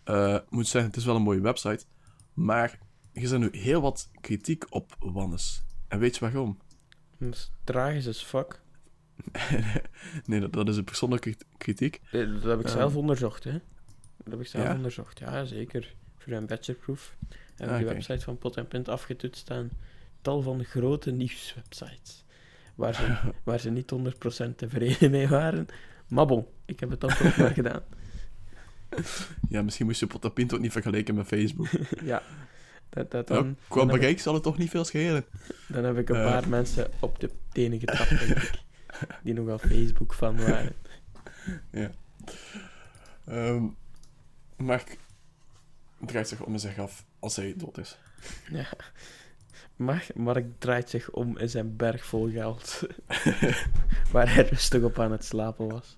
Ik 0.06 0.50
moet 0.50 0.68
zeggen, 0.68 0.92
het 0.92 1.00
is 1.00 1.06
wel 1.06 1.16
een 1.16 1.22
mooie 1.22 1.42
website. 1.42 1.86
Maar 2.34 2.80
er 3.14 3.22
is 3.22 3.32
er 3.32 3.40
nu 3.40 3.50
heel 3.52 3.82
wat 3.82 4.10
kritiek 4.22 4.66
op 4.70 4.96
Wannes. 5.00 5.64
En 5.88 6.00
weet 6.00 6.14
je 6.16 6.20
waarom? 6.22 6.58
Dat 7.18 7.34
is 7.34 7.52
tragisch 7.64 8.08
as 8.08 8.24
fuck. 8.24 8.62
nee, 10.26 10.40
dat, 10.40 10.54
dat 10.54 10.68
is 10.70 10.78
een 10.78 10.84
persoonlijke 10.84 11.36
kritiek. 11.58 12.02
Eh, 12.12 12.12
Dat 12.34 12.44
heb 12.44 12.60
ik 12.60 12.66
Ehm. 12.66 12.78
zelf 12.78 12.96
onderzocht, 12.96 13.44
hè. 13.44 13.52
Dat 14.18 14.32
heb 14.32 14.40
ik 14.40 14.48
zelf 14.48 14.66
Ja? 14.66 14.76
onderzocht, 14.76 15.20
ja, 15.20 15.46
zeker. 15.46 15.96
Voor 16.18 16.34
een 16.34 16.46
bachelorproof 16.46 17.16
heb 17.56 17.68
ik 17.68 17.74
Ah, 17.74 17.80
de 17.80 17.86
website 17.86 18.20
van 18.24 18.38
Pot 18.38 18.58
en 18.58 18.68
Pint 18.68 18.88
afgetoetst 18.88 19.42
staan. 19.42 19.70
Tal 20.22 20.42
van 20.42 20.64
grote 20.64 21.12
nieuwswebsites. 21.12 22.24
Waar 22.76 22.94
ze, 22.96 23.18
waar 23.44 23.60
ze 23.60 23.70
niet 23.70 23.92
100% 23.92 24.56
tevreden 24.56 25.12
mee 25.12 25.28
waren. 25.28 25.66
Maar 26.08 26.26
bon, 26.26 26.46
ik 26.66 26.80
heb 26.80 26.90
het 26.90 27.02
dan 27.02 27.10
toch 27.10 27.38
maar 27.38 27.54
gedaan. 27.62 27.84
Ja, 29.50 29.62
misschien 29.62 29.86
moest 29.86 30.00
je 30.00 30.08
Potapint 30.08 30.54
ook 30.54 30.60
niet 30.60 30.72
vergelijken 30.72 31.16
met 31.16 31.28
Facebook. 31.28 31.68
Ja, 32.04 32.24
dat, 32.90 33.12
dat 33.12 33.28
Ja, 33.28 33.36
dan, 33.36 33.58
qua 33.68 33.86
dan, 33.86 34.00
ik, 34.02 34.20
zal 34.20 34.34
het 34.34 34.44
toch 34.44 34.58
niet 34.58 34.70
veel 34.70 34.86
schelen. 34.86 35.26
dan 35.68 35.84
heb 35.84 35.98
ik 35.98 36.10
een 36.10 36.16
Eh. 36.16 36.26
paar 36.32 36.50
mensen 36.50 36.92
op 37.00 37.20
de 37.20 37.30
tenen 37.52 37.80
getrapt, 37.80 38.10
denk 38.10 38.22
ik. 38.22 38.52
Die 39.24 39.34
nogal 39.34 39.58
Facebook 39.58 40.14
van 40.14 40.38
waren. 40.38 40.74
Ehm 43.26 43.64
Mark 44.58 44.98
draait 46.06 46.28
zich 46.28 46.42
om 46.46 46.54
en 46.54 46.60
zich 46.60 46.78
af 46.80 47.06
als 47.20 47.36
hij 47.36 47.54
dood 47.58 47.78
is. 47.78 47.98
Ja. 48.52 48.68
Mark, 49.76 50.16
Mark 50.16 50.46
draait 50.58 50.90
zich 50.90 51.12
om 51.12 51.38
in 51.38 51.50
zijn 51.50 51.76
berg 51.76 52.06
vol 52.06 52.30
geld. 52.32 52.82
waar 54.12 54.34
hij 54.34 54.44
rustig 54.44 54.82
op 54.84 55.00
aan 55.00 55.12
het 55.12 55.26
slapen 55.26 55.68
was. 55.68 55.96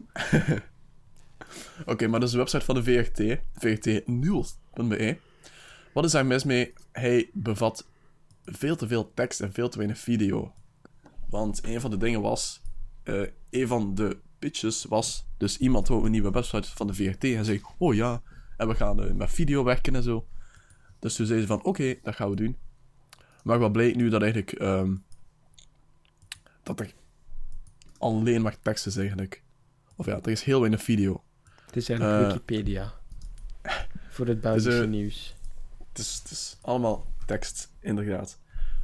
Oké, 1.85 2.07
maar 2.07 2.19
dat 2.19 2.27
is 2.29 2.31
de 2.35 2.37
website 2.41 2.65
van 2.65 2.75
de 2.75 2.83
VRT, 2.83 3.39
vrtnieuws.be. 3.53 5.17
Wat 5.93 6.05
is 6.05 6.11
daar 6.11 6.25
mis 6.25 6.43
mee? 6.43 6.73
Hij 6.91 7.29
bevat 7.33 7.87
veel 8.45 8.75
te 8.75 8.87
veel 8.87 9.13
tekst 9.13 9.41
en 9.41 9.53
veel 9.53 9.69
te 9.69 9.77
weinig 9.77 9.97
video. 9.99 10.53
Want 11.29 11.63
een 11.65 11.81
van 11.81 11.91
de 11.91 11.97
dingen 11.97 12.21
was, 12.21 12.61
eh, 13.03 13.27
een 13.49 13.67
van 13.67 13.95
de 13.95 14.17
pitches 14.39 14.83
was, 14.83 15.25
dus 15.37 15.57
iemand 15.57 15.87
wou 15.87 16.05
een 16.05 16.11
nieuwe 16.11 16.31
website 16.31 16.69
van 16.69 16.87
de 16.87 16.93
VRT 16.93 17.23
en 17.23 17.45
zei, 17.45 17.61
oh 17.77 17.93
ja, 17.95 18.21
en 18.57 18.67
we 18.67 18.75
gaan 18.75 19.03
eh, 19.03 19.13
met 19.13 19.31
video 19.31 19.63
werken 19.63 19.95
en 19.95 20.03
zo. 20.03 20.27
Dus 20.99 21.15
toen 21.15 21.25
zei 21.25 21.41
ze 21.41 21.47
van, 21.47 21.63
oké, 21.63 21.95
dat 22.03 22.15
gaan 22.15 22.29
we 22.29 22.35
doen. 22.35 22.57
Maar 23.43 23.59
wat 23.59 23.71
blijkt 23.71 23.95
nu 23.97 24.09
dat 24.09 24.21
eigenlijk, 24.21 24.51
ehm, 24.51 24.95
dat 26.63 26.79
er 26.79 26.93
alleen 27.97 28.41
maar 28.41 28.59
tekst 28.61 28.85
is 28.85 28.97
eigenlijk. 28.97 29.43
Of 29.95 30.05
ja, 30.05 30.19
er 30.21 30.31
is 30.31 30.43
heel 30.43 30.59
weinig 30.59 30.81
video. 30.83 31.23
Het 31.65 31.75
is 31.75 31.89
eigenlijk 31.89 32.21
Eh. 32.21 32.27
Wikipedia. 32.27 32.93
Voor 34.09 34.27
het 34.27 34.41
Belgische 34.41 34.87
nieuws. 34.87 35.35
Het 35.91 35.99
is, 35.99 36.19
het 36.23 36.31
is 36.31 36.57
allemaal 36.61 37.05
tekst, 37.25 37.71
inderdaad. 37.79 38.39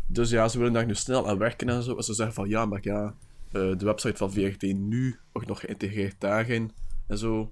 Dus 0.07 0.29
ja, 0.29 0.47
ze 0.47 0.57
willen 0.57 0.73
daar 0.73 0.85
nu 0.85 0.95
snel 0.95 1.27
aan 1.27 1.37
werken 1.37 1.69
en 1.69 1.83
zo. 1.83 1.95
En 1.95 2.03
ze 2.03 2.13
zeggen 2.13 2.35
van 2.35 2.49
ja, 2.49 2.65
maar 2.65 2.79
ja, 2.81 3.15
eh, 3.51 3.77
de 3.77 3.85
website 3.85 4.17
van 4.17 4.31
VRT 4.31 4.61
nu 4.61 5.19
wordt 5.31 5.47
nog 5.47 5.59
geïntegreerd 5.59 6.15
daarin. 6.19 6.71
en 7.07 7.17
zo. 7.17 7.51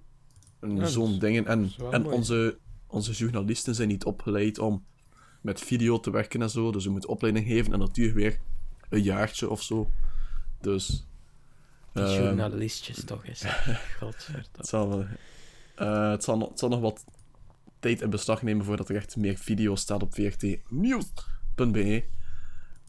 En 0.59 0.75
Ja, 0.75 0.85
zo'n 0.85 1.19
dingen. 1.19 1.45
En, 1.45 1.71
en 1.91 2.01
mooi. 2.01 2.15
onze, 2.15 2.57
onze 2.87 3.11
journalisten 3.11 3.75
zijn 3.75 3.87
niet 3.87 4.05
opgeleid 4.05 4.59
om 4.59 4.85
met 5.41 5.59
video 5.59 5.99
te 5.99 6.11
werken 6.11 6.41
en 6.41 6.49
zo. 6.49 6.71
Dus 6.71 6.85
we 6.85 6.91
moeten 6.91 7.09
opleiding 7.09 7.47
geven 7.47 7.73
en 7.73 7.79
dat 7.79 7.95
duurt 7.95 8.13
weer 8.13 8.39
een 8.89 9.01
jaartje 9.01 9.49
of 9.49 9.61
zo. 9.61 9.91
Dus. 10.61 11.05
Die 11.93 12.03
ehm, 12.03 12.23
journalistjes 12.23 13.03
toch 13.03 13.25
eens. 13.25 13.43
Godverdomme. 13.99 14.47
het, 14.57 14.67
zal, 14.67 15.05
eh, 15.75 16.09
het, 16.09 16.23
zal, 16.23 16.39
het 16.39 16.59
zal 16.59 16.69
nog 16.69 16.79
wat 16.79 17.05
tijd 17.85 18.01
in 18.01 18.09
beslag 18.09 18.41
nemen 18.41 18.65
voordat 18.65 18.89
er 18.89 18.95
echt 18.95 19.15
meer 19.15 19.37
video 19.37 19.75
staat 19.75 20.01
op 20.03 20.13
vrtnieuws.be. 20.13 22.03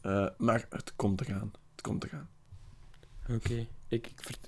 Eh, 0.00 0.28
maar 0.38 0.66
het 0.70 0.92
komt 0.96 1.20
eraan. 1.20 1.52
Het 1.70 1.80
komt 1.80 2.04
eraan. 2.04 2.28
Oké, 3.28 3.54
ik, 3.88 4.06
ik, 4.06 4.20
ik 4.28 4.38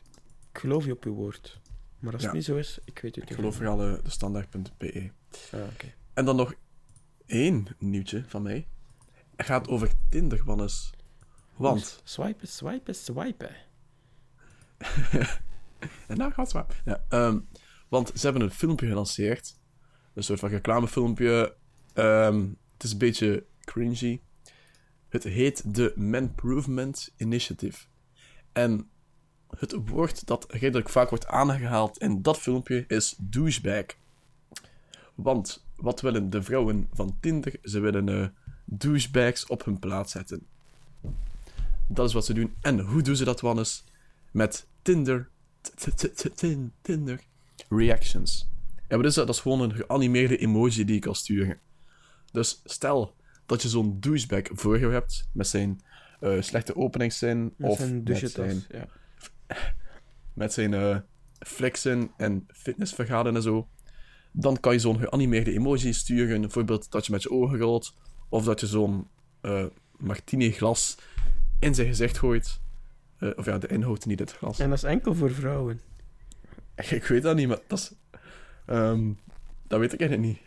geloof 0.53 0.85
je 0.85 0.93
op 0.93 1.05
uw 1.05 1.15
woord. 1.15 1.61
Maar 1.99 2.13
als 2.13 2.23
Ja. 2.23 2.29
het 2.29 2.37
niet 2.37 2.45
zo 2.47 2.57
is, 2.57 2.79
ik 2.85 2.99
weet 2.99 3.15
het 3.15 3.23
Ik 3.25 3.29
niet. 3.31 3.39
geloof 3.39 3.57
vooral 3.57 3.83
eh, 3.97 4.05
de 4.05 4.11
standaard.be. 4.11 5.11
Ah, 5.53 5.61
oké. 5.73 5.93
En 6.15 6.25
dan 6.25 6.37
nog 6.37 6.55
één 7.27 7.67
nieuwtje 7.79 8.25
van 8.27 8.43
mij. 8.43 8.69
Het 9.37 9.47
gaat 9.47 9.69
over 9.69 9.91
Tinder, 10.09 10.45
Wannes. 10.45 10.91
Want... 11.57 12.01
Swipen, 12.05 12.49
swipen, 12.49 12.95
swipen. 12.95 13.57
En 16.07 16.17
daar 16.17 16.33
gaat 16.33 16.45
het 16.45 16.53
waar. 16.53 16.83
Ja, 16.85 17.05
ehm, 17.09 17.39
want 17.89 18.11
ze 18.15 18.25
hebben 18.25 18.43
een 18.43 18.51
filmpje 18.51 18.87
gelanceerd. 18.87 19.58
Een 20.19 20.25
soort 20.25 20.41
van 20.41 20.49
reclamefilmpje. 20.49 21.55
Ehm, 21.95 22.47
het 22.73 22.83
is 22.83 22.93
een 22.93 22.99
beetje 22.99 23.45
cringy. 23.65 24.21
Het 25.09 25.25
heet 25.25 25.75
de 25.75 25.93
Manprovement 25.97 27.13
Initiative. 27.17 27.87
En 28.53 28.89
het 29.57 29.75
woord 29.85 30.27
dat 30.27 30.47
redelijk 30.49 30.89
vaak 30.89 31.09
wordt 31.09 31.27
aangehaald 31.27 31.99
in 31.99 32.23
dat 32.23 32.39
filmpje 32.39 32.85
is 32.89 33.15
douchebag. 33.19 33.85
Want 35.15 35.67
wat 35.77 36.01
willen 36.01 36.31
de 36.31 36.43
vrouwen 36.43 36.89
van 36.93 37.17
Tinder? 37.21 37.55
Ze 37.63 37.81
willen 37.81 38.09
eh, 38.09 38.29
douchebags 38.65 39.47
op 39.47 39.65
hun 39.65 39.79
plaats 39.79 40.13
zetten. 40.13 40.47
Dat 41.87 42.09
is 42.09 42.13
wat 42.13 42.25
ze 42.25 42.33
doen. 42.33 42.55
En 42.61 42.81
hoe 42.81 43.03
doen 43.03 43.17
ze 43.17 43.25
dat, 43.25 43.41
Wannes? 43.41 43.85
Met 44.31 44.67
Tinder 44.83 45.31
Tin- 46.35 46.73
Tinder 46.83 47.21
reactions. 47.69 48.49
Ja, 48.89 48.97
wat 48.97 49.05
is 49.05 49.15
dat? 49.15 49.27
Dat 49.27 49.35
is 49.35 49.41
gewoon 49.41 49.61
een 49.61 49.75
geanimeerde 49.75 50.37
emoji 50.37 50.85
die 50.85 50.97
ik 50.97 51.01
kan 51.01 51.15
sturen. 51.15 51.59
Dus 52.33 52.61
stel 52.65 53.15
dat 53.47 53.63
je 53.63 53.69
zo'n 53.69 53.97
douchebag 54.01 54.43
voor 54.51 54.79
je 54.79 54.89
hebt 54.89 55.29
met 55.33 55.47
zijn 55.47 55.81
eh, 56.21 56.41
slechte 56.41 56.77
openingszin 56.77 57.55
Met 57.57 57.71
of 57.71 57.79
zijn 57.79 58.03
met 58.03 58.31
zijn, 58.31 58.65
Ja. 58.69 58.89
met 60.33 60.53
zijn 60.53 60.75
eh, 60.75 60.97
flexen 61.39 62.11
en 62.17 62.47
fitnessvergaden 62.53 63.37
en 63.37 63.43
zo, 63.43 63.69
dan 64.33 64.61
kan 64.61 64.73
je 64.73 64.79
zo'n 64.79 64.99
geanimeerde 64.99 65.53
emoji 65.53 65.93
sturen. 65.93 66.41
Bijvoorbeeld 66.41 66.91
dat 66.91 67.07
je 67.07 67.13
met 67.13 67.23
je 67.23 67.31
ogen 67.31 67.59
rolt 67.59 67.95
of 68.29 68.45
dat 68.45 68.61
je 68.61 68.67
zo'n 68.67 69.07
eh 69.41 69.65
martini-glas 69.97 70.97
in 71.59 71.75
zijn 71.75 71.87
gezicht 71.87 72.19
gooit. 72.19 72.61
Of 73.37 73.45
ja, 73.45 73.59
de 73.59 73.67
inhoud 73.67 74.07
niet 74.07 74.19
het 74.19 74.33
glas. 74.33 74.59
En 74.59 74.69
dat 74.69 74.79
is 74.79 74.85
enkel 74.85 75.15
voor 75.15 75.31
vrouwen. 75.31 75.81
Ik 76.75 77.05
weet 77.05 77.23
dat 77.23 77.37
niet, 77.37 77.49
maar 77.49 77.59
dat 77.67 77.79
is... 77.79 77.93
ehm, 78.69 79.13
dat 79.67 79.79
weet 79.81 79.93
ik 79.93 80.01
eigenlijk 80.01 80.31
niet. 80.31 80.39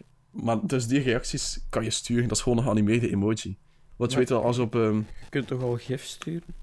Maar 0.44 0.68
dus 0.68 0.88
die 0.88 1.00
reacties 1.02 1.60
kan 1.70 1.84
je 1.84 1.90
sturen. 1.90 2.28
Dat 2.28 2.38
is 2.38 2.44
gewoon 2.44 2.58
een 2.58 2.64
geanimeerde 2.64 3.10
emoji. 3.12 3.58
Want 3.96 4.12
je 4.12 4.18
weet 4.18 4.30
wel, 4.30 4.44
als 4.44 4.58
op... 4.58 4.76
ehm, 4.76 4.96
Je 4.98 5.30
kunt 5.30 5.48
toch 5.48 5.62
al 5.62 5.78
gif 5.78 6.04
sturen? 6.06 6.56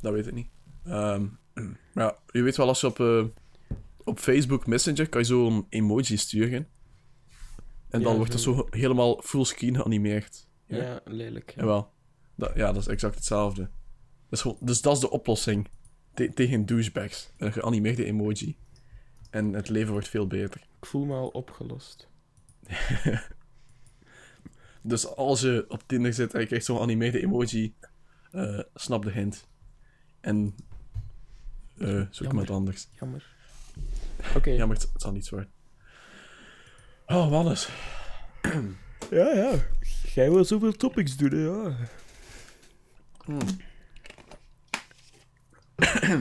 dat 0.00 0.12
weet 0.12 0.26
ik 0.26 0.32
niet. 0.34 0.48
Ehm, 0.84 1.26
maar 1.94 2.04
ja, 2.04 2.16
je 2.30 2.42
weet 2.42 2.56
wel, 2.56 2.68
als 2.68 2.80
je 2.80 2.86
op, 2.86 3.00
eh, 3.00 3.24
op 4.04 4.18
Facebook 4.18 4.66
Messenger 4.66 5.08
kan 5.08 5.20
je 5.20 5.26
zo'n 5.26 5.66
emoji 5.68 6.16
sturen. 6.16 6.66
En 7.90 8.02
dan 8.02 8.10
Ja, 8.10 8.16
wordt 8.16 8.32
dat 8.32 8.40
zo. 8.40 8.54
zo 8.54 8.66
helemaal 8.70 9.20
fullscreen 9.24 9.76
geanimeerd. 9.76 10.46
Ja, 10.66 10.76
Ja. 10.76 11.00
lelijk. 11.04 11.50
Ja. 11.50 11.60
Jawel. 11.60 11.90
Dat, 12.34 12.52
ja, 12.54 12.66
dat 12.72 12.82
is 12.82 12.88
exact 12.88 13.14
hetzelfde. 13.14 13.60
Dat 13.60 13.70
is 14.30 14.40
gewoon, 14.40 14.56
dus 14.60 14.80
dat 14.80 14.94
is 14.94 15.00
de 15.00 15.10
oplossing 15.10 15.68
te- 16.14 16.32
tegen 16.34 16.66
douchebags. 16.66 17.30
Een 17.36 17.52
geanimeerde 17.52 18.04
emoji. 18.04 18.56
En 19.36 19.52
het 19.52 19.68
leven 19.68 19.92
wordt 19.92 20.08
veel 20.08 20.26
beter. 20.26 20.60
Ik 20.80 20.86
voel 20.86 21.04
me 21.04 21.14
al 21.14 21.28
opgelost. 21.28 22.08
Dus 24.82 25.06
als 25.06 25.40
je 25.40 25.64
op 25.68 25.82
Tinder 25.86 26.12
zit 26.12 26.34
en 26.34 26.40
je 26.40 26.46
krijgt 26.46 26.64
zo'n 26.64 26.80
animeerde 26.80 27.22
emoji, 27.22 27.74
eh, 28.30 28.60
snap 28.74 29.02
de 29.02 29.10
hint. 29.10 29.46
En 30.20 30.54
eh, 31.78 31.88
zoek 31.88 32.12
Jammer. 32.12 32.30
iemand 32.30 32.50
anders. 32.50 32.88
Jammer. 32.92 33.34
Oké. 34.36 34.50
Ja, 34.50 34.66
maar 34.66 34.76
het, 34.76 34.88
het 34.92 35.02
zal 35.02 35.12
niet 35.12 35.28
worden. 35.28 35.50
Oh, 37.06 37.30
Wannes. 37.30 37.68
Ja, 39.10 39.28
ja. 39.34 39.52
Jij 40.14 40.30
wil 40.30 40.44
zoveel 40.44 40.72
topics 40.72 41.16
doen, 41.16 41.30
hè, 41.30 41.44
ja. 41.44 41.76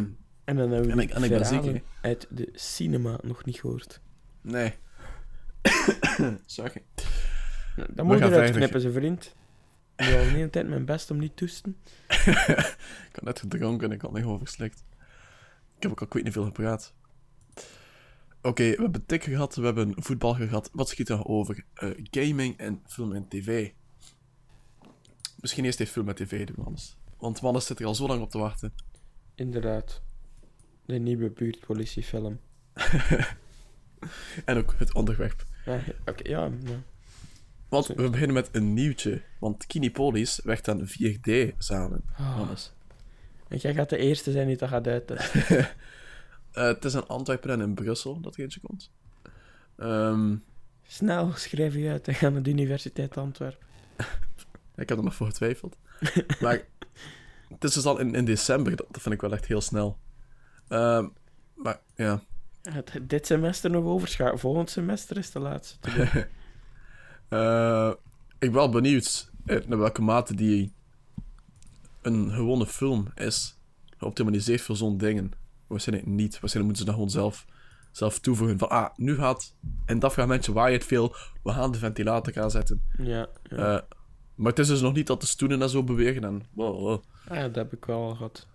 en 0.46 0.56
dan 0.56 0.70
hebben 0.72 0.86
we 0.88 0.92
En 0.92 1.00
ik- 1.00 1.08
die 1.08 1.16
en 1.16 1.24
ik 1.24 1.30
ben 1.30 1.46
ziek, 1.46 1.84
uit 2.02 2.28
de 2.30 2.50
cinema 2.54 3.18
nog 3.22 3.46
niet 3.46 3.60
gehoord. 3.60 4.02
Nee. 4.42 4.74
Sorry. 6.46 6.84
Dan 7.90 8.06
moet 8.06 8.18
je 8.20 8.26
eruit 8.26 8.52
knippen, 8.56 8.82
zijn 8.82 8.94
vriend. 8.94 9.36
Ik 9.96 10.06
doe 10.06 10.18
al 10.18 10.24
de 10.24 10.30
hele 10.30 10.50
tijd 10.50 10.68
mijn 10.68 10.86
best 10.86 11.12
om 11.12 11.18
niet 11.18 11.38
te 11.38 11.46
toesten. 11.46 11.78
Ik 13.10 13.12
had 13.12 13.24
net 13.24 13.40
gedronken 13.40 13.88
en 13.90 13.96
ik 13.96 14.02
had 14.02 14.12
me 14.12 14.20
gewoon 14.20 14.38
verslikt. 14.38 14.84
Ik 15.76 15.82
heb 15.84 15.92
ook 15.92 16.00
al 16.00 16.06
ik 16.08 16.14
weet 16.14 16.24
niet 16.24 16.34
veel 16.34 16.44
gepraat. 16.46 16.94
Oké, 18.42 18.64
we 18.64 18.82
hebben 18.82 19.06
tik 19.06 19.24
gehad, 19.24 19.56
we 19.56 19.66
hebben 19.66 19.94
voetbal 19.98 20.34
gehad. 20.34 20.70
Wat 20.74 20.90
schiet 20.90 21.10
er 21.10 21.26
over? 21.26 21.64
Eh, 21.74 21.90
gaming 22.12 22.58
en 22.58 22.82
film 22.88 23.14
en 23.14 23.28
tv. 23.28 23.72
Misschien 25.40 25.66
eerst 25.66 25.80
even 25.80 25.94
film 25.94 26.10
en 26.10 26.16
tv 26.16 26.46
doen, 26.46 26.56
Wannes. 26.66 26.98
Want 27.18 27.40
Wannes 27.40 27.66
zit 27.66 27.80
er 27.80 27.86
al 27.86 27.96
zo 27.96 28.08
lang 28.08 28.22
op 28.22 28.30
te 28.32 28.38
wachten. 28.38 28.74
Inderdaad. 29.36 30.02
De 30.86 30.98
nieuwe 30.98 31.30
buurtpolitiefilm. 31.30 32.40
En 34.46 34.58
ook 34.58 34.74
het 34.78 34.94
onderwerp. 34.94 35.46
Ja, 35.66 35.80
Oké, 36.06 36.30
ja. 36.30 36.52
ja. 36.64 36.82
Want 37.70 37.88
we 37.88 38.10
beginnen 38.10 38.34
met 38.34 38.50
een 38.52 38.74
nieuwtje. 38.74 39.22
Want 39.40 39.66
Kinepolis 39.66 40.40
werkt 40.44 40.68
aan 40.68 40.88
4D-zalen. 40.88 42.04
Ah. 42.18 42.50
En 43.48 43.58
jij 43.58 43.74
gaat 43.74 43.90
de 43.90 43.98
eerste 43.98 44.32
zijn 44.32 44.48
die 44.48 44.58
dat 44.58 44.70
gaat 44.70 44.88
uittesten. 44.88 45.68
Eh, 46.52 46.64
het 46.64 46.86
is 46.86 46.94
in 46.94 47.08
Antwerpen 47.08 47.50
en 47.50 47.62
in 47.62 47.74
Brussel 47.74 48.20
dat 48.22 48.36
er 48.36 48.42
eentje 48.42 48.60
komt. 48.60 48.92
Ehm, 49.78 50.36
Snel, 50.84 51.32
schrijf 51.34 51.74
je 51.74 51.90
uit 51.90 52.08
en 52.08 52.14
ga 52.16 52.30
naar 52.30 52.44
de 52.44 52.50
Universiteit 52.50 53.18
Antwerpen. 53.18 53.68
ik 54.76 54.90
heb 54.90 54.98
er 54.98 55.04
nog 55.04 55.16
voor 55.16 55.28
getwijfeld. 55.28 55.78
maar 56.42 56.62
het 57.50 57.64
is 57.64 57.74
dus 57.74 57.86
al 57.86 58.00
in, 58.00 58.16
in 58.16 58.26
december. 58.26 58.76
Dat, 58.76 58.88
dat 58.92 59.02
vind 59.02 59.16
ik 59.16 59.22
wel 59.22 59.32
echt 59.32 59.46
heel 59.46 59.62
snel. 59.62 59.98
Ehm, 60.68 61.08
maar 61.56 61.80
ja. 61.96 62.22
Het, 62.62 63.00
dit 63.02 63.26
semester 63.26 63.70
nog 63.70 63.84
overschakelen. 63.84 64.40
Volgend 64.40 64.70
semester 64.70 65.18
is 65.18 65.32
de 65.32 65.40
laatste. 65.40 65.80
te. 65.80 66.28
Eh, 67.30 67.90
ik 68.40 68.52
ben 68.52 68.54
wel 68.54 68.70
benieuwd 68.70 69.32
eh, 69.46 69.66
naar 69.66 69.78
welke 69.78 70.02
mate 70.02 70.36
die 70.36 70.74
een 72.02 72.32
gewone 72.32 72.66
film 72.66 73.08
is 73.16 73.60
geoptimaliseerd 73.98 74.62
voor 74.62 74.76
zo'n 74.76 74.98
dingen. 74.98 75.32
Waarschijnlijk 75.68 76.08
niet. 76.08 76.40
Waarschijnlijk 76.40 76.64
moeten 76.64 76.78
ze 76.78 76.86
dat 76.86 76.94
gewoon 76.94 77.10
zelf, 77.10 77.46
zelf 77.92 78.20
toevoegen. 78.20 78.58
Van, 78.58 78.70
ah, 78.70 78.90
nu 78.96 79.16
gaat 79.16 79.56
in 79.86 80.00
dat 80.00 80.14
fragmentje 80.14 80.54
waait 80.54 80.74
het 80.74 80.86
veel. 80.86 81.16
We 81.44 81.52
gaan 81.52 81.72
de 81.72 81.78
ventilator 81.78 82.42
aanzetten. 82.42 82.82
ja, 82.98 83.28
ja. 83.44 83.58
Eh, 83.58 83.82
maar 84.36 84.50
het 84.50 84.60
is 84.60 84.68
dus 84.68 84.82
nog 84.82 84.94
niet 84.94 85.08
dat 85.08 85.22
de 85.22 85.28
stoelen 85.28 85.62
en 85.62 85.70
zo 85.70 85.84
bewegen. 85.84 86.24
En, 86.24 86.44
wow, 86.54 86.80
wow. 86.80 87.04
Ah, 87.28 87.36
ja, 87.38 87.44
dat 87.44 87.56
heb 87.56 87.74
ik 87.74 87.86
wel 87.86 88.04
al 88.04 88.16
gehad. 88.16 88.48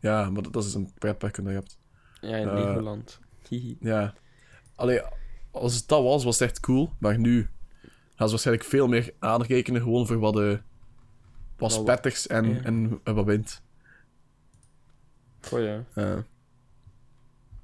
Ja, 0.00 0.30
maar 0.30 0.42
dat, 0.42 0.52
dat 0.52 0.64
is 0.64 0.74
een 0.74 0.92
pretpark 0.98 1.36
dat 1.36 1.44
je 1.46 1.50
hebt. 1.52 1.78
Ja, 2.20 2.36
in 2.36 2.48
Eh, 2.48 2.54
Legoland. 2.54 3.20
Hihi. 3.48 3.76
Ja. 3.80 4.14
Allee, 4.74 5.00
als 5.50 5.74
het 5.74 5.88
dat 5.88 6.02
was, 6.02 6.24
was 6.24 6.38
het 6.38 6.48
echt 6.48 6.60
cool. 6.60 6.92
Maar 6.98 7.18
nu 7.18 7.48
gaan 8.14 8.26
ze 8.26 8.32
waarschijnlijk 8.32 8.66
veel 8.68 8.88
meer 8.88 9.14
aanrekenen. 9.18 9.82
Gewoon 9.82 10.06
voor 10.06 10.18
wat, 10.18 10.34
de 10.34 10.60
wat 11.56 11.70
Wel- 11.72 11.80
spetters 11.80 12.26
en, 12.26 12.48
ja. 12.54 12.60
en, 12.62 13.00
en 13.04 13.14
wat 13.14 13.24
wind. 13.24 13.62
Goh 15.40 15.60
ja. 15.62 15.84
Eh, 15.94 16.18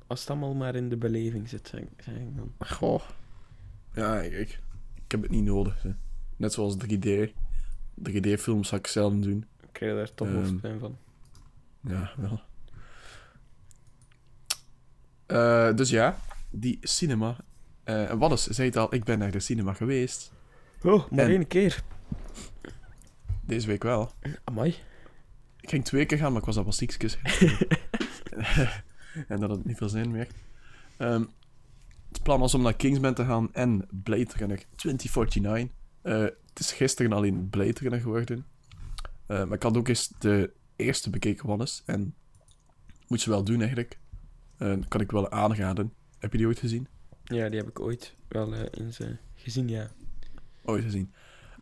Als 0.07 0.21
het 0.21 0.31
allemaal 0.31 0.55
maar 0.55 0.75
in 0.75 0.89
de 0.89 0.97
beleving 0.97 1.49
zit, 1.49 1.69
zeg, 1.69 1.81
ik 1.81 2.37
dan. 2.37 2.53
goh. 2.59 3.01
Ja, 3.95 4.21
ik, 4.21 4.33
ik, 4.33 4.61
ik 4.95 5.11
heb 5.11 5.23
het 5.23 5.31
niet 5.31 5.45
nodig. 5.45 5.83
hè. 5.83 5.91
Net 6.37 6.53
zoals 6.53 6.77
3D. 6.77 7.31
3D-films 8.11 8.69
zou 8.69 8.81
ik 8.81 8.87
zelden 8.87 9.21
doen. 9.21 9.47
Ik 9.63 9.69
krijg 9.73 9.95
daar 9.95 10.15
toch 10.15 10.29
Ehm. 10.29 10.37
hoofdpijn 10.37 10.79
van. 10.79 10.97
Ja, 11.87 12.11
wel. 12.17 12.41
Eh, 15.27 15.77
dus 15.77 15.91
ja, 15.91 16.19
die 16.51 16.79
cinema. 16.81 17.37
Eh 17.85 18.11
en 18.11 18.19
Wannes 18.19 18.47
zei 18.47 18.69
het 18.69 18.77
al, 18.77 18.95
ik 18.95 19.05
ben 19.05 19.19
naar 19.19 19.31
de 19.31 19.41
cinema 19.41 19.73
geweest. 19.73 20.33
Oh, 20.83 21.11
maar 21.11 21.25
en- 21.25 21.31
één 21.31 21.47
keer. 21.47 21.83
Deze 23.43 23.67
week 23.67 23.83
wel. 23.83 24.13
Amai. 24.45 24.75
Ik 25.61 25.69
ging 25.71 25.85
twee 25.85 26.07
keer 26.07 26.19
gaan, 26.19 26.33
maar 26.33 26.41
ik 26.41 26.47
was 26.47 26.57
al 26.57 26.65
wat 26.65 26.75
ziekjes. 26.75 27.19
en 29.29 29.41
dat 29.41 29.51
het 29.51 29.65
niet 29.65 29.77
veel 29.77 29.89
zin 29.89 30.11
meer. 30.11 30.29
Ehm, 30.97 31.25
het 32.13 32.23
plan 32.23 32.41
was 32.41 32.55
om 32.55 32.63
naar 32.63 32.77
Kingsman 32.77 33.15
te 33.15 33.25
gaan 33.25 33.55
en 33.55 33.87
Blade 33.91 34.31
Runner 34.37 34.63
2049. 34.77 35.69
Eh, 36.03 36.21
het 36.23 36.59
is 36.59 36.73
gisteren 36.73 37.13
alleen 37.13 37.49
Blade 37.51 37.79
Runner 37.81 38.01
geworden. 38.01 38.47
Eh, 39.27 39.45
maar 39.45 39.57
ik 39.57 39.63
had 39.63 39.77
ook 39.77 39.89
eens 39.89 40.09
de 40.19 40.53
eerste 40.77 41.11
bekeken 41.11 41.47
Wannes. 41.47 41.83
En 41.87 42.15
moet 43.09 43.23
je 43.23 43.31
wel 43.31 43.45
doen 43.45 43.59
eigenlijk. 43.59 43.99
Eh, 44.59 44.77
kan 44.89 45.01
ik 45.01 45.11
wel 45.11 45.31
aanraden. 45.31 45.93
Heb 46.19 46.33
je 46.33 46.39
die 46.39 46.47
ooit 46.47 46.59
gezien? 46.59 46.89
Ja, 47.25 47.49
die 47.49 47.59
heb 47.59 47.69
ik 47.69 47.81
ooit 47.81 48.15
wel 48.29 48.55
eh, 48.55 48.85
eens 48.85 49.01
gezien, 49.35 49.69
ja. 49.69 49.91
Ooit 50.65 50.85
gezien. 50.85 51.13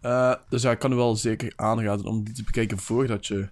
Eh, 0.01 0.35
dus 0.49 0.63
ja, 0.63 0.71
ik 0.71 0.79
kan 0.79 0.97
wel 0.97 1.17
zeker 1.17 1.53
aanraden 1.57 2.07
om 2.07 2.25
die 2.25 2.35
te 2.35 2.43
bekijken 2.43 2.79
voordat 2.79 3.27
je 3.27 3.49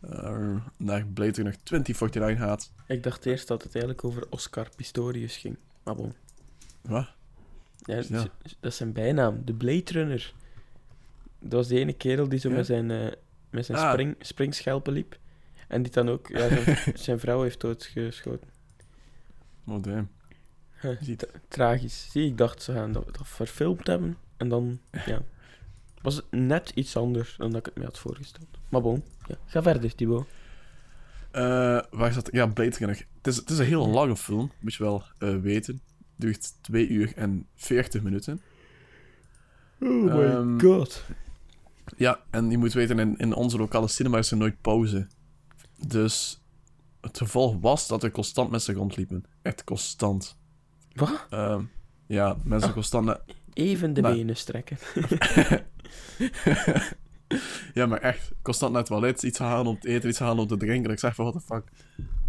eh, 0.00 0.56
naar 0.76 1.06
Blade 1.06 1.32
Runner 1.32 1.56
2049 1.62 2.38
gaat. 2.38 2.72
Ik 2.86 3.02
dacht 3.02 3.26
eerst 3.26 3.48
dat 3.48 3.62
het 3.62 3.74
eigenlijk 3.74 4.04
over 4.04 4.26
Oscar 4.30 4.68
Pistorius 4.76 5.36
ging. 5.36 5.56
Maar 5.82 5.94
bon. 5.94 6.14
Wat? 6.82 7.08
Ja, 7.76 8.02
dat 8.08 8.30
is 8.60 8.76
zijn 8.76 8.92
bijnaam, 8.92 9.44
de 9.44 9.54
Blade 9.54 9.92
Runner. 9.92 10.34
Dat 11.38 11.52
was 11.52 11.68
die 11.68 11.78
ene 11.78 11.92
kerel 11.92 12.28
die 12.28 12.38
zo 12.38 12.48
Ja? 12.48 12.54
met 12.54 12.66
zijn, 12.66 13.14
met 13.52 13.66
zijn 13.66 13.78
Ah. 13.78 13.90
spring, 13.90 14.14
springschelpen 14.20 14.92
liep. 14.92 15.18
En 15.68 15.82
die 15.82 15.92
dan 15.92 16.08
ook 16.08 16.28
ja, 16.28 16.48
zijn, 16.48 16.78
zijn 16.98 17.20
vrouw 17.20 17.42
heeft 17.42 17.60
doodgeschoten. 17.60 18.48
Oh, 19.66 19.82
damn. 19.82 20.08
Ziet. 21.00 21.26
tragisch. 21.48 22.08
Zie, 22.10 22.26
ik 22.26 22.38
dacht 22.38 22.62
ze 22.62 22.72
gaan 22.72 22.92
dat, 22.92 23.04
dat 23.04 23.28
verfilmd 23.28 23.86
hebben. 23.86 24.16
En 24.36 24.48
dan, 24.48 24.78
ja. 25.06 25.22
Was 26.02 26.16
het 26.16 26.24
net 26.30 26.72
iets 26.74 26.96
anders 26.96 27.36
dan 27.36 27.50
dat 27.50 27.58
ik 27.58 27.66
het 27.66 27.74
me 27.76 27.84
had 27.84 27.98
voorgesteld. 27.98 28.46
Maar 28.68 28.80
bon, 28.82 29.02
ja. 29.26 29.34
ga 29.46 29.62
verder, 29.62 29.94
Thibaut. 29.94 30.26
Eh, 31.30 31.42
waar 31.90 32.12
zat 32.12 32.28
Ja, 32.32 32.46
Blade 32.46 32.76
Runner. 32.78 33.06
Het 33.16 33.26
is, 33.26 33.36
het 33.36 33.50
is 33.50 33.58
een 33.58 33.64
heel 33.64 33.88
lange 33.88 34.16
film, 34.16 34.52
moet 34.60 34.74
je 34.74 34.82
wel 34.82 35.02
eh, 35.18 35.36
weten. 35.36 35.74
Het 35.74 35.82
duurt 36.16 36.62
2 36.62 36.88
uur 36.88 37.12
en 37.16 37.46
40 37.54 38.02
minuten. 38.02 38.40
Oh 39.80 39.88
my 40.14 40.22
Ehm, 40.22 40.60
god. 40.60 41.04
Ja, 41.96 42.20
en 42.30 42.50
je 42.50 42.58
moet 42.58 42.72
weten, 42.72 42.98
in, 42.98 43.16
in 43.16 43.34
onze 43.34 43.56
lokale 43.58 43.88
cinema 43.88 44.18
is 44.18 44.30
er 44.30 44.36
nooit 44.36 44.60
pauze. 44.60 45.06
Dus 45.86 46.42
het 47.00 47.18
gevolg 47.18 47.56
was 47.60 47.88
dat 47.88 48.02
er 48.02 48.10
constant 48.10 48.50
mensen 48.50 48.74
rondliepen. 48.74 49.24
Echt 49.42 49.64
constant. 49.64 50.36
Wat? 50.92 51.26
Ehm, 51.30 51.64
ja, 52.06 52.36
mensen 52.44 52.68
Ah. 52.68 52.74
constant... 52.74 53.04
na- 53.06 53.20
Even 53.52 53.94
de 53.94 54.00
benen 54.02 54.36
strekken. 54.36 54.78
ja, 57.74 57.86
maar 57.86 58.00
echt. 58.00 58.32
Constant 58.42 58.72
naar 58.72 58.80
het 58.80 58.90
toilet, 58.90 59.22
iets 59.22 59.38
halen 59.38 59.66
om 59.66 59.78
te 59.80 59.88
eten, 59.88 60.08
iets 60.08 60.18
halen 60.18 60.38
om 60.42 60.46
te 60.48 60.56
drinken. 60.56 60.90
Ik 60.90 60.98
zeg 60.98 61.14
van, 61.14 61.24
what 61.24 61.40
the 61.40 61.54
fuck. 61.54 61.68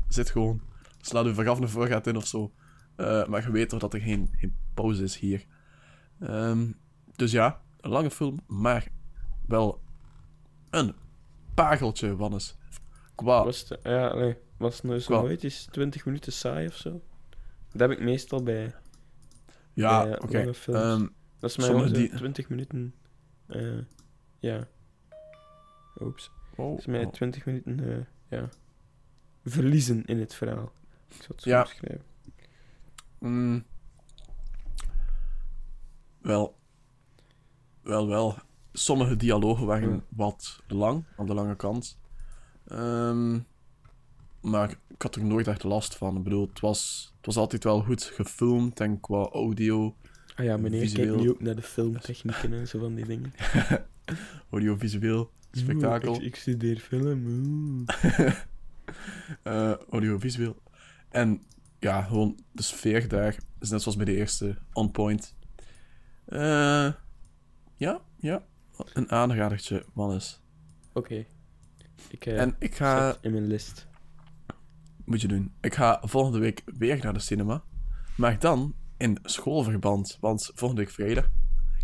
Zit 0.07 0.29
gewoon. 0.29 0.61
Sla 1.01 1.21
je 1.21 1.33
vergaf 1.33 1.59
naar 1.59 1.69
voren 1.69 1.87
gaat 1.89 2.07
in 2.07 2.15
of 2.15 2.27
zo. 2.27 2.51
Eh, 2.95 3.25
maar 3.27 3.41
je 3.45 3.51
weet 3.51 3.69
toch 3.69 3.79
dat 3.79 3.93
er 3.93 3.99
geen, 4.01 4.29
geen 4.37 4.55
pauze 4.73 5.03
is 5.03 5.17
hier. 5.17 5.45
Ehm, 6.19 6.65
dus 7.15 7.31
ja, 7.31 7.61
een 7.81 7.89
lange 7.91 8.11
film, 8.11 8.39
maar 8.47 8.87
wel 9.47 9.81
een 10.69 10.95
pageltje, 11.53 12.15
Wannes. 12.15 12.55
Qua... 13.15 13.43
Was 13.43 13.69
het, 13.69 13.79
ja, 13.83 14.07
allee, 14.07 14.37
was 14.57 14.75
het 14.75 14.83
nou 14.83 14.99
zo 14.99 15.21
nooit 15.21 15.43
eens 15.43 15.65
20 15.65 16.05
minuten 16.05 16.33
saai 16.33 16.67
of 16.67 16.75
zo? 16.75 17.01
Dat 17.71 17.79
heb 17.89 17.91
ik 17.91 17.99
meestal 18.03 18.43
bij. 18.43 18.75
Ja, 19.73 20.05
eh, 20.05 20.11
oké. 20.23 20.53
films. 20.53 20.67
Ehm, 20.67 21.07
Dat 21.39 21.49
is 21.49 21.57
mij 21.57 21.65
sommige 21.65 21.87
gewoon 21.87 22.01
zo 22.03 22.07
die- 22.09 22.17
20 22.17 22.49
minuten. 22.49 22.93
eh 23.47 23.77
ja. 24.39 24.67
Oeps. 26.01 26.31
oh, 26.55 26.69
Dat 26.69 26.79
is 26.79 26.85
mij 26.85 27.05
oh. 27.05 27.11
20 27.11 27.45
minuten. 27.45 27.79
eh, 27.89 28.05
ja. 28.39 28.49
Verliezen 29.45 30.05
in 30.05 30.19
het 30.19 30.33
verhaal. 30.35 30.71
Ik 31.07 31.15
zal 31.21 31.27
het 31.35 31.41
zo 31.41 31.49
Ja. 31.49 31.61
beschrijven. 31.61 32.05
Mm. 33.19 33.65
Wel. 36.21 36.57
Wel, 37.81 38.07
wel. 38.07 38.37
Sommige 38.73 39.15
dialogen 39.15 39.65
waren 39.65 39.89
Ja. 39.89 40.03
wat 40.09 40.59
lang, 40.67 41.05
aan 41.17 41.25
de 41.25 41.33
lange 41.33 41.55
kant. 41.55 41.99
Ehm, 42.67 43.39
maar 44.41 44.69
ik 44.89 45.01
had 45.01 45.15
er 45.15 45.23
nooit 45.25 45.47
echt 45.47 45.63
last 45.63 45.95
van. 45.97 46.17
Ik 46.17 46.23
bedoel, 46.23 46.47
het 46.47 46.59
was, 46.59 47.11
het 47.17 47.25
was 47.25 47.37
altijd 47.37 47.63
wel 47.63 47.81
goed 47.81 48.03
gefilmd 48.03 48.79
en 48.79 48.99
qua 48.99 49.17
audio, 49.31 49.95
Ah 50.35 50.45
ja, 50.45 50.57
meneer 50.57 50.79
Visueel. 50.81 51.05
kijkt 51.07 51.21
nu 51.21 51.29
ook 51.29 51.41
naar 51.41 51.55
de 51.55 51.61
filmtechnieken 51.61 52.53
en 52.53 52.67
zo 52.67 52.79
van 52.79 52.95
die 52.95 53.05
dingen. 53.05 53.33
audiovisueel, 54.51 55.31
spektakel. 55.51 56.09
Oeh, 56.09 56.19
ik, 56.19 56.25
ik 56.25 56.35
studeer 56.35 56.79
film. 56.79 57.85
eh 59.43 59.73
audiovisueel. 59.89 60.61
En 61.09 61.41
ja, 61.79 62.01
gewoon 62.01 62.39
de 62.51 62.61
sfeer 62.63 63.07
daar 63.07 63.37
is 63.59 63.69
net 63.69 63.81
zoals 63.81 63.97
bij 63.97 64.05
de 64.05 64.15
eerste 64.15 64.57
on 64.73 64.91
point. 64.91 65.35
Eh, 66.25 66.93
ja, 67.75 68.01
ja. 68.17 68.43
Een 68.93 69.11
aanradertje, 69.11 69.85
Wannes. 69.93 70.41
Oké. 70.93 71.25
Ik 72.09 72.25
eh 72.25 72.41
En 72.41 72.55
ik 72.59 72.75
ga, 72.75 73.17
in 73.21 73.31
mijn 73.31 73.47
list. 73.47 73.87
moet 75.05 75.21
je 75.21 75.27
doen, 75.27 75.53
ik 75.61 75.73
ga 75.73 76.01
volgende 76.03 76.39
week 76.39 76.61
weer 76.65 76.99
naar 77.03 77.13
de 77.13 77.19
cinema. 77.19 77.63
Maar 78.15 78.39
dan 78.39 78.75
in 78.97 79.17
schoolverband. 79.23 80.17
Want 80.21 80.51
volgende 80.53 80.83
week 80.83 80.93
vrijdag 80.93 81.29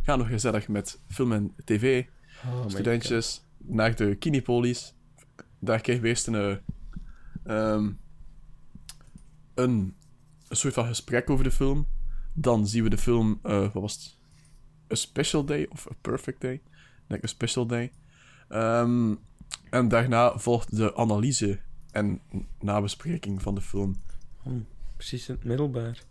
gaan 0.03 0.19
we 0.19 0.25
gezellig 0.25 0.67
met 0.67 1.01
film 1.07 1.31
en 1.31 1.53
tv, 1.65 2.05
Oh 2.45 2.67
studentjes, 2.67 3.45
naar 3.57 3.95
de 3.95 4.15
Kinepolis. 4.15 4.95
Daar 5.59 5.81
krijgen 5.81 6.03
we 6.03 6.09
eerst 6.09 6.27
een, 6.27 6.59
ehm, 7.43 7.91
een, 9.53 9.95
een 10.47 10.55
soort 10.55 10.73
van 10.73 10.85
gesprek 10.85 11.29
over 11.29 11.43
de 11.43 11.51
film. 11.51 11.87
Dan 12.33 12.67
zien 12.67 12.83
we 12.83 12.89
de 12.89 12.97
film, 12.97 13.39
eh, 13.43 13.59
wat 13.59 13.73
was 13.73 13.93
het? 13.93 14.17
A 14.91 14.95
Special 14.95 15.45
Day 15.45 15.67
of 15.69 15.91
A 15.91 15.93
Perfect 16.01 16.41
Day? 16.41 16.61
Ik 17.10 17.16
denk 17.16 17.24
A 17.24 17.28
Special 17.28 17.66
Day. 17.66 17.91
Ehm, 18.49 19.16
en 19.70 19.88
daarna 19.88 20.38
volgt 20.38 20.76
de 20.76 20.95
analyse 20.95 21.60
en 21.91 22.22
nabespreking 22.60 23.41
van 23.41 23.55
de 23.55 23.62
film. 23.62 23.95
Oh, 24.43 24.53
precies 24.95 25.28
in 25.30 25.36
het 25.36 25.43
middelbaar. 25.43 26.03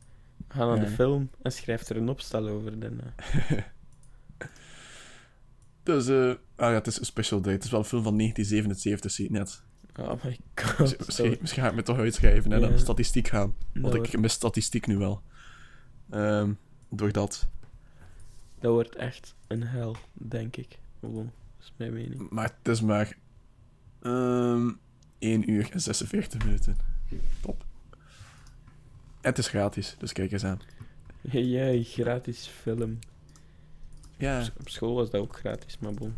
Ga 0.49 0.65
naar 0.67 0.77
Ja. 0.77 0.83
de 0.85 0.91
film 0.91 1.31
en 1.43 1.53
schrijf 1.53 1.89
er 1.89 1.97
een 1.97 2.09
opstel 2.09 2.49
over. 2.49 2.79
Dan. 2.81 3.01
Dus, 5.83 6.09
eh, 6.09 6.29
ah 6.57 6.69
ja, 6.71 6.73
het 6.73 6.87
is 6.87 7.01
A 7.01 7.05
Special 7.05 7.41
Day. 7.41 7.53
Het 7.53 7.65
is 7.65 7.71
wel 7.71 7.81
een 7.81 7.87
film 7.87 8.03
van 8.03 8.17
1977, 8.17 9.11
zie 9.11 9.25
je 9.25 9.31
net. 9.39 9.63
Oh 9.99 10.25
my 10.25 10.39
Dus 10.55 10.95
god. 11.17 11.41
misschien, 11.41 11.63
ga 11.63 11.69
ik 11.69 11.75
me 11.75 11.83
toch 11.83 11.99
uitschrijven 11.99 12.53
en 12.53 12.61
Ja. 12.61 12.69
naar 12.69 12.79
statistiek 12.79 13.29
gaan. 13.29 13.55
Want 13.75 13.95
dat, 13.95 14.07
ik 14.07 14.19
mis 14.21 14.33
statistiek 14.33 14.87
nu 14.87 14.97
wel. 14.97 15.23
Ehm, 16.11 16.53
door 16.91 17.13
dat. 17.13 17.49
dat 18.61 18.73
wordt 18.73 18.97
echt 18.97 19.35
een 19.47 19.63
hel, 19.63 19.97
denk 20.13 20.57
ik. 20.57 20.79
Gewoon, 21.01 21.33
dat 21.57 21.67
is 21.67 21.73
mijn 21.77 21.93
mening. 21.93 22.31
Maar 22.31 22.53
het 22.59 22.69
is 22.69 22.81
maar... 22.81 23.17
ehm 24.03 24.71
1 25.19 25.51
uur 25.51 25.71
en 25.73 25.81
46 25.81 26.45
minuten. 26.45 26.77
Top. 27.41 27.65
Het 29.21 29.39
is 29.39 29.49
gratis, 29.49 29.97
dus 29.99 30.13
kijk 30.13 30.33
eens 30.33 30.45
aan. 30.45 30.61
Jij, 31.21 31.83
gratis 31.83 32.47
film. 32.47 32.99
Ja, 34.17 34.47
Op 34.59 34.69
school 34.69 34.95
was 34.95 35.11
dat 35.11 35.21
ook 35.21 35.37
gratis, 35.37 35.79
maar 35.79 35.95
bon. 35.95 36.15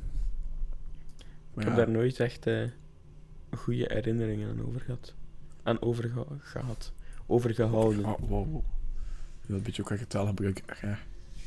maar 1.54 1.64
Ik 1.64 1.68
heb 1.70 1.78
ja. 1.78 1.84
daar 1.84 1.90
nooit 1.90 2.20
echt 2.20 2.46
eh, 2.46 2.64
goede 3.50 3.84
herinneringen 3.92 4.50
aan 4.50 4.66
over 4.66 4.80
gehad. 4.80 5.14
Aan 5.62 5.82
overge 5.82 6.26
gehad. 6.38 6.92
Overgehouden. 7.26 8.04
Oh, 8.04 8.18
wow, 8.18 8.52
wow. 8.52 8.64
Een 9.46 9.62
beetje 9.62 9.82
ook 9.82 9.88
qua 9.88 10.04
taalgebruik 10.08 10.62
ja, 10.82 10.98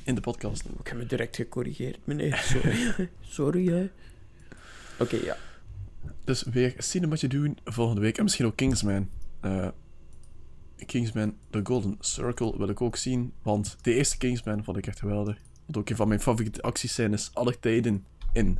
in 0.04 0.16
de 0.16 0.22
podcast. 0.22 0.66
Ik 0.80 0.88
heb 0.88 0.98
me 0.98 1.06
direct 1.06 1.36
gecorrigeerd, 1.36 2.00
meneer. 2.04 2.38
Sorry. 2.38 3.10
Sorry, 3.22 3.68
hè. 3.68 3.90
Oké, 5.00 5.16
ja. 5.16 5.38
Dus 6.24 6.44
weer 6.44 6.74
cinematje 6.78 7.28
doen 7.28 7.58
volgende 7.64 8.02
week. 8.02 8.18
En 8.18 8.24
misschien 8.24 8.46
ook 8.46 8.56
Kingsman. 8.56 9.10
Eh, 9.40 9.68
Kingsman 10.86 11.36
The 11.50 11.60
Golden 11.64 11.98
Circle 12.00 12.58
wil 12.58 12.70
ik 12.70 12.82
ook 12.82 12.96
zien. 12.96 13.34
Want 13.42 13.78
de 13.82 13.94
eerste 13.94 14.18
Kingsman 14.18 14.64
vond 14.64 14.78
ik 14.78 14.88
echt 14.88 15.00
geweldig. 15.00 15.38
Wat 15.66 15.78
ook 15.78 15.90
een 15.90 15.96
van 15.96 16.08
mijn 16.08 16.22
favoriete 16.22 16.62
actiescènes 16.62 17.30
aller 17.34 17.60
tijden 17.60 18.06
in 18.34 18.58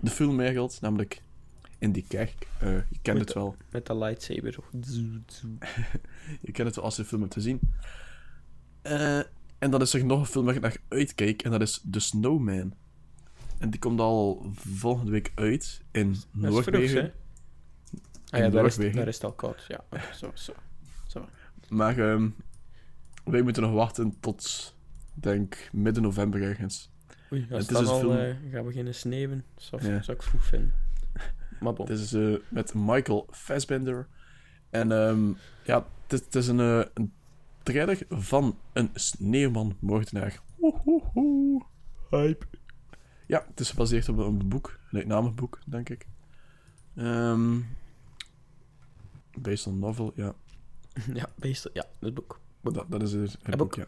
de 0.00 0.10
film 0.10 0.40
eigenlijk. 0.40 0.80
Namelijk 0.80 1.22
in 1.78 1.92
die 1.92 2.04
kerk. 2.08 2.46
Eh, 2.58 2.68
je 2.68 2.98
kent 3.02 3.18
Met 3.18 3.28
het 3.28 3.34
wel. 3.34 3.56
Met 3.70 3.86
de 3.86 3.96
lightsaber. 3.96 4.56
Je 6.40 6.52
kent 6.52 6.66
het 6.66 6.76
wel 6.76 6.84
als 6.84 6.96
je 6.96 7.02
de 7.02 7.08
film 7.08 7.20
hebt 7.20 7.34
gezien. 7.34 7.60
Eh, 8.82 9.20
en 9.62 9.70
dan 9.70 9.80
is 9.80 9.94
er 9.94 10.04
nog 10.04 10.18
een 10.20 10.26
film 10.26 10.44
waar 10.44 10.54
ik 10.54 10.60
naar 10.60 10.76
uitkijk. 10.88 11.42
En 11.42 11.50
dat 11.50 11.60
is 11.60 11.84
The 11.90 12.00
Snowman. 12.00 12.74
En 13.58 13.70
die 13.70 13.80
komt 13.80 14.00
al 14.00 14.50
volgende 14.56 15.10
week 15.10 15.32
uit 15.34 15.82
in 15.90 16.08
Dat 16.32 16.52
is 16.52 16.64
vroeg, 16.64 16.64
hè? 16.64 16.70
Noorwegen. 16.70 17.12
Ah 18.30 18.40
ja, 18.40 18.48
daar 18.48 18.64
is, 18.64 18.76
daar 18.76 19.08
is 19.08 19.14
het 19.14 19.24
al 19.24 19.32
koud. 19.32 19.64
Ja, 19.68 19.84
zo, 20.14 20.30
zo. 20.34 20.52
zo. 21.06 21.28
Maar 21.68 21.98
ehm, 21.98 22.28
wij 23.24 23.42
moeten 23.42 23.62
nog 23.62 23.72
wachten 23.72 24.16
tot, 24.20 24.74
denk 25.14 25.68
midden 25.72 26.02
november 26.02 26.42
ergens. 26.42 26.90
Oei, 27.32 27.46
als 27.50 27.66
Het 27.68 27.80
is 27.80 27.86
al 27.86 27.98
film- 27.98 28.16
eh, 28.16 28.34
gaat 28.52 28.64
beginnen 28.64 28.94
sneeuwen, 28.94 29.44
zou, 29.56 29.86
Ja. 29.86 30.02
zou 30.02 30.16
ik 30.16 30.22
vroeg 30.22 30.44
vinden. 30.44 30.72
Maar 31.60 31.72
bon. 31.72 31.86
Het 31.86 31.98
is 31.98 32.12
eh, 32.12 32.34
met 32.48 32.74
Michael 32.74 33.26
Fassbender 33.30 34.08
En 34.70 34.92
ehm, 34.92 35.32
ja, 35.64 35.86
het 36.02 36.12
is, 36.12 36.20
het 36.20 36.34
is 36.34 36.46
een, 36.48 36.60
eh, 36.60 36.82
een 36.94 37.12
trailer 37.62 37.98
van 38.08 38.58
een 38.72 38.90
sneeuwman-moordenaar. 38.94 40.40
Woehoehoe. 40.56 41.62
Hype. 42.10 42.46
Ja, 43.26 43.44
het 43.48 43.60
is 43.60 43.70
gebaseerd 43.70 44.08
op 44.08 44.18
een, 44.18 44.48
boek, 44.48 44.68
een 44.68 44.88
gelijknamig 44.88 45.34
boek, 45.34 45.60
denk 45.66 45.88
ik. 45.88 46.06
Ehm 46.96 47.58
based 49.40 49.66
on 49.66 49.78
novel, 49.78 50.12
ja. 50.14 50.34
Ja, 51.14 51.28
beest, 51.36 51.70
ja, 51.72 51.86
het 52.00 52.14
boek. 52.14 52.40
Dat, 52.60 52.90
dat 52.90 53.02
is 53.02 53.12
het, 53.12 53.38
het 53.42 53.56
boek, 53.56 53.74
ja. 53.74 53.86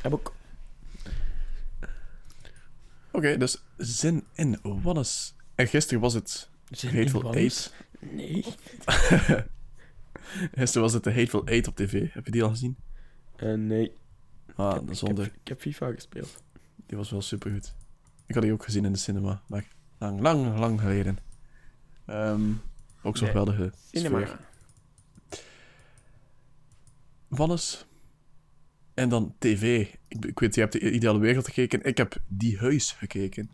Heb 0.00 0.12
ook. 0.12 0.34
Oké, 3.10 3.36
dus 3.36 3.62
zin 3.76 4.24
in 4.32 4.58
Wannes. 4.62 5.34
En 5.54 5.66
gisteren 5.66 6.00
was 6.00 6.14
het 6.14 6.50
Zin 6.70 6.90
in 6.90 6.96
Hateful? 6.96 7.34
Eight. 7.34 7.74
Nee. 8.00 8.44
Gisteren 10.54 10.82
was 10.82 10.92
het 10.92 11.04
de 11.04 11.12
Hateful 11.12 11.46
Eight 11.46 11.68
op 11.68 11.76
tv. 11.76 12.12
Heb 12.12 12.24
je 12.24 12.30
die 12.30 12.42
al 12.42 12.48
gezien? 12.48 12.76
Eh, 13.42 13.54
nee. 13.54 13.92
Ah, 14.54 14.76
ik, 14.82 14.86
heb, 14.88 14.94
zonde. 14.94 15.22
ik, 15.22 15.28
heb, 15.28 15.36
ik 15.40 15.48
heb 15.48 15.60
FIFA 15.60 15.90
gespeeld. 15.92 16.42
Die 16.86 16.96
was 16.96 17.10
wel 17.10 17.22
supergoed. 17.22 17.74
Ik 18.26 18.34
had 18.34 18.42
die 18.42 18.52
ook 18.52 18.64
gezien 18.64 18.84
in 18.84 18.92
de 18.92 18.98
cinema, 18.98 19.42
maar 19.48 19.66
lang, 19.98 20.20
lang, 20.20 20.58
lang 20.58 20.80
geleden. 20.80 21.18
Ehm, 22.06 22.50
ook 23.02 23.16
zo'n 23.16 23.26
Nee. 23.28 23.36
geweldige 23.36 23.72
Cinema. 23.92 24.20
sfeer. 24.26 24.38
Wannes. 27.28 27.86
En 28.94 29.08
dan 29.08 29.34
tv. 29.38 29.94
Ik, 30.08 30.24
ik 30.24 30.38
weet, 30.38 30.54
je 30.54 30.60
hebt 30.60 30.72
de 30.72 30.90
Ideale 30.90 31.18
Wereld 31.18 31.44
gekeken. 31.46 31.82
Ik 31.82 31.96
heb 31.98 32.16
Die 32.28 32.58
Huis 32.58 32.92
gekeken. 32.92 33.50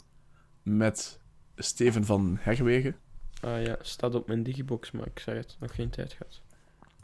Met 0.63 1.21
Steven 1.57 2.05
van 2.05 2.37
Herwegen. 2.41 2.97
Ah 3.41 3.63
ja, 3.63 3.77
staat 3.81 4.15
op 4.15 4.27
mijn 4.27 4.43
digibox, 4.43 4.91
maar 4.91 5.07
ik 5.07 5.19
zeg 5.19 5.35
het, 5.37 5.57
nog 5.61 5.75
geen 5.75 5.91
tijd 5.91 6.13
gehad. 6.13 6.43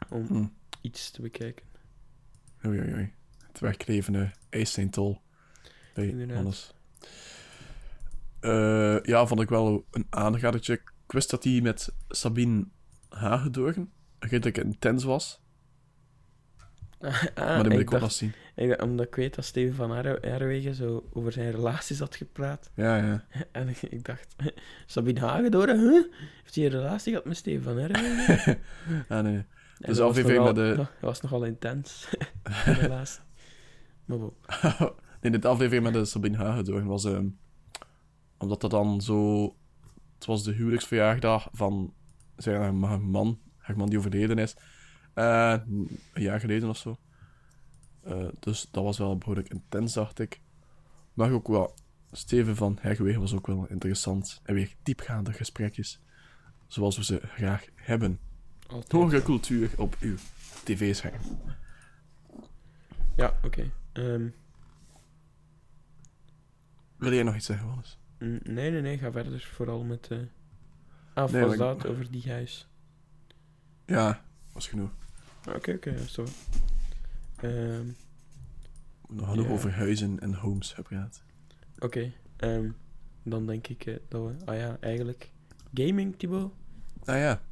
Om 0.09 0.26
Hm. 0.26 0.47
iets 0.80 1.11
te 1.11 1.22
bekijken. 1.22 1.64
Oei, 2.66 2.80
oei, 2.80 2.92
oei. 2.94 3.12
Het 3.48 3.60
wegklevende 3.60 4.30
IJsseintol 4.50 5.20
bij 5.94 6.06
Inderdaad. 6.08 6.36
Wannes. 6.36 6.74
Eh, 8.40 9.00
ja, 9.02 9.26
vond 9.26 9.40
ik 9.40 9.48
wel 9.48 9.84
een 9.90 10.06
aanradertje. 10.10 10.72
Ik 10.72 10.92
wist 11.06 11.30
dat 11.30 11.44
hij 11.44 11.60
met 11.60 11.94
Sabine 12.08 12.66
Hagedoorn 13.08 13.92
redelijk 14.18 14.58
intens 14.58 15.04
was. 15.04 15.42
Ah, 17.00 17.22
maar 17.36 17.62
die 17.62 17.72
moet 17.72 17.80
ik, 17.80 17.90
dacht, 17.90 18.02
nog 18.02 18.12
zien. 18.12 18.32
ik, 18.54 18.82
omdat 18.82 19.06
ik 19.06 19.14
weet 19.14 19.34
dat 19.34 19.44
Steven 19.44 19.74
van 19.74 19.90
Herwe- 19.90 20.28
Herwegen 20.28 20.74
zo 20.74 21.08
over 21.12 21.32
zijn 21.32 21.50
relaties 21.50 21.98
had 21.98 22.16
gepraat. 22.16 22.70
Ja, 22.74 22.96
ja. 22.96 23.24
En 23.52 23.68
ik, 23.68 23.82
ik 23.82 24.04
dacht, 24.04 24.36
Sabine 24.86 25.20
Hagedoor, 25.20 25.68
huh? 25.68 26.04
Heeft 26.42 26.54
hij 26.54 26.64
een 26.64 26.70
relatie 26.70 27.12
gehad 27.12 27.26
met 27.28 27.36
Steven 27.36 27.62
van 27.62 27.78
Herwegen? 27.78 28.58
ah, 29.08 29.22
nee. 29.22 29.44
Dus 29.87 30.01
aflevering 30.01 30.45
met 30.45 30.55
de- 30.55 30.87
was 31.01 31.20
nogal 31.20 31.45
intens, 31.45 32.09
relatie. 32.64 33.20
Maar 34.05 34.18
bon. 34.18 34.32
nee, 35.20 35.39
de 35.39 35.49
aflevering 35.49 35.85
met 35.85 35.93
de 35.93 36.05
Sabine 36.05 36.37
Hagedoorn 36.37 36.87
was... 36.87 37.05
ehm, 37.05 37.26
omdat 38.39 38.61
dat 38.61 38.70
dan 38.70 39.01
zo... 39.01 39.43
Het 40.14 40.24
was 40.24 40.45
de 40.45 40.53
huwelijksverjaardag 40.53 41.49
van 41.53 41.95
zijn 42.37 42.76
man. 43.11 43.39
Haar 43.57 43.76
man 43.76 43.89
die 43.89 43.99
overleden 43.99 44.39
is. 44.39 44.57
Eh, 45.14 45.55
een 45.66 45.99
jaar 46.14 46.41
geleden 46.41 46.68
of 46.68 46.76
zo. 46.76 46.97
Eh, 48.03 48.26
dus 48.41 48.68
dat 48.70 48.85
was 48.85 48.99
wel 48.99 49.18
behoorlijk 49.18 49.49
intens, 49.49 49.93
dacht 49.93 50.18
ik. 50.18 50.41
Maar 51.14 51.30
ook 51.32 51.49
wel... 51.49 51.74
Steven 52.12 52.57
van 52.57 52.78
Herwegen 52.80 53.20
was 53.20 53.35
ook 53.35 53.47
wel 53.47 53.66
interessant. 53.68 54.41
En 54.45 54.55
weer 54.55 54.74
diepgaande 54.82 55.32
gesprekjes. 55.32 56.01
Zoals 56.66 56.97
we 56.97 57.05
ze 57.05 57.20
graag 57.22 57.64
hebben. 57.74 58.18
Altijd. 58.66 58.92
Hogere 58.92 59.22
cultuur 59.22 59.70
op 59.76 59.96
uw 60.00 60.16
tv-scherm. 60.64 61.20
Ja, 63.16 63.34
oké. 63.42 63.70
Ehm, 63.92 64.28
Wil 66.96 67.12
jij 67.12 67.22
nog 67.22 67.34
iets 67.34 67.46
zeggen, 67.46 67.66
Wannes? 67.66 67.98
mm, 68.18 68.38
nee, 68.42 68.70
nee, 68.70 68.80
nee, 68.80 68.98
ga 68.98 69.12
verder. 69.12 69.48
Vooral 69.52 69.82
met... 69.84 70.08
eh 70.10 70.18
Ah, 71.14 71.32
Nee, 71.32 71.42
was 71.44 71.54
ik- 71.54 71.84
over 71.84 72.10
die 72.10 72.28
huis? 72.30 72.68
Ja, 73.86 74.24
was 74.52 74.68
genoeg. 74.68 74.90
Ah, 75.44 75.54
Oké, 75.54 75.72
oké, 75.72 75.90
ja, 75.90 76.06
zo. 76.06 76.24
Nog 79.08 79.28
genoeg 79.28 79.46
Ja. 79.46 79.52
over 79.52 79.72
huizen 79.74 80.20
en 80.20 80.34
homes 80.34 80.72
gepraat. 80.72 81.22
Oké, 81.78 82.12
ehm, 82.36 82.70
dan 83.22 83.46
denk 83.46 83.66
ik 83.66 83.86
eh, 83.86 83.96
dat 84.08 84.22
we... 84.26 84.44
Ah 84.44 84.56
ja, 84.56 84.76
eigenlijk... 84.80 85.30
Gaming, 85.74 86.16
Thibaut? 86.18 86.52
Ah 87.04 87.16
ja, 87.16 87.42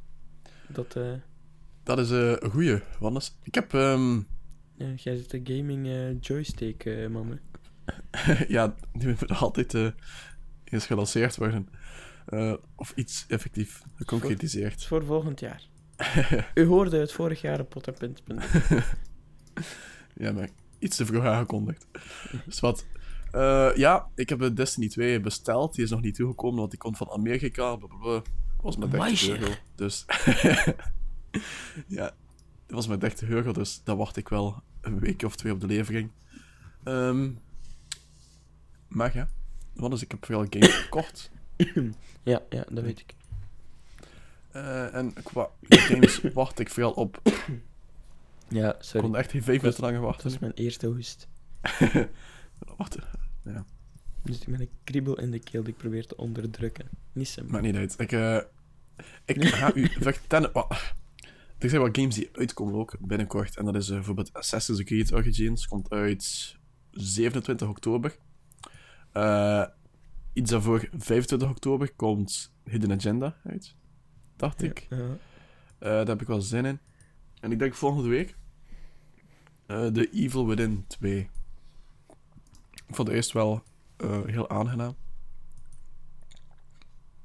Dat... 0.73 0.95
eh 0.95 1.13
dat 1.83 1.99
is 1.99 2.11
eh, 2.11 2.31
een 2.39 2.51
goeie, 2.51 2.81
Wannes. 2.99 3.37
Ik 3.43 3.55
heb... 3.55 3.73
ehm, 3.73 4.15
ja, 4.75 4.87
jij 4.95 5.15
zit 5.15 5.29
de 5.29 5.41
gaming 5.43 5.87
eh, 5.87 6.21
joystick, 6.21 7.09
man. 7.09 7.39
hè? 8.11 8.45
ja, 8.55 8.75
die 8.93 9.07
moet 9.07 9.31
altijd 9.31 9.73
eens 10.63 10.85
gelanceerd 10.85 11.35
worden. 11.35 11.69
Of 12.75 12.93
iets 12.95 13.25
effectief 13.27 13.81
geconcretiseerd. 13.95 14.79
is 14.79 14.87
voor 14.87 15.05
volgend 15.05 15.39
jaar. 15.39 15.67
U 16.53 16.65
hoorde 16.65 16.97
het 16.97 17.11
vorig 17.11 17.41
jaar 17.41 17.59
op 17.59 17.69
Pot 17.69 17.87
en 17.87 17.93
Pint. 17.93 18.23
punt. 18.23 18.43
ja, 20.23 20.31
maar 20.31 20.49
iets 20.79 20.97
te 20.97 21.05
vroeg 21.05 21.23
aangekondigd. 21.23 21.87
Dus 22.45 22.59
wat... 22.59 22.85
Ja, 23.75 24.07
ik 24.15 24.29
heb 24.29 24.39
de 24.39 24.53
Destiny 24.53 24.89
2 24.89 25.19
besteld. 25.19 25.75
Die 25.75 25.83
is 25.83 25.89
nog 25.89 26.01
niet 26.01 26.15
toegekomen, 26.15 26.57
want 26.57 26.69
die 26.69 26.79
komt 26.79 26.97
van 26.97 27.09
Amerika. 27.09 27.75
Blablabla. 27.75 28.21
Was 28.63 28.77
met 28.77 28.91
30 28.91 29.07
Meisje. 29.09 29.39
euro. 29.39 29.53
Dus... 29.75 30.05
ja, 31.87 32.03
dat 32.65 32.75
was 32.75 32.87
met 32.87 33.01
30 33.01 33.29
euro, 33.29 33.51
dus 33.53 33.81
daar 33.83 33.95
wacht 33.95 34.17
ik 34.17 34.29
wel 34.29 34.61
een 34.81 34.99
week 34.99 35.23
of 35.23 35.35
twee 35.35 35.51
op 35.53 35.59
de 35.61 35.67
levering. 35.67 36.11
Ehm, 36.83 37.29
maar 38.87 39.15
ja, 39.15 39.27
wat 39.73 39.93
is, 39.93 40.01
ik 40.01 40.11
heb 40.11 40.25
veel 40.25 40.45
games 40.49 40.75
gekocht. 40.83 41.31
Ja, 42.23 42.41
ja, 42.49 42.65
dat 42.69 42.83
weet 42.83 42.99
ik. 42.99 43.15
Eh, 44.51 44.95
en 44.95 45.13
qua 45.23 45.49
games 45.69 46.21
wacht 46.33 46.59
ik 46.59 46.69
vooral 46.69 46.91
op. 46.91 47.21
Ja, 48.47 48.75
Ik 48.75 48.83
sorry. 48.83 49.07
kon 49.07 49.15
echt 49.17 49.31
geen 49.31 49.43
vijf 49.43 49.61
minuten 49.61 49.83
langer 49.83 49.99
Dat 49.99 50.09
wachten. 50.09 50.29
is 50.29 50.39
mijn 50.39 50.53
eerste 50.53 50.87
hoest. 50.87 51.27
Wacht, 52.77 52.97
Dus 54.23 54.39
ik 54.39 54.47
ben 54.47 54.59
een 54.61 54.69
kriebel 54.83 55.19
in 55.19 55.31
de 55.31 55.39
keel 55.39 55.63
die 55.63 55.71
ik 55.71 55.77
probeer 55.77 56.05
te 56.07 56.17
onderdrukken. 56.17 56.89
Niet 57.13 57.27
simpel. 57.27 57.51
maakt 57.53 57.65
niet 57.65 57.75
uit. 57.75 57.95
Ik, 57.99 58.11
eh, 58.11 58.37
ik 59.25 59.45
ga 59.45 59.73
u 59.75 59.87
vertellen. 60.09 60.49
wat- 60.53 60.93
Er 61.57 61.69
zijn 61.69 61.81
wat 61.81 61.97
games 61.97 62.15
die 62.15 62.29
uitkomen 62.33 62.73
ook 62.75 62.95
binnenkort. 62.99 63.57
En 63.57 63.65
dat 63.65 63.75
is 63.75 63.89
eh, 63.89 63.95
bijvoorbeeld 63.95 64.33
Assassin's 64.33 64.83
Creed 64.83 65.13
Origins. 65.13 65.67
Komt 65.67 65.89
uit 65.89 66.55
27 66.91 67.67
oktober. 67.67 68.15
Eh, 69.11 69.65
iets 70.33 70.51
daarvoor, 70.51 70.89
25 70.97 71.49
oktober, 71.49 71.91
komt 71.95 72.53
Hidden 72.63 72.91
Agenda 72.91 73.35
uit. 73.43 73.75
Dacht 74.35 74.61
ik. 74.63 74.87
Ja. 74.89 74.97
Eh, 74.97 75.89
daar 75.89 76.07
heb 76.07 76.21
ik 76.21 76.27
wel 76.27 76.41
zin 76.41 76.65
in. 76.65 76.79
En 77.39 77.51
ik 77.51 77.59
denk 77.59 77.73
volgende 77.73 78.09
week. 78.09 78.35
The 79.67 80.09
Evil 80.11 80.47
Within 80.47 80.85
2. 80.87 81.29
Ik 82.87 82.95
vond 82.95 83.07
de 83.07 83.13
eerste 83.13 83.37
wel 83.37 83.63
heel 84.25 84.49
aangenaam. 84.49 84.95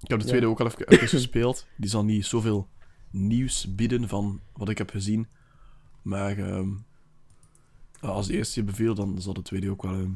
Ik 0.02 0.08
heb 0.08 0.18
de 0.18 0.24
Ja. 0.24 0.30
tweede 0.30 0.46
ook 0.46 0.60
al 0.60 0.66
even, 0.66 0.88
even 0.88 1.08
gespeeld. 1.08 1.66
Die 1.76 1.90
zal 1.90 2.04
niet 2.04 2.26
zoveel 2.26 2.68
nieuws 3.10 3.74
bieden 3.74 4.08
van 4.08 4.40
wat 4.52 4.68
ik 4.68 4.78
heb 4.78 4.90
gezien. 4.90 5.26
Maar 6.02 6.38
ehm, 6.38 6.68
als 8.00 8.26
de 8.26 8.32
eerste 8.36 8.60
je 8.60 8.66
beviel, 8.66 8.94
dan 8.94 9.20
zal 9.20 9.32
de 9.32 9.42
tweede 9.42 9.70
ook 9.70 9.82
wel, 9.82 9.92
ehm, 9.92 10.10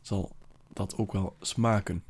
zal 0.00 0.36
dat 0.72 0.96
ook 0.96 1.12
wel 1.12 1.36
smaken. 1.40 2.04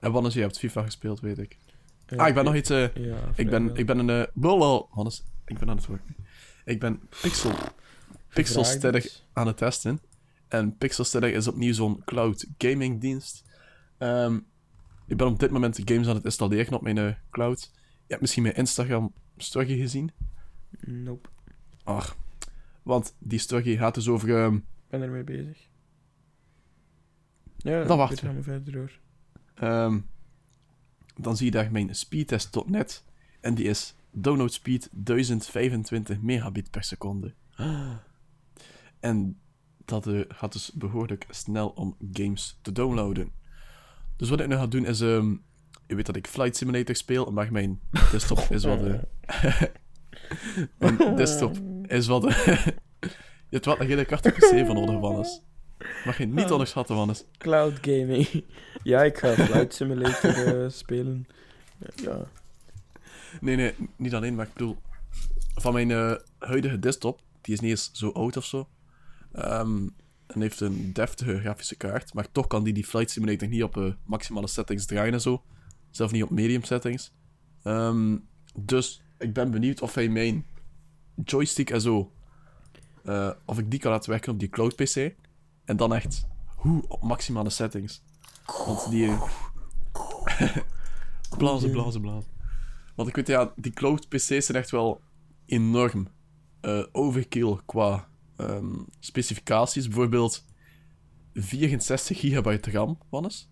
En 0.00 0.12
Wannes, 0.12 0.34
je 0.34 0.40
hebt 0.40 0.58
FIFA 0.58 0.82
gespeeld, 0.82 1.20
weet 1.20 1.38
ik. 1.38 1.58
Eh, 2.06 2.18
Ah, 2.18 2.28
ik 2.28 2.34
ben 2.34 2.44
nog 2.44 2.54
iets... 2.54 2.70
eh, 2.70 2.94
Ja, 2.94 3.16
ik 3.36 3.50
ben, 3.50 3.74
ik 3.76 3.86
ben 3.86 4.08
een... 4.08 4.26
Lol, 4.34 4.88
Hannes, 4.90 5.24
ik 5.46 5.58
ben 5.58 5.68
aan 5.70 5.76
het 5.76 5.86
woord. 5.86 6.00
Ik 6.64 6.80
ben 6.80 7.00
Pixel, 7.22 7.52
Pixelsteady 8.28 9.00
dus. 9.00 9.26
aan 9.32 9.46
het 9.46 9.56
testen. 9.56 10.00
En 10.48 10.76
Pixelsteady 10.76 11.26
is 11.26 11.48
opnieuw 11.48 11.72
zo'n 11.72 12.02
cloud 12.04 12.46
gaming 12.58 13.00
dienst. 13.00 13.44
Ehm, 13.98 14.38
ik 15.06 15.16
ben 15.16 15.26
op 15.26 15.38
dit 15.38 15.50
moment 15.50 15.80
games 15.84 16.08
aan 16.08 16.14
het 16.14 16.24
installeren 16.24 16.74
op 16.74 16.82
mijn 16.82 16.98
eh, 16.98 17.14
cloud. 17.30 17.70
Je 17.74 18.06
hebt 18.12 18.20
misschien 18.20 18.42
mijn 18.42 18.54
Instagram 18.54 19.12
story 19.36 19.78
gezien. 19.78 20.10
Nope. 20.80 21.28
Ach, 21.84 22.16
want 22.82 23.14
die 23.18 23.38
story 23.38 23.76
gaat 23.76 23.94
dus 23.94 24.08
over... 24.08 24.36
ehm, 24.44 24.54
Ik 24.54 24.62
ben 24.88 25.02
ermee 25.02 25.24
bezig. 25.24 25.68
Ja, 27.56 27.84
Dan 27.84 27.98
wachten 27.98 28.34
we. 28.34 28.42
verder 28.42 28.72
door. 28.72 28.98
ehm, 29.54 30.00
dan 31.16 31.36
zie 31.36 31.46
je 31.46 31.52
daar 31.52 31.70
mijn 31.72 31.94
speedtest.net. 31.94 33.04
En 33.40 33.54
die 33.54 33.64
is 33.64 33.94
download 34.10 34.52
speed 34.52 34.88
1025 34.92 36.20
megabit 36.20 36.70
per 36.70 36.82
seconde. 36.84 37.34
En 39.00 39.40
dat 39.84 40.06
eh, 40.06 40.20
gaat 40.28 40.52
dus 40.52 40.72
behoorlijk 40.72 41.26
snel 41.30 41.68
om 41.68 41.96
games 42.12 42.58
te 42.62 42.72
downloaden. 42.72 43.32
Dus 44.16 44.28
wat 44.28 44.40
ik 44.40 44.46
nu 44.46 44.54
ga 44.54 44.66
doen 44.66 44.84
is... 44.86 45.00
ehm 45.00 45.34
je 45.86 45.94
weet 45.94 46.06
dat 46.06 46.16
ik 46.16 46.26
Flight 46.26 46.56
Simulator 46.56 46.94
speel, 46.94 47.32
maar 47.32 47.52
mijn 47.52 47.80
desktop 48.12 48.38
is 48.38 48.64
wat... 48.64 48.80
eh, 48.82 49.62
Mijn 50.78 51.16
desktop 51.16 51.56
is 51.86 52.06
wat... 52.06 52.22
je 52.22 52.74
hebt 53.50 53.64
wat 53.64 53.80
een 53.80 53.86
hele 53.86 54.04
krachtige 54.04 54.34
PC 54.34 54.66
van 54.66 54.74
nodig, 54.74 54.98
Wannes. 55.00 55.42
Mag 56.04 56.18
je 56.18 56.26
niet 56.26 56.50
onderschatten, 56.50 56.96
Wannes. 56.96 57.24
Cloud 57.38 57.78
gaming. 57.80 58.44
ja, 58.82 59.02
ik 59.02 59.18
ga 59.18 59.34
Flight 59.34 59.74
Simulator 59.74 60.62
eh, 60.62 60.70
spelen. 60.70 61.26
Ja. 61.94 62.18
Nee, 63.40 63.56
nee, 63.56 63.74
niet 63.96 64.14
alleen, 64.14 64.34
maar 64.34 64.46
ik 64.46 64.52
bedoel... 64.52 64.76
Van 65.54 65.72
mijn 65.72 65.90
eh, 65.90 66.14
huidige 66.38 66.78
desktop, 66.78 67.20
die 67.40 67.54
is 67.54 67.60
niet 67.60 67.70
eens 67.70 67.90
zo 67.92 68.10
oud 68.10 68.36
of 68.36 68.44
zo. 68.44 68.68
ehm, 69.32 69.88
heeft 70.40 70.60
een 70.60 70.92
deftige 70.92 71.40
grafische 71.40 71.76
kaart, 71.76 72.14
maar 72.14 72.32
toch 72.32 72.46
kan 72.46 72.64
die 72.64 72.72
die 72.72 72.84
Flight 72.84 73.10
Simulator 73.10 73.48
niet 73.48 73.62
op 73.62 73.76
eh, 73.76 73.92
maximale 74.04 74.46
settings 74.46 74.86
draaien 74.86 75.12
en 75.12 75.20
zo. 75.20 75.42
Zelf 75.90 76.12
niet 76.12 76.22
op 76.22 76.30
medium 76.30 76.62
settings. 76.62 77.12
Ehm, 77.62 78.16
dus 78.54 79.02
ik 79.18 79.32
ben 79.32 79.50
benieuwd 79.50 79.82
of 79.82 79.94
hij 79.94 80.08
mijn 80.08 80.46
joystick 81.24 81.70
en 81.70 81.80
zo... 81.80 82.12
eh, 83.04 83.30
of 83.44 83.58
ik 83.58 83.70
die 83.70 83.80
kan 83.80 83.90
laten 83.90 84.10
werken 84.10 84.32
op 84.32 84.38
die 84.38 84.48
cloud 84.48 84.74
PC. 84.74 85.14
En 85.64 85.76
dan 85.76 85.94
echt, 85.94 86.26
hoe 86.46 86.84
op 86.88 87.02
maximale 87.02 87.50
settings. 87.50 88.02
Want 88.66 88.90
die... 88.90 89.08
eh, 89.08 89.22
blazen, 91.38 91.70
blazen, 91.70 92.00
blazen. 92.00 92.30
Want 92.94 93.08
ik 93.08 93.16
weet, 93.16 93.26
ja, 93.26 93.52
die 93.56 93.72
cloud 93.72 94.08
PC's 94.08 94.46
zijn 94.46 94.58
echt 94.58 94.70
wel 94.70 95.00
enorm 95.46 96.08
overkill 96.92 97.56
qua 97.66 98.08
ehm, 98.36 98.74
specificaties. 98.98 99.86
Bijvoorbeeld 99.86 100.44
64 101.34 102.18
gigabyte 102.20 102.70
RAM, 102.70 102.98
Wannes. 103.10 103.50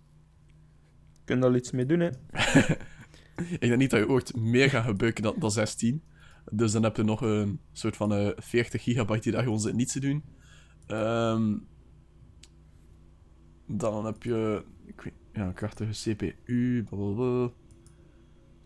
Kun 1.24 1.38
je 1.38 1.44
al 1.44 1.54
iets 1.54 1.70
mee 1.70 1.86
doen, 1.86 2.00
hè? 2.00 2.08
Ik 3.50 3.60
denk 3.60 3.76
niet 3.76 3.90
dat 3.90 4.00
je 4.00 4.08
ooit 4.08 4.36
meer 4.36 4.70
gaat 4.70 4.84
gebruiken 4.84 5.22
dan, 5.22 5.34
dan 5.38 5.50
16. 5.50 6.02
Dus 6.52 6.72
dan 6.72 6.82
heb 6.82 6.96
je 6.96 7.02
nog 7.02 7.20
een 7.20 7.60
soort 7.72 7.96
van 7.96 8.12
eh 8.14 8.30
40 8.36 8.82
gigabyte 8.82 9.20
die 9.20 9.32
daar 9.32 9.42
gewoon 9.42 9.60
zit 9.60 9.74
niets 9.74 9.92
te 9.92 10.00
doen. 10.00 10.24
Ehm, 10.86 11.58
dan 13.66 14.04
heb 14.04 14.22
je 14.22 14.64
ik 14.86 15.00
weet, 15.00 15.14
ja, 15.32 15.46
een 15.46 15.54
krachtige 15.54 16.14
CPU. 16.14 16.84
blablabla. 16.84 17.52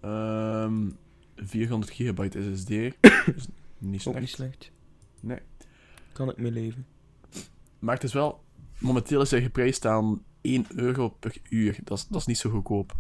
Ehm 0.00 0.90
400 1.36 1.92
gigabyte 1.92 2.54
SSD. 2.54 2.68
dus 3.34 3.48
niet 3.78 3.94
Ook 3.94 4.00
slecht. 4.00 4.20
niet 4.20 4.28
slecht. 4.28 4.72
Nee. 5.20 5.38
Kan 6.18 6.30
ik 6.30 6.36
mee 6.38 6.52
leven. 6.52 6.86
Maar 7.78 7.94
het 7.94 8.04
is 8.04 8.12
wel... 8.12 8.44
Momenteel 8.78 9.20
is 9.20 9.30
hij 9.30 9.42
geprijsd 9.42 9.86
aan 9.86 10.24
1 10.40 10.66
euro 10.74 11.08
per 11.08 11.36
uur. 11.50 11.78
Dat 11.84 11.98
is, 11.98 12.06
dat 12.06 12.20
is 12.20 12.26
niet 12.26 12.38
zo 12.38 12.50
goedkoop. 12.50 12.96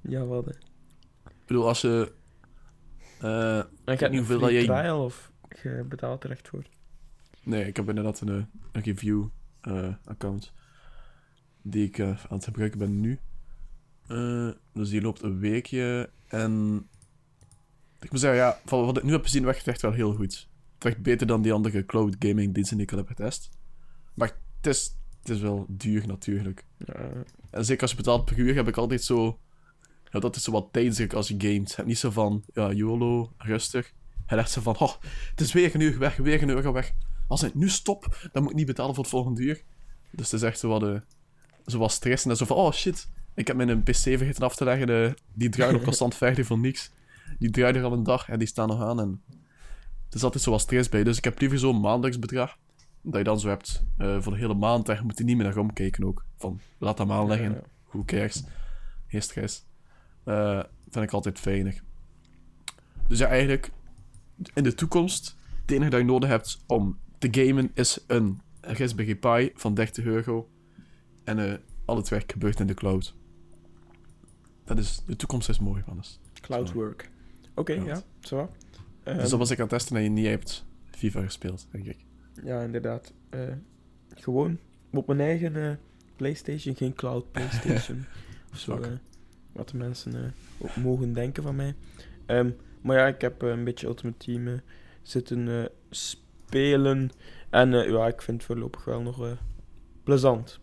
Ja, 0.00 0.24
wat, 0.24 0.44
hè. 0.44 0.50
Ik 1.30 1.46
bedoel, 1.46 1.66
als 1.68 1.80
je... 1.80 2.12
eh, 3.20 3.58
En 3.58 3.66
je 3.84 4.08
niet 4.08 4.18
hoeveel 4.18 4.50
jij- 4.50 4.64
trial 4.64 5.04
of 5.04 5.32
je 5.62 5.84
betaalt 5.88 6.24
er 6.24 6.30
echt 6.30 6.48
voor? 6.48 6.62
Nee, 7.42 7.66
ik 7.66 7.76
heb 7.76 7.88
inderdaad 7.88 8.20
een, 8.20 8.28
eh, 8.28 8.44
een 8.72 8.82
review-account 8.82 10.52
die 11.62 11.86
ik 11.86 11.98
eh, 11.98 12.08
aan 12.08 12.36
het 12.36 12.44
gebruiken 12.44 12.78
ben 12.78 13.00
nu. 13.00 13.18
Eh, 14.06 14.50
dus 14.72 14.88
die 14.88 15.00
loopt 15.02 15.22
een 15.22 15.38
weekje 15.38 16.10
en 16.28 16.86
ik 18.00 18.10
moet 18.10 18.20
zeggen, 18.20 18.38
ja, 18.40 18.58
van 18.64 18.84
wat 18.84 18.96
ik 18.96 19.02
nu 19.02 19.12
heb 19.12 19.22
gezien 19.22 19.44
werkt 19.44 19.58
het 19.58 19.68
echt 19.68 19.82
wel 19.82 19.92
heel 19.92 20.14
goed. 20.14 20.48
Het 20.84 20.92
werkt 20.92 21.08
beter 21.08 21.26
dan 21.26 21.42
die 21.42 21.52
andere 21.52 21.84
cloud 21.86 22.16
gaming 22.18 22.54
diensten 22.54 22.76
die 22.76 22.86
ik 22.86 22.92
al 22.92 22.98
heb 22.98 23.06
getest. 23.06 23.50
Maar 24.14 24.36
het 24.56 24.66
is, 24.66 24.96
het 25.20 25.28
is 25.28 25.40
wel 25.40 25.66
duur 25.68 26.06
natuurlijk. 26.06 26.64
Ja, 26.78 27.10
En 27.50 27.64
zeker 27.64 27.82
als 27.82 27.90
je 27.90 27.96
betaalt 27.96 28.24
per 28.24 28.38
uur 28.38 28.54
heb 28.54 28.68
ik 28.68 28.76
altijd 28.76 29.02
zo... 29.02 29.38
Ja, 30.10 30.20
dat 30.20 30.36
is 30.36 30.42
zo 30.42 30.52
wat 30.52 30.68
tijdsdruk 30.72 31.12
als 31.12 31.28
je 31.28 31.34
gamet. 31.38 31.68
Je 31.68 31.74
hebt 31.76 31.88
niet 31.88 31.98
zo 31.98 32.10
van, 32.10 32.44
ja, 32.52 32.72
YOLO, 32.72 33.32
rustig. 33.38 33.92
Hij 34.26 34.36
legt 34.36 34.50
zo 34.50 34.60
van, 34.60 34.78
oh, 34.78 34.92
het 35.30 35.40
is 35.40 35.52
weer 35.52 35.74
een 35.74 35.80
uur 35.80 35.98
weg, 35.98 36.16
weer 36.16 36.42
een 36.42 36.48
euro 36.48 36.72
weg. 36.72 36.92
Als 37.28 37.42
ik 37.42 37.54
nu 37.54 37.68
stop, 37.68 38.28
dan 38.32 38.42
moet 38.42 38.50
ik 38.50 38.58
niet 38.58 38.66
betalen 38.66 38.94
voor 38.94 39.04
het 39.04 39.12
volgende 39.12 39.42
uur. 39.42 39.62
Dus 40.10 40.30
het 40.30 40.40
is 40.40 40.48
echt 40.48 40.58
zo 40.58 40.68
wat, 40.68 40.82
eh, 40.82 41.00
zo 41.66 41.78
wat 41.78 41.92
stress. 41.92 42.24
En 42.24 42.36
zo 42.36 42.44
van, 42.44 42.56
oh 42.56 42.72
shit, 42.72 43.08
ik 43.34 43.46
heb 43.46 43.56
mijn 43.56 43.82
PC 43.82 43.94
vergeten 43.94 44.42
af 44.42 44.56
te 44.56 44.64
leggen. 44.64 45.04
eh, 45.04 45.12
die 45.32 45.48
draaien 45.48 45.76
op 45.76 45.84
constant 45.90 46.14
50 46.14 46.46
voor 46.46 46.58
niks. 46.58 46.90
Die 47.38 47.50
draaien 47.50 47.76
er 47.76 47.84
al 47.84 47.92
een 47.92 48.02
dag 48.02 48.28
en 48.28 48.38
die 48.38 48.48
staan 48.48 48.68
nog 48.68 48.82
aan. 48.82 49.00
En 49.00 49.22
er 50.14 50.20
is 50.20 50.26
altijd 50.26 50.44
zo 50.44 50.50
wat 50.50 50.60
stress 50.60 50.88
bij. 50.88 51.04
Dus 51.04 51.16
ik 51.16 51.24
heb 51.24 51.40
liever 51.40 51.58
zo'n 51.58 51.80
maandelijksbedrag. 51.80 52.56
Dat 53.02 53.16
je 53.16 53.24
dan 53.24 53.40
zo 53.40 53.48
hebt 53.48 53.84
eh, 53.98 54.20
voor 54.20 54.32
de 54.32 54.38
hele 54.38 54.54
maand. 54.54 54.86
Je 54.86 55.00
moet 55.02 55.18
er 55.18 55.24
niet 55.24 55.36
meer 55.36 55.46
naar 55.46 55.56
omkijken 55.56 56.04
ook. 56.04 56.24
Van, 56.36 56.60
laat 56.78 56.98
hem 56.98 57.12
aanleggen. 57.12 57.50
Ja, 57.50 57.54
ja. 57.56 57.62
Who 57.88 58.04
cares? 58.04 58.44
Geen 59.06 59.22
stress. 59.22 59.66
Eh, 60.24 60.62
vind 60.90 61.04
ik 61.04 61.10
altijd 61.12 61.38
fijner. 61.38 61.82
Dus 63.08 63.18
ja, 63.18 63.26
eigenlijk, 63.26 63.70
in 64.54 64.62
de 64.62 64.74
toekomst, 64.74 65.36
het 65.60 65.70
enige 65.70 65.90
dat 65.90 66.00
je 66.00 66.06
nodig 66.06 66.28
hebt 66.28 66.62
om 66.66 66.98
te 67.18 67.28
gamen 67.30 67.70
is 67.74 68.04
een 68.06 68.40
Raspberry 68.60 69.14
Pi 69.14 69.52
van 69.54 69.74
30 69.74 70.04
euro. 70.04 70.48
En 71.24 71.38
eh, 71.38 71.58
al 71.84 71.96
het 71.96 72.08
werk 72.08 72.32
gebeurt 72.32 72.60
in 72.60 72.66
de 72.66 72.74
cloud. 72.74 73.14
Dat 74.64 74.78
is, 74.78 75.02
de 75.06 75.16
toekomst 75.16 75.48
is 75.48 75.58
mooi, 75.58 75.82
Hannes. 75.86 76.20
Cloudwork. 76.40 77.10
Oké, 77.54 77.72
Ja. 77.72 77.84
ja, 77.84 78.02
zo. 78.20 78.50
Ehm, 79.04 79.18
dus 79.18 79.30
dat 79.30 79.38
was 79.38 79.50
ik 79.50 79.56
aan 79.56 79.66
het 79.66 79.72
testen 79.72 79.96
en 79.96 80.02
je 80.02 80.08
niet 80.08 80.26
hebt 80.26 80.64
FIFA 80.90 81.22
gespeeld, 81.22 81.66
denk 81.70 81.86
ik. 81.86 82.04
Ja, 82.42 82.62
inderdaad. 82.62 83.12
Eh, 83.30 83.40
gewoon 84.14 84.58
op 84.90 85.06
mijn 85.06 85.20
eigen 85.20 85.56
eh, 85.56 85.76
PlayStation, 86.16 86.76
geen 86.76 86.94
cloud 86.94 87.32
PlayStation. 87.32 88.04
of 88.52 88.58
zo. 88.58 88.80
Eh, 88.80 88.88
wat 89.52 89.68
de 89.68 89.76
mensen 89.76 90.34
ook 90.58 90.76
mogen 90.76 91.12
denken 91.12 91.42
van 91.42 91.56
mij. 91.56 91.74
Ehm, 92.26 92.50
maar 92.80 92.96
ja, 92.96 93.06
ik 93.06 93.20
heb 93.20 93.42
een 93.42 93.64
beetje 93.64 93.86
Ultimate 93.86 94.16
Team 94.18 94.60
zitten 95.02 95.68
spelen. 95.90 97.10
En 97.50 97.70
ja, 97.70 98.06
ik 98.06 98.22
vind 98.22 98.36
het 98.36 98.46
voorlopig 98.46 98.84
wel 98.84 99.00
nog 99.00 99.36
plezant. 100.04 100.60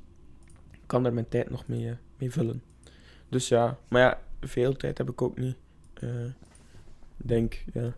Ik 0.71 0.79
kan 0.85 1.03
daar 1.03 1.13
mijn 1.13 1.29
tijd 1.29 1.49
nog 1.49 1.67
mee, 1.67 1.95
mee 2.17 2.31
vullen. 2.31 2.63
Dus 3.29 3.47
ja, 3.47 3.77
maar 3.87 4.01
ja, 4.01 4.21
veel 4.47 4.73
tijd 4.73 4.97
heb 4.97 5.09
ik 5.09 5.21
ook 5.21 5.37
niet. 5.37 5.55
Ik 7.17 7.27
denk, 7.27 7.63
ja. 7.73 7.95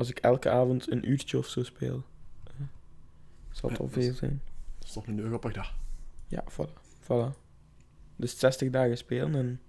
Als 0.00 0.08
ik 0.10 0.18
elke 0.18 0.50
avond 0.50 0.90
een 0.90 1.10
uurtje 1.10 1.38
of 1.38 1.46
zo 1.48 1.62
speel, 1.62 2.04
eh, 2.44 2.52
zal 3.50 3.68
het 3.70 3.78
Ja, 3.78 3.84
al 3.84 3.90
veel 3.90 4.12
zijn. 4.14 4.42
Dat 4.78 4.88
is 4.88 4.92
toch 4.92 5.06
een 5.06 5.18
euro 5.18 5.38
per 5.38 5.52
dag. 5.52 5.74
Ja, 6.28 6.44
voilà. 6.50 6.72
voilà. 7.02 7.38
Dus 8.16 8.38
60 8.38 8.70
dagen 8.70 8.96
spelen 8.96 9.34
en... 9.34 9.60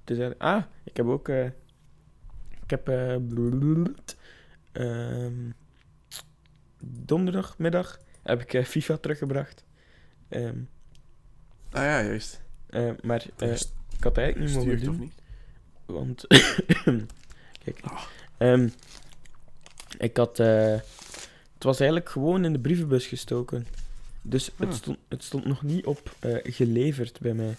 Het 0.00 0.10
is 0.10 0.18
eigenlijk- 0.18 0.42
ah, 0.42 0.62
ik 0.84 0.96
heb 0.96 1.06
ook... 1.06 1.28
eh, 1.28 1.44
ik 2.62 2.70
heb... 2.70 2.88
eh, 2.88 3.14
ehm, 4.72 5.50
donderdagmiddag 6.84 7.98
heb 8.22 8.40
ik 8.50 8.66
FIFA 8.66 8.96
teruggebracht. 8.96 9.64
Ehm, 10.28 10.58
Ah 11.70 11.82
ja, 11.82 12.02
juist. 12.02 12.42
maar 13.02 13.26
ik 13.26 14.02
had 14.04 14.18
eigenlijk 14.18 14.38
niet 14.38 14.54
mogen 14.56 14.70
Gestuurd 14.78 14.88
of 14.88 14.96
doen. 14.96 15.00
niet? 15.00 15.22
Want... 15.86 16.26
Kijk. 17.64 17.80
Ehm, 18.36 18.68
ik 19.98 20.16
had... 20.16 20.38
eh, 20.38 20.74
het 21.54 21.64
was 21.64 21.78
eigenlijk 21.80 22.10
gewoon 22.10 22.44
in 22.44 22.52
de 22.52 22.58
brievenbus 22.58 23.06
gestoken. 23.06 23.66
Dus 24.22 24.50
het, 24.56 24.68
Ah. 24.68 24.74
stond, 24.74 24.98
het 25.08 25.24
stond 25.24 25.44
nog 25.44 25.62
niet 25.62 25.84
op 25.86 26.14
eh, 26.20 26.36
geleverd 26.42 27.20
bij 27.20 27.34
mij. 27.34 27.54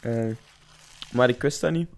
Eh, 0.00 0.34
maar 1.12 1.28
ik 1.28 1.42
wist 1.42 1.60
dat 1.60 1.72
niet. 1.72 1.88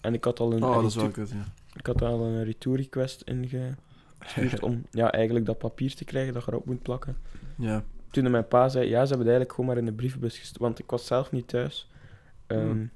En 0.00 0.14
ik 0.14 0.24
had 0.24 0.40
al 0.40 0.52
een, 0.52 0.62
Oh, 0.64 0.74
dat 0.74 0.84
is 0.84 0.94
wel 0.94 1.10
ja. 1.16 1.44
ik 1.74 1.86
had 1.86 2.02
al 2.02 2.24
een 2.24 2.44
retour 2.44 2.76
request 2.78 3.22
ingestuurd 3.22 4.60
om 4.68 4.84
ja, 4.90 5.12
eigenlijk 5.12 5.46
dat 5.46 5.58
papier 5.58 5.94
te 5.94 6.04
krijgen 6.04 6.32
dat 6.34 6.44
je 6.44 6.50
erop 6.52 6.66
moet 6.66 6.82
plakken. 6.82 7.16
ja. 7.56 7.84
Toen 8.10 8.30
mijn 8.30 8.48
pa 8.48 8.68
zei, 8.68 8.84
ja, 8.84 8.90
ze 8.90 9.08
hebben 9.08 9.18
het 9.18 9.26
eigenlijk 9.26 9.50
gewoon 9.50 9.66
maar 9.66 9.78
in 9.78 9.84
de 9.84 9.92
brievenbus 9.92 10.38
gestoken. 10.38 10.62
Want 10.62 10.78
ik 10.78 10.90
was 10.90 11.06
zelf 11.06 11.30
niet 11.32 11.48
thuis. 11.48 11.88
Hmm. 12.46 12.90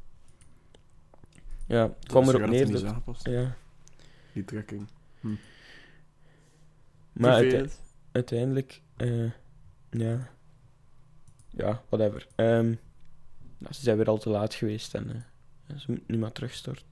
Ja, 1.67 1.83
het 1.83 2.09
kwam 2.09 2.29
erop 2.29 2.47
neer 2.47 2.71
dat... 2.71 3.23
Ja, 3.23 3.57
Die 4.33 4.45
trekking. 4.45 4.87
Maar 7.13 7.33
uite- 7.33 7.69
uiteindelijk... 8.13 8.83
eh, 8.97 9.31
ja... 9.91 10.31
Ja, 11.57 11.83
whatever. 11.89 12.27
Nou, 12.37 13.75
ze 13.75 13.83
zijn 13.83 13.97
weer 13.97 14.09
al 14.09 14.19
te 14.19 14.29
laat 14.31 14.55
geweest 14.55 14.95
en 14.95 15.11
eh, 15.67 15.77
ze 15.79 15.85
moeten 15.91 16.05
nu 16.07 16.19
maar 16.19 16.33
terugstorten. 16.33 16.87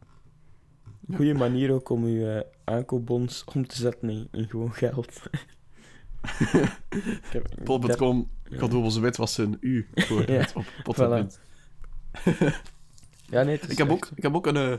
Goede 1.14 1.34
manier 1.34 1.72
ook 1.72 1.88
om 1.88 2.04
uw 2.04 2.26
eh, 2.28 2.40
aankoopbons 2.64 3.44
om 3.44 3.66
te 3.66 3.76
zetten 3.76 4.10
in, 4.10 4.28
in 4.32 4.48
gewoon 4.48 4.72
geld. 4.72 5.22
Pol.com 7.64 8.30
zo 8.90 9.00
wit 9.00 9.16
was 9.16 9.38
een 9.38 9.56
U 9.60 9.88
voor 9.94 10.28
Ja, 10.30 10.38
het 10.38 10.52
op. 10.56 10.64
Ja, 13.26 13.42
nee, 13.42 13.54
het 13.54 13.64
is 13.64 13.70
Ik 13.70 13.78
heb 13.78 13.86
echt- 13.86 13.96
ook, 13.96 14.08
ik 14.14 14.22
heb 14.22 14.34
ook 14.34 14.46
een 14.46 14.78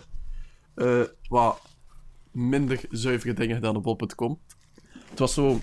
eh, 0.75 1.03
wat 1.27 1.61
minder 2.31 2.79
zuivere 2.89 3.33
dingen 3.33 3.55
gedaan 3.55 3.75
op 3.75 3.83
bol.com. 3.83 4.39
Het 5.11 5.19
was 5.19 5.33
zo... 5.33 5.59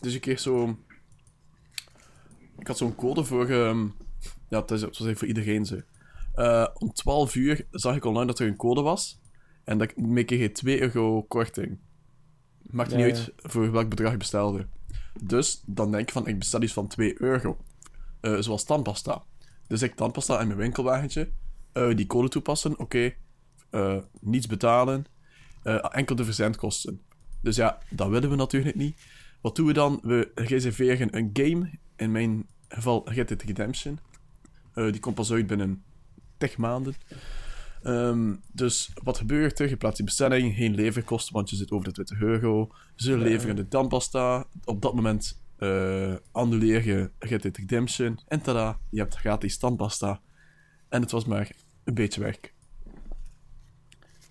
Dus 0.00 0.14
ik 0.14 0.20
kreeg 0.20 0.40
zo... 0.40 0.78
Ik 2.58 2.66
had 2.66 2.76
zo'n 2.78 2.94
code 2.94 3.24
voor... 3.24 3.48
ehm, 3.48 3.86
ja, 4.48 4.60
het, 4.60 4.70
is, 4.70 4.80
het 4.80 4.98
was 4.98 5.06
even 5.06 5.18
voor 5.18 5.28
iedereen 5.28 5.64
zo. 5.66 5.80
Eh, 6.34 6.66
om 6.74 6.92
12 6.92 7.34
uur 7.34 7.66
zag 7.70 7.96
ik 7.96 8.04
online 8.04 8.26
dat 8.26 8.38
er 8.38 8.46
een 8.46 8.56
code 8.56 8.80
was. 8.80 9.20
En 9.64 9.78
dat 9.78 9.90
ik 9.90 10.26
kreeg 10.26 10.40
je 10.40 10.52
2 10.52 10.80
euro 10.82 11.22
korting. 11.22 11.78
Maakt 12.62 12.90
Ja, 12.90 12.96
niet 12.96 13.06
ja. 13.06 13.12
uit 13.14 13.32
voor 13.36 13.72
welk 13.72 13.88
bedrag 13.88 14.10
je 14.10 14.16
bestelde. 14.16 14.66
Dus 15.22 15.62
dan 15.66 15.90
denk 15.90 16.06
je 16.06 16.12
van, 16.12 16.26
ik 16.26 16.38
bestel 16.38 16.62
iets 16.62 16.72
van 16.72 16.88
2 16.88 17.22
euro. 17.22 17.56
Eh, 18.20 18.36
zoals 18.38 18.64
tandpasta. 18.64 19.22
Dus 19.66 19.82
ik 19.82 19.94
tandpasta 19.94 20.40
in 20.40 20.46
mijn 20.46 20.58
winkelwagentje. 20.58 21.30
eh, 21.72 21.96
die 21.96 22.06
code 22.06 22.28
toepassen, 22.28 22.78
oké. 22.78 23.14
Niets 24.20 24.46
betalen. 24.46 25.04
enkel 25.90 26.16
de 26.16 26.24
verzendkosten. 26.24 27.00
Dus 27.42 27.56
ja, 27.56 27.78
dat 27.90 28.08
willen 28.08 28.30
we 28.30 28.36
natuurlijk 28.36 28.76
niet. 28.76 28.96
Wat 29.40 29.56
doen 29.56 29.66
we 29.66 29.72
dan? 29.72 30.00
We 30.02 30.30
reserveren 30.34 31.16
een 31.16 31.30
game. 31.32 31.70
In 31.96 32.12
mijn 32.12 32.46
geval 32.68 33.10
Red 33.10 33.28
Dead 33.28 33.42
Redemption. 33.42 33.98
Eh, 34.74 34.90
die 34.90 35.00
komt 35.00 35.14
pas 35.14 35.32
uit 35.32 35.46
binnen 35.46 35.82
10 36.38 36.50
maanden. 36.56 36.94
Ehm, 37.82 38.34
dus 38.52 38.92
wat 39.02 39.18
gebeurt 39.18 39.58
er? 39.58 39.68
Je 39.68 39.76
plaatst 39.76 39.96
die 39.96 40.06
bestelling, 40.06 40.54
geen 40.54 40.74
leverkosten, 40.74 41.34
want 41.34 41.50
je 41.50 41.56
zit 41.56 41.70
over 41.70 41.84
de 41.84 41.92
20 41.92 42.20
euro. 42.20 42.70
Ze 42.94 43.16
leveren 43.16 43.56
de 43.56 43.68
tandpasta. 43.68 44.46
Op 44.64 44.82
dat 44.82 44.94
moment 44.94 45.40
eh 45.56 46.14
annuleer 46.32 46.84
je 46.86 47.10
Red 47.18 47.42
Dead 47.42 47.56
Redemption. 47.56 48.18
En 48.28 48.40
tada, 48.40 48.78
je 48.90 48.98
hebt 48.98 49.14
gratis 49.14 49.58
tandpasta. 49.58 50.20
En 50.88 51.00
het 51.00 51.10
was 51.10 51.24
maar 51.24 51.50
een 51.84 51.94
beetje 51.94 52.20
werk. 52.20 52.54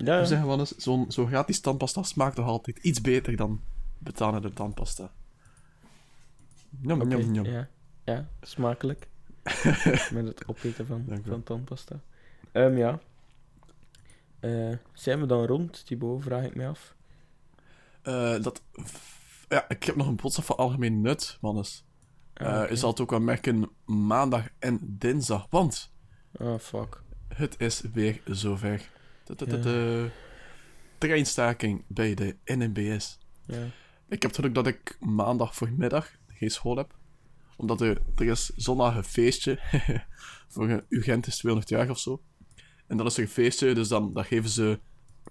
Ja, 0.06 0.20
We 0.20 0.26
zeggen 0.26 0.68
zo'n 0.78 1.12
zo 1.12 1.26
gratis 1.26 1.60
tandpasta 1.60 2.04
smaakt 2.04 2.36
toch 2.36 2.46
altijd 2.46 2.78
iets 2.78 3.02
beter 3.02 3.36
dan 3.36 3.62
betalen 3.98 4.42
de 4.42 4.54
tandpasta. 4.54 5.12
Njam, 6.70 7.02
Oké, 7.02 7.16
njam, 7.16 7.32
njam. 7.32 7.46
ja. 7.46 7.68
ja, 8.04 8.28
smakelijk. 8.42 9.08
Met 10.14 10.26
het 10.26 10.48
opeten 10.48 10.86
van, 10.86 11.22
van 11.26 11.44
tandpasta. 11.44 12.00
Ehm, 12.52 12.78
ja. 12.78 13.00
Eh, 14.40 14.78
zijn 14.94 15.20
we 15.20 15.26
dan 15.26 15.46
rond, 15.46 15.86
Thibaut? 15.86 16.24
Vraag 16.24 16.44
ik 16.46 16.56
me 16.56 16.68
af. 16.68 16.96
Eh, 18.02 18.42
dat... 18.42 18.62
Ja, 19.50 19.70
ik 19.70 19.84
heb 19.84 19.96
nog 19.96 20.08
een 20.08 20.16
boodschap 20.16 20.46
van 20.46 20.58
algemeen 20.58 21.02
nut, 21.02 21.38
mannes. 21.42 21.86
Ah. 22.34 22.70
Je 22.70 22.76
zal 22.76 22.90
het 22.90 23.00
ook 23.00 23.10
wel 23.10 23.20
merken 23.20 23.70
maandag 23.86 24.48
en 24.60 24.80
dinsdag, 24.84 25.48
want 25.50 25.92
Ah, 26.40 26.60
fuck. 26.60 27.02
het 27.28 27.56
is 27.60 27.82
weer 27.94 28.22
zover. 28.26 28.90
De, 29.24 30.10
treinstaking 30.98 31.84
bij 31.88 32.14
de 32.14 32.36
NMBS. 32.46 33.20
Ja. 33.46 33.64
Ik 34.08 34.22
heb 34.22 34.32
het 34.32 34.36
geluk 34.36 34.56
dat 34.56 34.68
ik 34.68 34.98
maandag 35.00 35.56
voormiddag 35.56 36.12
geen 36.28 36.50
school 36.50 36.78
heb. 36.78 36.96
Omdat 37.58 37.82
er, 37.82 38.02
er 38.16 38.26
is 38.26 38.52
zondag 38.56 38.96
een 38.96 39.04
feestje 39.04 39.60
voor 40.54 40.70
een 40.70 40.86
UGent 40.90 41.28
is 41.28 41.38
200 41.38 41.70
jaar 41.70 41.90
of 41.90 42.00
zo. 42.00 42.22
En 42.88 42.98
dan 42.98 43.06
is 43.06 43.18
er 43.18 43.24
een 43.24 43.30
feestje, 43.30 43.74
dus 43.74 43.88
dan, 43.88 44.14
dan 44.14 44.26
geven 44.26 44.50
ze 44.50 44.80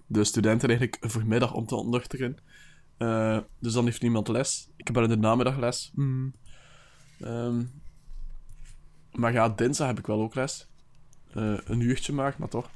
de 0.07 0.23
studenten 0.23 0.69
eigenlijk 0.69 1.03
een 1.03 1.09
voormiddag 1.09 1.53
om 1.53 1.65
te 1.65 1.75
ontnuchteren. 1.75 2.37
Eh, 2.97 3.39
dus 3.59 3.73
dan 3.73 3.85
heeft 3.85 4.01
niemand 4.01 4.27
les. 4.27 4.69
Ik 4.75 4.87
heb 4.87 4.95
wel 4.95 5.03
in 5.03 5.09
de 5.09 5.17
namiddag 5.17 5.57
les. 5.57 5.91
Hmm. 5.93 6.33
Ehm, 7.19 7.63
maar 9.11 9.33
ja, 9.33 9.49
dinsdag 9.49 9.87
heb 9.87 9.99
ik 9.99 10.07
wel 10.07 10.21
ook 10.21 10.35
les. 10.35 10.69
Eh, 11.33 11.57
een 11.63 11.79
uurtje 11.79 12.13
maar, 12.13 12.35
maar 12.37 12.49
toch. 12.49 12.69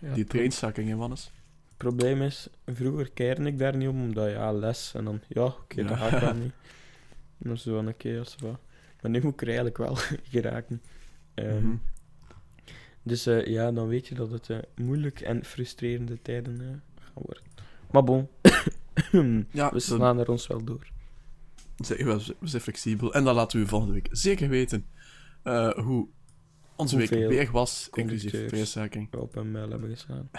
Ja, 0.00 0.14
Die 0.14 0.24
treinstaking 0.24 0.88
in 0.88 0.96
Wannes. 0.96 1.24
Het 1.68 1.76
probleem 1.76 2.22
is, 2.22 2.48
vroeger 2.66 3.10
keerde 3.10 3.44
ik 3.46 3.58
daar 3.58 3.76
niet 3.76 3.88
om, 3.88 4.02
omdat 4.02 4.30
ja, 4.30 4.52
les 4.52 4.92
en 4.94 5.04
dan, 5.04 5.20
ja, 5.28 5.44
oké, 5.44 5.80
Ja. 5.80 5.86
dat 5.86 5.98
ga 5.98 6.30
ik 6.30 6.34
niet. 6.36 6.52
Dan 7.38 7.58
zo 7.58 7.72
wel 7.72 7.86
een 7.86 7.96
keer, 7.96 8.18
als 8.18 8.36
wat. 8.38 8.58
Maar 9.00 9.10
nu 9.10 9.20
moet 9.22 9.32
ik 9.32 9.40
er 9.40 9.46
eigenlijk 9.46 9.76
wel 9.76 9.94
geraken. 10.32 10.82
Ehm, 11.34 11.66
Mhm. 11.66 11.76
Dus 13.02 13.26
eh, 13.26 13.46
ja, 13.46 13.72
dan 13.72 13.88
weet 13.88 14.06
je 14.06 14.14
dat 14.14 14.30
het 14.30 14.50
eh, 14.50 14.58
moeilijk 14.76 15.20
en 15.20 15.44
frustrerende 15.44 16.22
tijden 16.22 16.60
eh, 16.60 16.66
gaan 17.04 17.22
worden. 17.22 17.42
Maar 17.90 18.04
bon, 18.04 18.28
Ja, 19.52 19.66
we 19.66 19.70
dan- 19.70 19.80
slaan 19.80 20.18
er 20.18 20.30
ons 20.30 20.46
wel 20.46 20.64
door. 20.64 20.86
Zeg, 21.76 21.98
we 22.04 22.34
we 22.38 22.46
zijn 22.48 22.62
flexibel. 22.62 23.14
En 23.14 23.24
dan 23.24 23.34
laten 23.34 23.58
we 23.58 23.64
u 23.64 23.68
volgende 23.68 23.94
week 23.94 24.08
zeker 24.10 24.48
weten 24.48 24.86
eh, 25.42 25.70
hoe 25.72 26.08
onze 26.76 26.96
week 26.96 27.08
weer 27.10 27.50
was, 27.50 27.88
inclusief 27.92 28.46
prijszaking. 28.46 29.14
Op 29.14 29.36
een 29.36 29.50
mail 29.50 29.70
hebben 29.70 29.90
gestaan. 29.90 30.30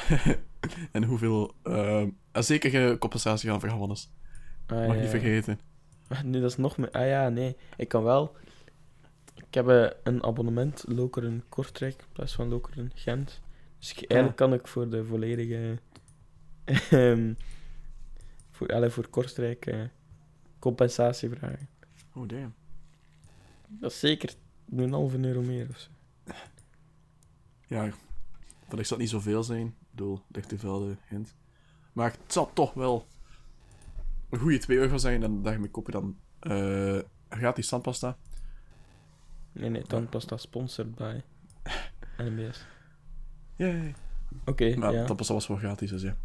en 0.91 1.03
hoeveel 1.03 1.53
eh, 1.63 2.03
zeker 2.31 2.89
eh, 2.91 2.97
compensatie 2.97 3.49
gaan 3.49 3.59
vergaan 3.59 3.91
is. 3.91 4.09
Ah, 4.65 4.87
Mag 4.87 4.95
ja. 4.95 5.01
niet 5.01 5.09
vergeten. 5.09 5.59
Ah, 6.07 6.21
Nee, 6.21 6.41
dat 6.41 6.51
is 6.51 6.57
nog 6.57 6.77
meer. 6.77 6.91
Ah 6.91 7.07
ja, 7.07 7.29
nee. 7.29 7.55
Ik 7.77 7.87
kan 7.87 8.03
wel. 8.03 8.35
Ik 9.35 9.53
heb 9.53 9.67
eh, 9.67 9.89
een 10.03 10.23
abonnement 10.23 10.83
Lokeren 10.87 11.43
Kortrijk 11.49 11.93
in 11.99 12.05
plaats 12.13 12.33
van 12.33 12.47
Lokeren 12.47 12.91
Gent. 12.95 13.41
Dus 13.79 13.91
ik- 13.91 13.97
eigenlijk 14.09 14.39
kan 14.39 14.53
ik 14.53 14.67
voor 14.67 14.89
de 14.89 15.05
volledige. 15.05 15.79
ehm, 16.89 17.33
voor, 18.51 18.67
allee, 18.67 18.89
voor 18.89 19.07
Kortrijk 19.07 19.65
eh, 19.65 19.81
compensatie 20.59 21.29
vragen. 21.29 21.69
Oh, 22.13 22.27
damn. 22.27 22.53
Dat 23.67 23.91
is 23.91 23.99
zeker 23.99 24.33
een 24.75 24.91
halve 24.93 25.17
euro 25.19 25.41
meer 25.41 25.67
of 25.69 25.77
zo. 25.79 25.89
Ja, 27.67 27.89
wellicht 28.67 28.87
zal 28.87 28.97
het 28.97 28.99
niet 28.99 29.09
zoveel 29.09 29.43
zijn. 29.43 29.65
Ik 29.67 29.73
bedoel, 29.91 30.21
ligt 30.31 30.49
te 30.49 30.57
veel 30.57 30.79
de 30.79 30.95
hint. 31.07 31.35
Maar 31.93 32.11
het 32.11 32.33
zal 32.33 32.53
toch 32.53 32.73
wel 32.73 33.07
een 34.29 34.39
goede 34.39 34.57
2 34.57 34.77
euro 34.77 34.97
zijn. 34.97 35.23
En 35.23 35.41
daarmee 35.41 35.69
koop 35.69 35.85
je 35.85 35.91
dan 35.91 36.17
eh 36.39 36.99
gratis 37.29 37.67
tandpasta. 37.67 38.17
Nee, 39.51 39.69
nee, 39.69 39.83
dan 39.87 40.09
past 40.09 40.29
dat 40.29 40.41
sponsored 40.41 40.95
bij 40.95 41.23
NMBS. 42.17 42.65
Yay. 43.55 43.95
Oké, 44.45 44.75
Maar 44.75 44.93
ja. 44.93 45.05
tandpasta 45.05 45.33
was 45.33 45.47
wel 45.47 45.57
gratis, 45.57 45.89
dus 45.89 46.01
ja. 46.01 46.15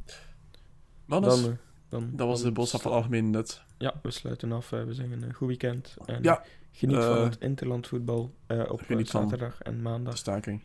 Maar 1.04 1.20
Dan, 1.20 1.38
eh, 1.44 1.52
dan, 1.88 2.10
dat 2.16 2.26
was 2.28 2.42
de 2.42 2.52
boodschap 2.52 2.80
van 2.80 2.92
algemeen 2.92 3.30
nut. 3.30 3.62
Ja, 3.78 3.94
we 4.02 4.10
sluiten 4.10 4.52
af. 4.52 4.72
eh, 4.72 4.84
We 4.84 4.94
zeggen 4.94 5.22
een 5.22 5.34
goed 5.34 5.48
weekend. 5.48 5.96
En 6.04 6.22
Ja, 6.22 6.44
geniet 6.70 6.96
van 6.96 7.18
het 7.24 7.40
interlandvoetbal 7.40 8.34
eh 8.46 8.64
op 8.70 8.82
zaterdag 9.04 9.62
en 9.62 9.76
de 9.76 9.82
maandag. 9.82 10.16
staking. 10.18 10.64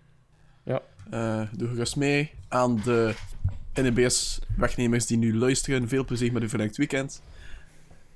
Ja. 0.67 0.81
Eh, 1.09 1.47
doe 1.57 1.67
gerust 1.67 1.95
mee 1.95 2.31
aan 2.47 2.75
de 2.75 3.15
NBS-wegnemers 3.73 5.05
die 5.05 5.17
nu 5.17 5.37
luisteren. 5.37 5.87
Veel 5.87 6.05
plezier 6.05 6.33
met 6.33 6.41
uw 6.41 6.49
verlengd 6.49 6.77
weekend. 6.77 7.21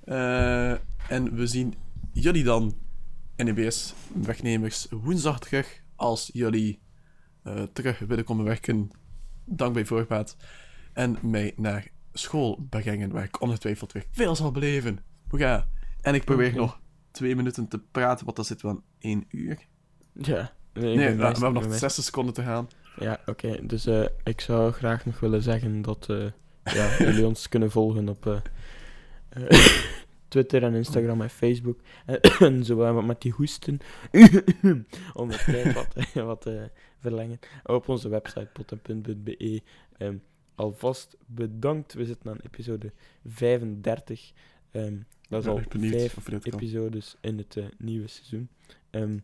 Eh, 0.03 0.71
en 1.07 1.35
we 1.35 1.47
zien 1.47 1.73
jullie 2.11 2.43
dan, 2.43 2.75
NBS-wegnemers, 3.37 4.87
woensdag 4.89 5.39
terug. 5.39 5.81
Als 5.95 6.29
jullie 6.33 6.79
eh, 7.43 7.63
terug 7.73 7.99
willen 7.99 8.23
komen 8.23 8.45
werken, 8.45 8.89
dank 9.45 9.73
bij 9.73 9.85
voorbaat. 9.85 10.35
En 10.93 11.17
mij 11.21 11.53
naar 11.55 11.87
school 12.13 12.65
brengen, 12.69 13.11
waar 13.11 13.23
ik 13.23 13.41
ongetwijfeld 13.41 13.91
weer 13.91 14.05
veel 14.11 14.35
zal 14.35 14.51
beleven. 14.51 14.99
Hoera. 15.27 15.67
En 16.01 16.15
ik 16.15 16.23
probeer 16.23 16.55
nog 16.55 16.79
twee 17.11 17.35
minuten 17.35 17.67
te 17.67 17.79
praten, 17.79 18.25
want 18.25 18.37
dan 18.37 18.45
zit 18.45 18.61
wel 18.61 18.83
een 18.99 19.25
uur. 19.29 19.59
Ja. 20.13 20.53
Nee, 20.73 20.95
we, 20.95 21.01
hebben 21.01 21.39
ben 21.39 21.53
nog 21.53 21.65
blij. 21.65 21.77
60 21.77 22.03
seconden 22.03 22.33
te 22.33 22.43
gaan. 22.43 22.67
Ja, 22.95 23.19
oké. 23.25 23.65
Dus 23.65 23.85
eh, 23.85 24.05
ik 24.23 24.41
zou 24.41 24.71
graag 24.71 25.05
nog 25.05 25.19
willen 25.19 25.41
zeggen 25.41 25.81
dat 25.81 26.09
eh, 26.09 26.25
ja, 26.63 26.97
jullie 27.05 27.25
ons 27.25 27.49
kunnen 27.49 27.71
volgen 27.71 28.09
op 28.09 28.25
eh, 29.29 29.49
Twitter 30.27 30.63
en 30.63 30.73
Instagram 30.73 31.21
en 31.21 31.29
Facebook. 31.29 31.79
En 32.39 32.65
zo 32.65 33.01
met 33.01 33.21
die 33.21 33.31
hoesten. 33.31 33.79
om 35.13 35.29
de 35.29 35.43
tijd 35.45 35.73
wat, 35.73 35.95
wat 36.25 36.41
te 36.41 36.69
verlengen. 36.99 37.39
Op 37.63 37.89
onze 37.89 38.09
website 38.09 38.49
potten.be. 38.53 39.61
Ehm, 39.97 40.15
alvast 40.55 41.17
bedankt. 41.25 41.93
We 41.93 42.05
zitten 42.05 42.29
aan 42.29 42.39
episode 42.43 42.91
35. 43.25 44.31
Ehm, 44.71 44.95
dat 45.29 45.41
is 45.41 45.49
al 45.49 45.61
vijf 45.69 46.45
episodes 46.45 47.15
in 47.21 47.37
het 47.37 47.57
nieuwe 47.77 48.07
seizoen. 48.07 48.49
Ehm, 48.89 49.17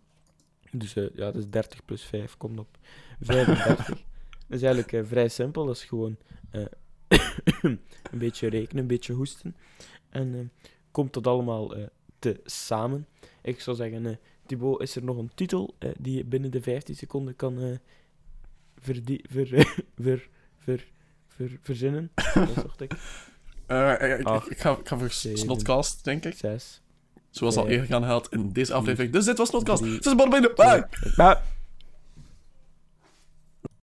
dus 0.78 0.96
eh, 0.96 1.06
ja, 1.16 1.32
dus 1.32 1.50
30 1.50 1.86
plus 1.86 2.04
5 2.04 2.38
komt 2.38 2.60
op 2.60 2.78
35. 3.20 3.88
dat 3.88 3.98
is 4.48 4.62
eigenlijk 4.62 4.94
eh, 4.94 5.06
vrij 5.06 5.28
simpel. 5.28 5.66
Dat 5.66 5.76
is 5.76 5.84
gewoon 5.84 6.18
eh, 6.50 6.66
een 7.62 7.80
beetje 8.12 8.50
rekenen, 8.50 8.82
een 8.82 8.88
beetje 8.88 9.14
hoesten. 9.14 9.56
En 10.10 10.52
komt 10.92 11.14
dat 11.14 11.28
allemaal 11.28 11.74
te 12.20 12.40
samen. 12.46 13.08
Ik 13.42 13.60
zou 13.60 13.76
zeggen, 13.76 14.20
Thibaut, 14.46 14.82
is 14.82 14.96
er 14.96 15.04
nog 15.04 15.18
een 15.18 15.32
titel 15.36 15.76
die 16.00 16.18
je 16.18 16.26
binnen 16.26 16.52
de 16.52 16.62
15 16.62 16.96
seconden 16.96 17.36
kan 17.36 17.80
verdie- 18.80 19.26
ver, 19.30 19.48
ver, 20.04 20.30
ver, 20.58 20.88
ver, 21.28 21.58
verzinnen? 21.62 22.12
Dat 22.34 22.54
zocht 22.54 22.82
ik. 22.82 22.92
Ik, 22.92 24.20
ik, 24.20 24.44
ik 24.50 24.60
ga, 24.60 24.78
ik 24.78 24.88
ga 24.88 24.98
voor 24.98 25.10
denk 26.04 26.26
ik. 26.26 26.34
Zes. 26.34 26.82
Zoals 27.30 27.56
al 27.56 27.68
eerder 27.68 27.96
aangehaald 27.96 28.28
in 28.32 28.52
deze 28.52 28.74
aflevering. 28.74 29.14
Dus 29.14 29.26
dit 29.26 29.38
was 29.38 29.50
Snodcast. 29.50 29.82
drie, 29.82 29.98
Zes 30.02 30.16
ballen 30.16 30.32
binnen. 30.32 30.52
Bye! 30.56 30.86
Maar 31.16 31.42